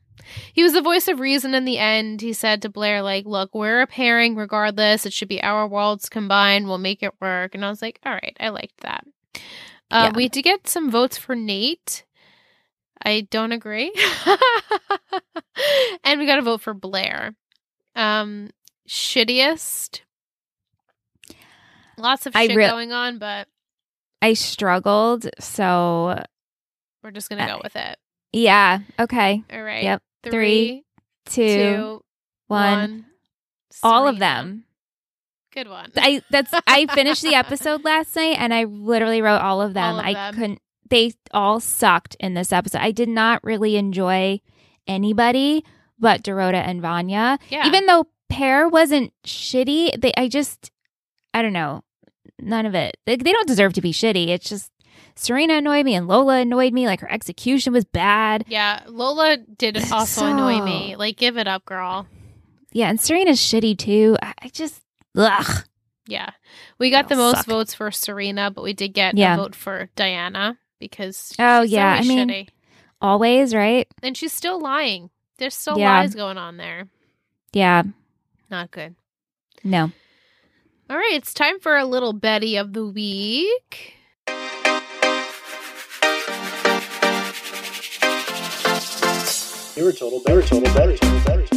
[0.53, 2.22] He was the voice of reason in the end.
[2.22, 5.07] He said to Blair, like, look, we're a pairing regardless.
[5.07, 6.68] It should be our worlds combined.
[6.68, 7.56] We'll make it work.
[7.56, 9.06] And I was like, all right, I liked that.
[9.91, 10.16] Uh, Yeah.
[10.16, 12.06] We did get some votes for Nate.
[13.03, 13.91] I don't agree.
[16.03, 17.36] and we got a vote for Blair.
[17.95, 18.49] Um,
[18.88, 20.02] shittiest.
[21.98, 23.48] Lots of shit re- going on, but
[24.22, 26.22] I struggled, so
[27.03, 27.98] we're just gonna go Uh, with it.
[28.32, 28.80] yeah.
[28.99, 29.44] Okay.
[29.52, 29.84] All right.
[29.84, 30.02] Yep.
[30.24, 30.84] Three,
[31.26, 32.03] Two, two,
[32.48, 32.80] one.
[32.80, 33.06] one.
[33.84, 34.66] All of them.
[35.64, 35.91] Good one.
[35.98, 39.95] I that's I finished the episode last night and I literally wrote all of them.
[39.95, 40.34] All of I them.
[40.36, 42.80] couldn't they all sucked in this episode.
[42.81, 44.40] I did not really enjoy
[44.88, 45.64] anybody
[45.99, 47.38] but Dorota and Vanya.
[47.49, 47.68] yeah.
[47.68, 50.72] Even though Pear wasn't shitty, they I just
[51.34, 51.84] I don't know.
[52.40, 52.95] None of it.
[53.06, 54.30] They, they don't deserve to be shitty.
[54.30, 54.72] It's just
[55.15, 56.88] Serena annoyed me and Lola annoyed me.
[56.88, 58.45] Like her execution was bad.
[58.48, 60.95] yeah, Lola did also annoy me.
[60.95, 62.07] Like, give it up, girl.
[62.72, 64.15] Yeah, and Serena's shitty too.
[64.22, 64.81] I just
[65.19, 65.63] ugh.
[66.07, 66.31] Yeah.
[66.79, 67.45] We got They the most suck.
[67.45, 69.35] votes for Serena, but we did get Yeah.
[69.35, 72.47] a vote for Diana because Oh, she's yeah, always I mean- shitty.
[73.01, 73.87] Always, right?
[74.03, 75.09] And she's still lying.
[75.37, 75.99] There's still Yeah.
[75.99, 76.87] lies going on there.
[77.53, 77.83] Yeah.
[78.49, 78.95] Not good.
[79.63, 79.91] No.
[80.89, 83.95] All right, it's time for a little Betty of the week.
[89.75, 91.48] You're a total better, total better, total better, total better.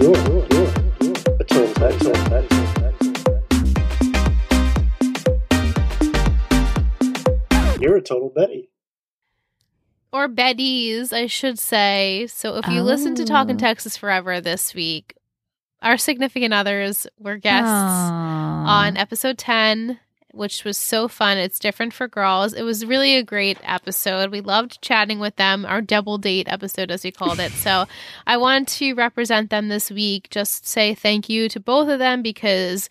[0.00, 2.94] You're, a total better, total better, total better.
[7.80, 8.70] You're a total Betty.
[10.12, 12.26] Or Betty's, I should say.
[12.28, 13.58] So if you listen to Talk in Oh.
[13.58, 15.14] Texas Forever this week,
[15.82, 18.84] our significant others were guests Aw.
[18.84, 19.98] on episode 10
[20.38, 21.36] which was so fun.
[21.36, 22.52] It's different for girls.
[22.52, 24.30] It was really a great episode.
[24.30, 27.52] We loved chatting with them, our double date episode, as we called it.
[27.64, 27.86] so
[28.26, 32.22] I wanted to represent them this week, just say thank you to both of them
[32.22, 32.88] because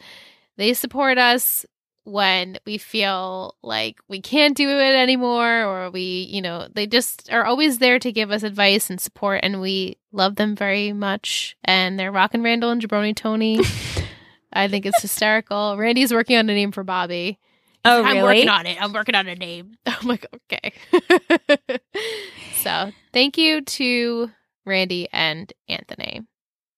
[0.57, 1.65] they support us
[2.03, 7.31] when we feel like we can't do it anymore or we, you know, they just
[7.33, 11.57] are always there to give us advice and support and we love them very much.
[11.65, 13.59] And they're Rock and Randall and Jabroni Tony.
[14.57, 15.77] I think it's hysterical.
[15.77, 17.39] Randy's working on a name for Bobby.
[17.85, 18.23] Oh, I'm really?
[18.23, 18.81] working on it.
[18.81, 19.77] I'm working on a name.
[19.85, 20.73] I'm like, okay.
[22.63, 24.31] so thank you to
[24.65, 26.21] Randy and Anthony.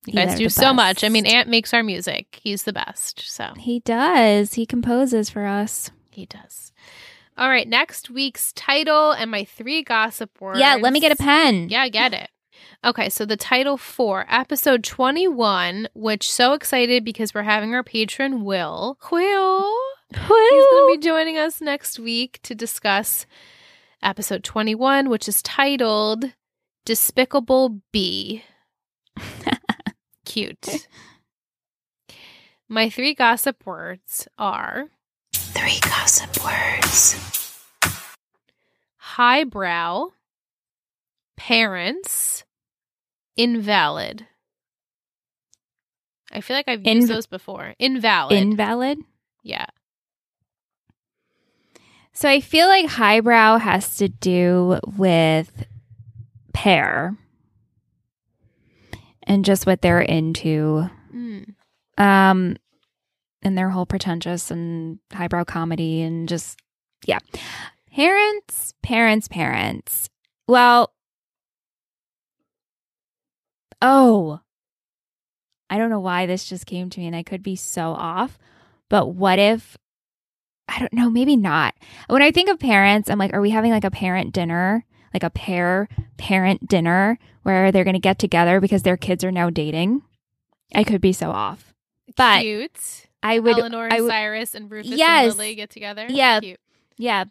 [0.05, 1.03] You guys do so much.
[1.03, 2.39] I mean, Ant makes our music.
[2.41, 3.21] He's the best.
[3.29, 4.53] So He does.
[4.53, 5.91] He composes for us.
[6.09, 6.71] he does.
[7.37, 7.67] All right.
[7.67, 10.59] Next week's title and my three gossip words.
[10.59, 11.69] Yeah, let me get a pen.
[11.69, 12.29] Yeah, get it.
[12.85, 18.45] Okay, so the title for episode 21, which so excited because we're having our patron
[18.45, 18.97] Will.
[19.11, 19.77] Will.
[20.11, 23.25] He's going to be joining us next week to discuss
[24.01, 26.31] episode 21, which is titled
[26.85, 28.43] Despicable B.
[30.25, 30.87] Cute.
[32.69, 34.85] My three gossip words are
[35.33, 37.59] Three gossip words.
[38.95, 40.11] highbrow,
[41.35, 42.45] parents,
[43.39, 44.27] invalid.
[46.31, 47.73] I feel like I've used Inv- those before.
[47.79, 48.37] Invalid.
[48.37, 48.99] Invalid.
[49.43, 49.65] yeah.
[52.13, 55.65] So I feel like highbrow has to do with
[56.53, 57.15] pair
[59.23, 60.89] and just what they're into.
[61.15, 61.55] Mm.
[61.97, 62.57] Um
[63.41, 66.59] and their whole pretentious and highbrow comedy and just
[67.05, 67.19] yeah.
[67.95, 70.09] Parents, parents, parents.
[70.47, 70.91] Well,
[73.81, 74.39] oh.
[75.69, 78.39] I don't know why this just came to me and I could be so off,
[78.89, 79.77] but what if
[80.67, 81.73] I don't know, maybe not.
[82.07, 85.23] When I think of parents, I'm like, are we having like a parent dinner, like
[85.23, 85.87] a pair
[86.17, 90.03] parent dinner where they're going to get together because their kids are now dating?
[90.75, 91.73] I could be so off.
[92.15, 93.07] But Cute.
[93.23, 95.31] I would, Eleanor and I would, Cyrus and Rufus Yes.
[95.31, 96.05] and Lily get together.
[96.07, 96.39] Yeah.
[96.39, 96.59] Cute.
[96.97, 97.25] yeah.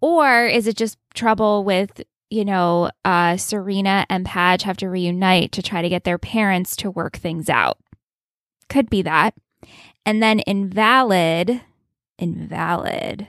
[0.00, 5.52] Or is it just trouble with, you know, uh, Serena and Padge have to reunite
[5.52, 7.78] to try to get their parents to work things out?
[8.68, 9.34] Could be that.
[10.04, 11.62] And then invalid,
[12.18, 13.28] invalid.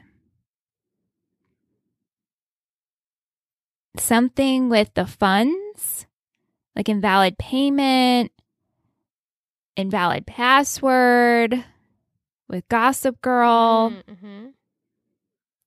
[3.97, 6.05] Something with the funds,
[6.75, 8.31] like invalid payment,
[9.75, 11.63] invalid password
[12.47, 14.53] with Gossip Girl Mm Mhm.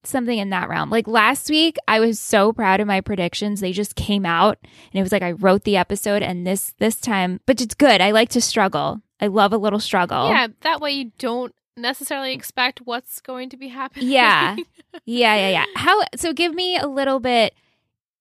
[0.05, 0.89] Something in that realm.
[0.89, 3.59] Like last week, I was so proud of my predictions.
[3.61, 6.99] They just came out and it was like I wrote the episode and this this
[6.99, 8.01] time, but it's good.
[8.01, 9.01] I like to struggle.
[9.19, 10.27] I love a little struggle.
[10.29, 14.09] Yeah, that way you don't necessarily expect what's going to be happening.
[14.09, 14.55] Yeah.
[15.05, 15.65] Yeah, yeah, yeah.
[15.75, 17.55] How so give me a little bit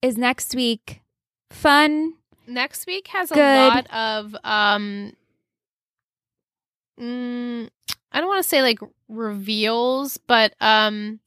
[0.00, 1.02] is next week
[1.50, 2.14] fun?
[2.46, 5.12] Next week has a lot of um
[6.98, 7.68] mm,
[8.10, 8.78] I don't want to say like
[9.08, 11.20] reveals, but um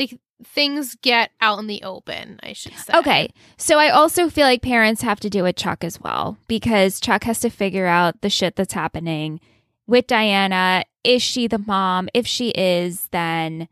[0.00, 2.92] like things get out in the open, I should say.
[2.94, 3.30] Okay.
[3.58, 7.24] So I also feel like parents have to do with Chuck as well because Chuck
[7.24, 9.40] has to figure out the shit that's happening
[9.86, 10.84] with Diana.
[11.04, 12.08] Is she the mom?
[12.14, 13.68] If she is, then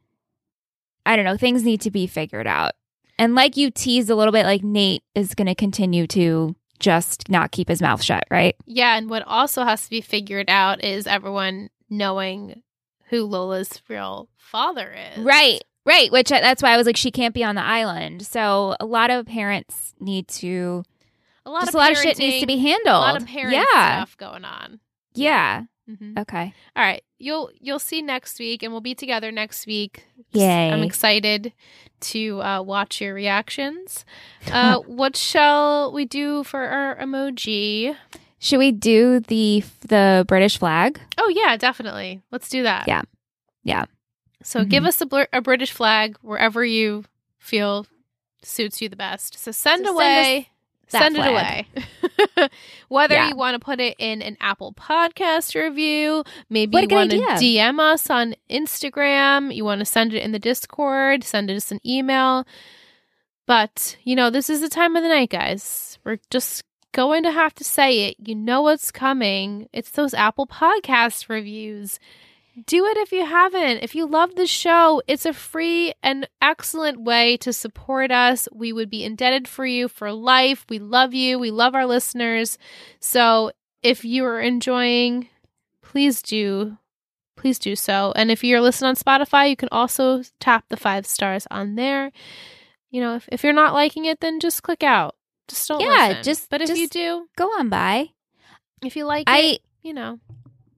[1.06, 1.36] I don't know.
[1.36, 2.72] Things need to be figured out.
[3.18, 7.28] And like you teased a little bit, like Nate is going to continue to just
[7.28, 8.54] not keep his mouth shut, right?
[8.64, 12.62] Yeah, and what also has to be figured out is everyone knowing
[13.08, 15.24] who Lola's real father is.
[15.24, 15.62] Right.
[15.88, 16.12] Right.
[16.12, 18.26] Which uh, that's why I was like, she can't be on the island.
[18.26, 20.84] So a lot of parents need to,
[21.46, 22.96] A lot of a lot of shit needs to be handled.
[22.96, 24.02] A lot of parent yeah.
[24.02, 24.80] stuff going on.
[25.14, 25.64] Yeah.
[25.86, 26.52] hmm Okay.
[26.76, 30.06] All right, you'll you'll see next week, and we'll be together next week.
[30.32, 30.70] Yay.
[30.70, 31.54] I'm excited
[32.00, 34.04] to uh, watch your reactions.
[34.52, 37.96] Uh, what shall we do for our emoji?
[38.38, 41.00] Should we do the the British flag?
[41.16, 42.20] Oh yeah, definitely.
[42.30, 42.86] Let's do that.
[42.86, 43.02] Yeah.
[43.64, 43.86] Yeah.
[44.42, 44.88] So give mm-hmm.
[44.88, 47.04] us a, a British flag wherever you
[47.38, 47.86] feel
[48.42, 49.38] suits you the best.
[49.38, 50.48] So send So send away.
[50.90, 51.66] that Send, it away.
[52.88, 53.28] Whether Yeah.
[53.28, 57.18] you want to put it in an Apple Podcast review, maybe What you want to.
[57.18, 61.80] DM us on Instagram, you want to send it in the Discord, send us an
[61.84, 62.46] email.
[63.46, 65.98] But, you know, this is the time of the night, guys.
[66.04, 68.16] We're just going to have to say it.
[68.18, 69.68] You know what's coming.
[69.72, 71.98] It's those Apple Podcast reviews.
[72.66, 73.78] Do it if you haven't.
[73.82, 78.48] If you love the show, it's a free and excellent way to support us.
[78.52, 80.64] We would be indebted for you for life.
[80.68, 81.38] We love you.
[81.38, 82.58] We love our listeners.
[83.00, 83.52] So
[83.82, 85.28] if you are enjoying,
[85.82, 86.76] please do
[87.36, 88.12] please do so.
[88.16, 92.10] And if you're listening on Spotify, you can also tap the five stars on there.
[92.90, 95.14] You know, if, if you're not liking it, then just click out.
[95.46, 96.22] Just don't Yeah, listen.
[96.24, 98.08] just- but if you do, Go on by.
[98.82, 100.18] if you like I it, you know,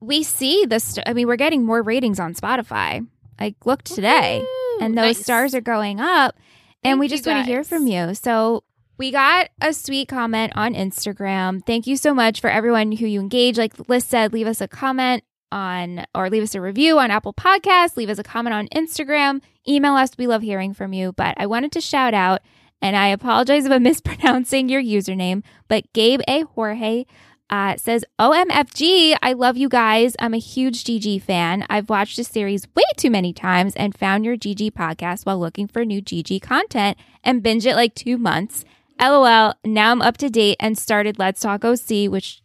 [0.01, 0.83] we see this.
[0.83, 3.07] St- I mean, we're getting more ratings on Spotify.
[3.39, 4.45] I looked today,
[4.81, 5.23] and those Nice.
[5.23, 6.35] stars are going up.
[6.83, 8.13] And Thank we just want to hear from you.
[8.15, 8.63] So
[8.97, 11.63] we got a sweet comment on Instagram.
[11.65, 13.57] Thank you so much for everyone who you engage.
[13.57, 17.33] Like Liz said, leave us a comment on or leave us a review on Apple
[17.33, 20.11] Podcasts, leave us a comment on Instagram, email us.
[20.17, 21.11] We love hearing from you.
[21.13, 22.41] But I wanted to shout out,
[22.81, 26.41] and I apologize if I'm mispronouncing your username, but Gabe A.
[26.43, 27.05] Jorge
[27.51, 30.15] uh, says, OMFG, I love you guys.
[30.19, 31.65] I'm a huge GG fan.
[31.69, 35.67] I've watched the series way too many times and found your GG podcast while looking
[35.67, 38.63] for new GG content and binge it like two months.
[39.01, 42.41] LOL, now I'm up to date and started Let's Talk OC, which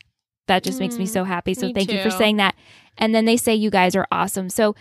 [0.48, 1.54] that just makes me Mm, so happy.
[1.54, 2.56] So thank you for saying that.
[2.98, 4.48] And then they say you guys are awesome.
[4.48, 4.74] So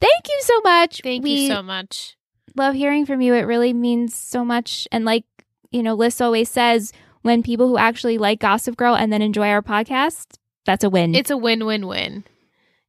[0.00, 1.00] thank you so much.
[1.02, 2.16] thank we you so much.
[2.54, 3.34] love hearing from you.
[3.34, 4.86] It really means so much.
[4.92, 5.24] And like,
[5.70, 6.92] you know, Liz always says,
[7.22, 10.36] when people who actually like Gossip Girl and then enjoy our podcast,
[10.66, 11.14] that's a win.
[11.14, 12.24] It's a win win win.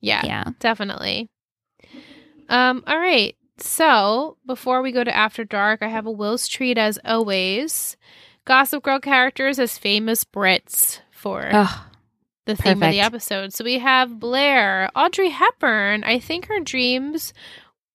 [0.01, 0.43] Yeah, yeah.
[0.60, 1.30] definitely.
[2.49, 3.35] Um, all right.
[3.57, 7.95] So before we go to After Dark, I have a Will's treat as always.
[8.45, 11.85] Gossip Girl characters as famous Brits for Oh,
[12.45, 13.53] the theme of the episode.
[13.53, 16.03] So we have Blair, Audrey Hepburn.
[16.03, 17.34] I think her dreams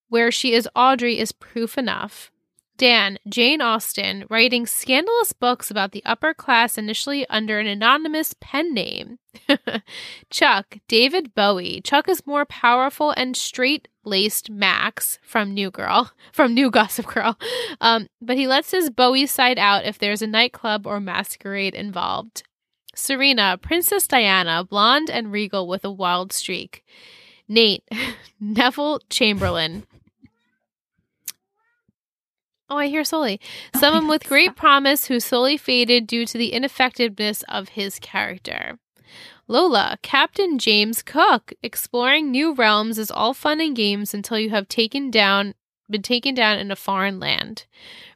[0.07, 2.31] where she is Audrey is proof enough.
[2.79, 8.73] Dan, Jane Austen, writing scandalous books about the upper class initially under an anonymous pen
[8.73, 9.19] name.
[10.29, 11.81] Chuck, David Bowie.
[11.81, 17.37] Chuck is more powerful and straight laced Max from New Girl, from New Gossip Girl.
[17.81, 22.43] Um, but he lets his Bowie side out if there's a nightclub or masquerade involved.
[22.95, 26.85] Serena, Princess Diana, blonde and regal with a wild streak.
[27.45, 27.83] Nate,
[28.39, 29.83] Neville Chamberlain.
[32.69, 33.39] Oh, I hear Sully.
[33.75, 38.77] Oh, Someone with great promise who slowly faded due to the ineffectiveness of his character.
[39.47, 41.53] Lola, Captain James Cook.
[41.63, 45.55] Exploring new realms is all fun and games until you have taken down
[45.89, 47.65] been taken down in a foreign land.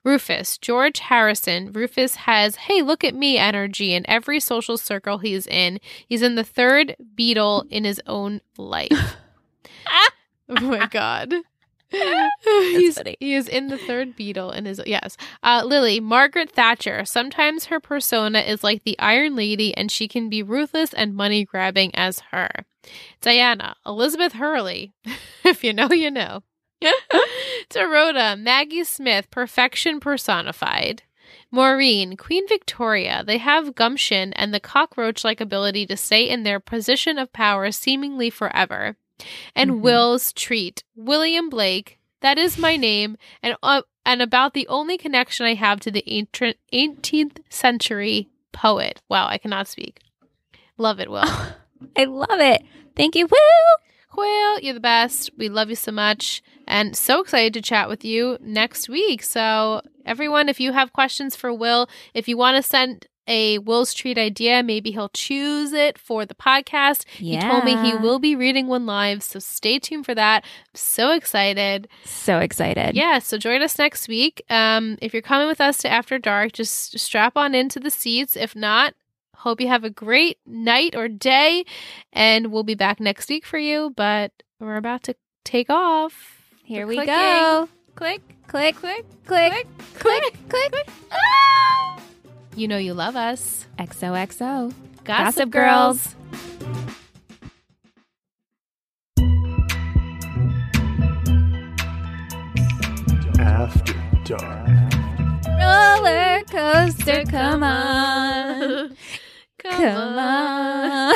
[0.03, 1.71] Rufus, George Harrison.
[1.71, 5.79] Rufus has, hey, look at me energy in every social circle he's in.
[6.07, 8.91] He's in the third Beatle in his own life.
[10.49, 11.33] oh my God.
[12.43, 13.15] He's, funny.
[13.19, 15.15] he is in the third Beatle and is yes.
[15.43, 17.05] Uh, Lily, Margaret Thatcher.
[17.05, 21.45] Sometimes her persona is like the Iron Lady, and she can be ruthless and money
[21.45, 22.49] grabbing as her.
[23.21, 24.93] Diana, Elizabeth Hurley.
[25.43, 26.43] if you know, you know.
[27.69, 31.03] Dorota, Maggie Smith, perfection personified.
[31.51, 33.23] Maureen, Queen Victoria.
[33.25, 37.71] They have gumption and the cockroach like ability to stay in their position of power
[37.71, 38.97] seemingly forever.
[39.55, 39.81] And Mhm.
[39.81, 41.99] Will's treat, William Blake.
[42.21, 46.03] That is my name, and uh, and about the only connection I have to the
[46.07, 49.01] ancient 18th century poet.
[49.09, 49.99] Wow, I cannot speak.
[50.77, 51.23] Love it, Will.
[51.97, 52.63] I love it.
[52.95, 53.77] Thank you, Will.
[54.15, 55.31] Will, you're the best.
[55.37, 56.41] We love you so much.
[56.67, 59.23] And so excited to chat with you next week.
[59.23, 63.93] So, everyone, if you have questions for Will, if you want to send a Will's
[63.93, 67.07] treat idea, maybe he'll choose it for the podcast.
[67.07, 69.23] He told me he will be reading one live.
[69.23, 70.43] So, stay tuned for that.
[70.43, 71.87] I'm so excited.
[72.03, 72.95] So excited.
[72.95, 74.43] Yeah, so join us next week.
[74.49, 78.35] Um, if you're coming with us to After Dark, just strap on into the seats.
[78.35, 78.93] If not,
[79.35, 81.65] hope you have a great night or day,
[82.11, 83.93] and we'll be back next week for you.
[83.95, 86.39] But we're about to take off.
[86.63, 87.69] Here we go.
[87.95, 90.87] Click, Click, click, click, click, click.
[91.11, 91.99] Ah!
[92.55, 93.67] You know you love us.
[93.79, 94.73] XOXO.
[95.03, 96.15] Gossip, Gossip Girls.
[96.15, 96.83] Girls.
[103.39, 103.93] After
[104.23, 104.69] dark.
[105.47, 108.95] Roller coaster, come on.
[109.57, 111.15] Come, Come on.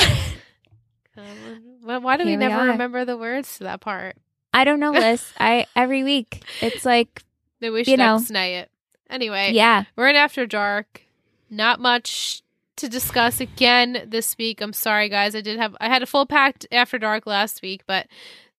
[1.15, 1.61] Come on.
[1.83, 2.67] Well, why do we Here we never are.
[2.71, 4.15] remember the words to that part?
[4.53, 5.23] I don't know, Liz.
[5.39, 7.23] I every week it's like,
[7.61, 8.15] Maybe we You should know.
[8.17, 8.71] X night it.
[9.09, 11.01] Anyway, yeah, We're in After Dark.
[11.49, 12.41] Not much
[12.77, 14.61] to discuss again this week.
[14.61, 15.35] I'm sorry, guys.
[15.35, 18.07] I did have I had a full packed After Dark last week, but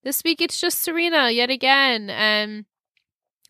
[0.02, 2.10] this week it's just Serena yet again.
[2.10, 2.64] And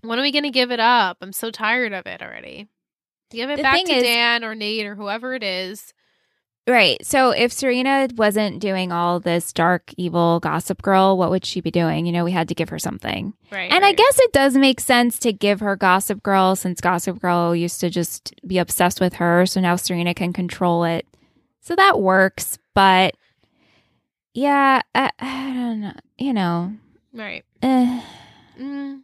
[0.02, 1.19] when are we gonna give it up?
[1.20, 2.69] I'm so tired of it already.
[3.31, 5.93] Give it The back to is- Dan or Nate or whoever it is.
[6.69, 7.05] Right.
[7.05, 11.70] So if Serena wasn't doing all this dark, evil gossip girl, what would she be
[11.70, 12.07] doing?
[12.07, 13.32] You know, we had to give her something.
[13.51, 13.70] Right.
[13.73, 17.57] And I guess it does make sense to give her Gossip Girl since Gossip Girl
[17.57, 19.47] used to just be obsessed with her.
[19.47, 21.07] So now Serena can control it.
[21.62, 22.59] So that works.
[22.74, 23.16] But
[24.35, 25.93] yeah, I, I don't know.
[26.19, 26.73] you know,
[27.12, 27.45] Right.
[27.62, 28.03] eh,
[28.61, 29.01] Mm.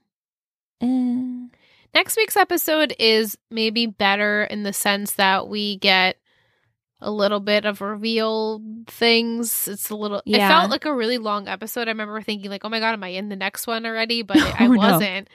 [0.80, 1.46] eh.
[1.94, 6.16] Next week's episode is maybe better in the sense that we get
[7.04, 9.68] a little bit of reveal things.
[9.68, 10.22] It's a little.
[10.26, 11.88] It felt like a really long episode.
[11.88, 14.38] I remember thinking like, "Oh my god, am I in the next one already?" But
[14.38, 14.78] I Oh, no.
[14.78, 15.28] wasn't.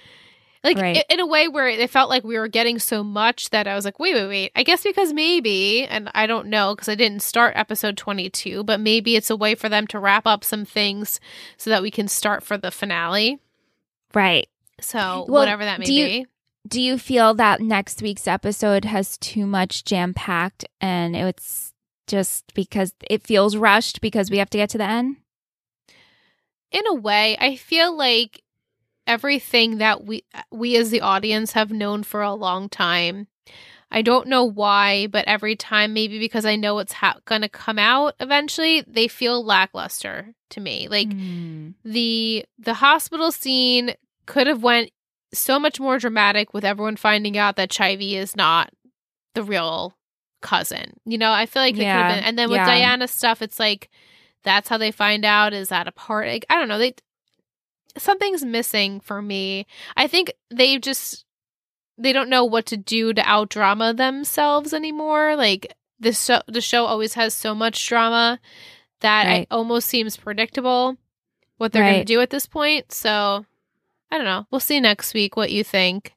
[0.61, 0.97] Like Right.
[0.97, 3.75] i- in a way where it felt like we were getting so much that I
[3.75, 6.95] was like, "Wait, wait, wait." I guess because maybe, and I don't know because I
[6.95, 10.43] didn't start episode twenty two, but maybe it's a way for them to wrap up
[10.43, 11.21] some things
[11.55, 13.39] so that we can start for the finale.
[14.13, 14.49] right.
[14.81, 16.25] So Well, whatever that may you- be.
[16.69, 21.73] Do you feel that next week's episode has too much jam packed and it's
[22.07, 25.17] just because it feels rushed because we have to get to the end?
[26.71, 28.43] in a way i feel like
[29.07, 33.25] everything that we we as the audience have known for a long time
[33.89, 37.49] i don't know why but every time maybe because i know it's ha- going to
[37.49, 41.69] come out eventually they feel lackluster to me like Hmm.
[41.83, 43.95] the the hospital scene
[44.27, 44.91] could have went
[45.33, 48.71] so much more dramatic with everyone finding out that Chivy is not
[49.35, 49.95] the real
[50.41, 50.93] cousin.
[51.05, 52.65] You know, I feel like it could have been and then with yeah.
[52.65, 53.89] Diana's stuff it's like
[54.43, 56.93] that's how they find out is that a part like, I don't know, they
[57.97, 59.67] something's missing for me.
[59.97, 61.25] I think they just
[61.97, 65.35] they don't know what to do to out drama themselves anymore.
[65.35, 68.39] Like the show the show always has so much drama
[69.01, 69.41] that Right.
[69.41, 70.97] it almost seems predictable
[71.57, 72.91] what they're going to do at this point.
[72.93, 73.45] So
[74.11, 74.47] I don't know.
[74.51, 76.15] We'll see next week what you think.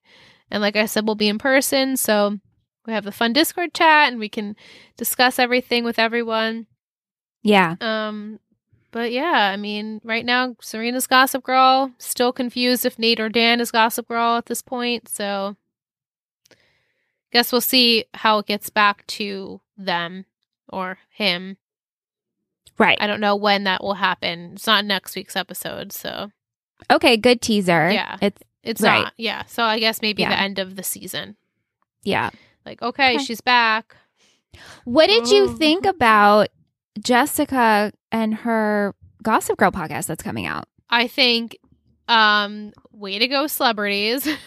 [0.50, 2.38] And like I said, we'll be in person, so
[2.86, 4.56] we have the fun Discord chat and we can
[4.96, 6.66] discuss everything with everyone.
[7.42, 7.76] Yeah.
[7.80, 8.38] Um
[8.90, 13.60] but yeah, I mean, right now Serena's Gossip Girl, still confused if Nate or Dan
[13.60, 15.56] is Gossip Girl at this point, so
[17.32, 20.26] guess we'll see how it gets back to them
[20.68, 21.56] or him.
[22.78, 22.98] Right.
[23.00, 24.52] I don't know when that will happen.
[24.54, 26.30] It's not next week's episode, so
[26.90, 27.90] Okay, good teaser.
[27.90, 28.16] Yeah.
[28.20, 29.04] It's it's Right.
[29.04, 29.12] not.
[29.16, 29.44] Yeah.
[29.46, 30.30] So I guess maybe Yeah.
[30.30, 31.36] the end of the season.
[32.04, 32.30] yeah.
[32.64, 33.24] Like, okay, Okay.
[33.24, 33.96] she's back.
[34.84, 35.54] What did you Oh.
[35.56, 36.48] think about
[37.00, 40.66] Jessica and her Gossip Girl podcast that's coming out?
[40.90, 41.56] I think
[42.08, 44.28] um way to go celebrities.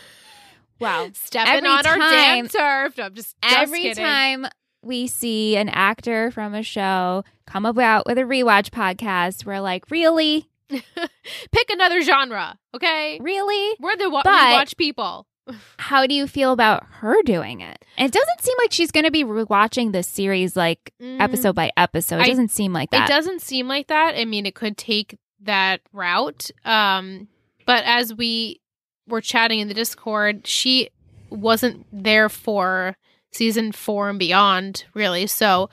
[0.78, 1.08] Wow.
[1.14, 2.98] Stepping Every on our damn turf.
[2.98, 4.04] No, I'm just, just Every kidding.
[4.04, 4.46] time
[4.82, 9.90] we see an actor from a show come about with a rewatch podcast, we're like,
[9.90, 10.50] really?
[10.70, 13.20] Pick another genre, okay?
[13.22, 13.76] Really?
[13.80, 14.32] We're the wa- But-
[14.68, 15.28] rewatch people.
[15.78, 17.86] How do you feel about her doing it?
[18.00, 21.72] It doesn't seem like she's going to be rewatching this series like Mm, episode by
[21.78, 22.16] episode.
[22.18, 23.08] It I- doesn't seem like that.
[23.08, 24.16] It doesn't seem like that.
[24.18, 26.50] I mean, it could take that route.
[26.64, 27.28] Um,
[27.68, 28.60] but as we
[29.08, 30.90] were chatting in the Discord, she
[31.30, 32.96] wasn't there for
[33.32, 35.28] season four and beyond, really.
[35.28, 35.70] So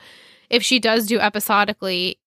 [0.51, 2.19] if she does do episodically,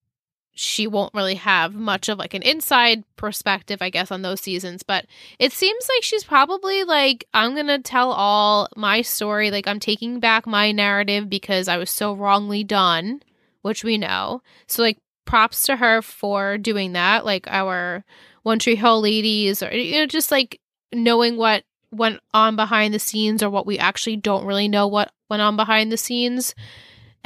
[0.58, 4.82] she won't really have much of like an inside perspective, I guess, on those seasons.
[4.82, 5.04] But
[5.38, 9.50] it seems like she's probably like, I'm gonna tell all my story.
[9.50, 13.22] Like I'm taking back my narrative because I was so wrongly done,
[13.60, 14.40] which we know.
[14.66, 14.96] So like
[15.26, 17.26] props to her for doing that.
[17.26, 18.02] Like our
[18.42, 20.58] One Tree Hill ladies, or you know, just like
[20.90, 25.12] knowing what went on behind the scenes or what we actually don't really know what
[25.28, 26.54] went on behind the scenes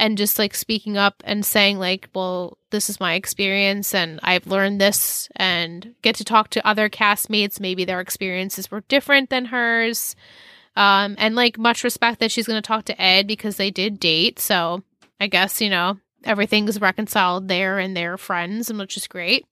[0.01, 4.47] and just like speaking up and saying like well this is my experience and i've
[4.47, 7.59] learned this and get to talk to other castmates.
[7.59, 10.15] Maybe their experiences were different than hers.
[10.75, 13.99] Um and like much respect that she's going to talk to ed because they did
[13.99, 14.39] date.
[14.39, 14.83] So
[15.19, 19.45] i guess you know everything's reconciled there and they're friends and which is great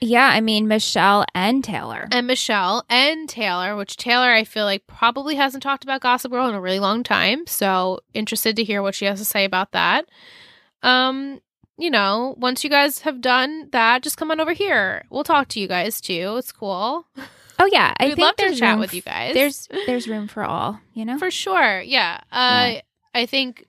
[0.00, 2.08] yeah, I mean, Michelle and Taylor.
[2.12, 6.48] and Michelle and Taylor, which Taylor I feel like probably hasn't talked about Gossip Girl
[6.48, 7.46] in a really long time.
[7.46, 10.06] So interested to hear what she has to say about that.
[10.82, 11.40] Um,
[11.76, 15.04] you know, once you guys have done that, just come on over here.
[15.10, 16.36] We'll talk to you guys too.
[16.38, 17.06] It's cool.
[17.60, 19.34] Oh yeah, I We'd love to chat with you guys.
[19.34, 21.18] There's there's room for all, you know.
[21.18, 21.80] For sure.
[21.80, 22.20] Yeah.
[22.30, 22.74] Uh
[23.14, 23.64] I think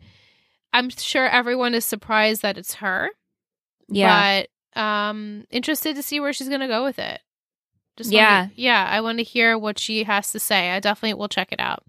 [0.74, 3.10] I'm sure everyone is surprised that it's her.
[3.88, 7.22] yeah, But um interested to see where she's gonna go with it.
[7.98, 8.42] Just Yeah.
[8.42, 10.72] wanna, yeah, I want to hear what she has to say.
[10.72, 11.84] I definitely will check it out.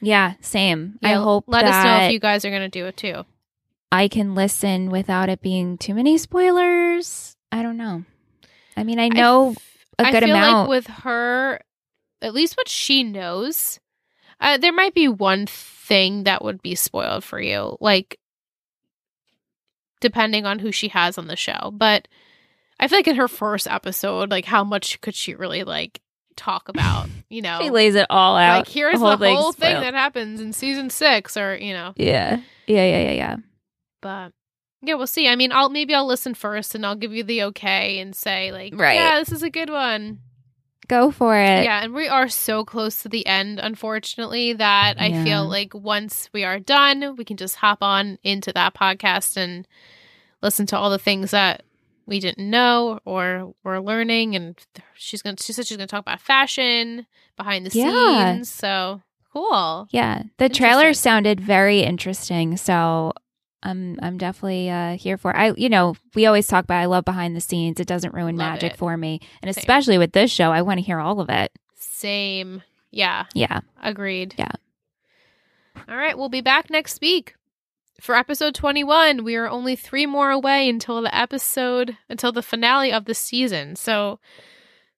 [0.00, 0.98] yeah, same.
[1.02, 3.24] I hope let that us know if you guys are gonna do it too.
[3.90, 7.36] I can listen without it being too many spoilers.
[7.52, 8.04] I don't know.
[8.76, 10.58] I mean, I know f- a good I feel amount.
[10.60, 11.60] like with her,
[12.22, 13.78] at least what she knows,
[14.40, 18.18] uh, there might be one thing that would be spoiled for you, like
[20.02, 21.70] depending on who she has on the show.
[21.72, 22.06] But
[22.78, 26.02] I feel like in her first episode, like how much could she really like
[26.36, 27.08] talk about?
[27.32, 28.58] You know, she lays it all out.
[28.58, 29.84] like here's whole the whole thing spoiled.
[29.84, 33.36] that happens in season six, or you know, Yeah, yeah, yeah, yeah, yeah.
[34.02, 34.32] but
[34.82, 35.28] Yeah, we'll see.
[35.28, 38.52] I mean, I'll maybe I'll listen first and I'll give you the okay and say
[38.52, 38.96] like, Right.
[38.96, 40.18] yeah, this is a good one.
[40.92, 41.64] Go for it.
[41.64, 45.24] Yeah, and we are so close to the end, unfortunately, that I Yeah.
[45.24, 49.66] feel like once we are done, we can just hop on into that podcast and
[50.42, 51.62] listen to all the things that
[52.04, 54.36] we didn't know or we're learning.
[54.36, 54.54] And
[54.94, 57.06] she's gonna, she said she's gonna talk about fashion
[57.38, 58.34] behind the Yeah.
[58.34, 58.50] scenes.
[58.50, 59.00] So
[59.32, 59.88] cool.
[59.92, 63.14] Yeah, the trailer sounded very interesting, so
[63.62, 65.34] I'm I'm definitely uh, here for.
[65.36, 67.78] I you know we always talk about I love behind the scenes.
[67.80, 68.78] It doesn't ruin Love magic it.
[68.78, 69.60] for me, and Same.
[69.60, 71.52] especially with this show, I want to hear all of it.
[71.76, 72.62] Same.
[72.90, 74.34] Yeah, Yeah, agreed.
[74.36, 74.50] Yeah.
[75.88, 77.34] All right, we'll be back next week
[78.00, 79.24] for episode 21.
[79.24, 83.76] We are only three more away until the episode, until the finale of the season.
[83.76, 84.18] So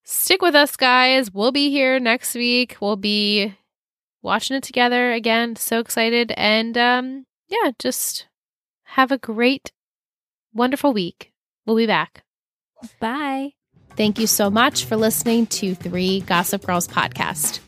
[0.02, 1.32] stick with us, guys.
[1.32, 2.76] We'll be here next week.
[2.80, 3.54] We'll be
[4.22, 5.54] watching it together again.
[5.54, 6.32] So excited.
[6.36, 8.26] And um, yeah, just
[8.94, 9.72] have a great,
[10.52, 11.32] wonderful week.
[11.66, 12.22] We'll be back.
[13.00, 13.54] bye.
[13.96, 17.58] Thank you so much for listening to Three Gossip Girls Podcast.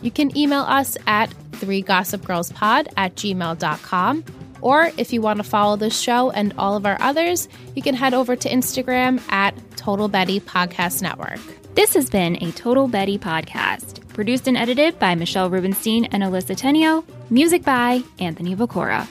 [0.00, 4.24] You can email us at 3gossipgirlspod at gmail.com.
[4.60, 7.94] Or if you want to follow this show and all of our others, you can
[7.96, 11.40] head over to Instagram at Total Betty Podcast Network.
[11.74, 16.56] This has been a Total Betty podcast, produced and edited by Michelle Rubenstein and Alyssa
[16.56, 17.04] Tenio.
[17.28, 19.06] Music by Anthony Viccora.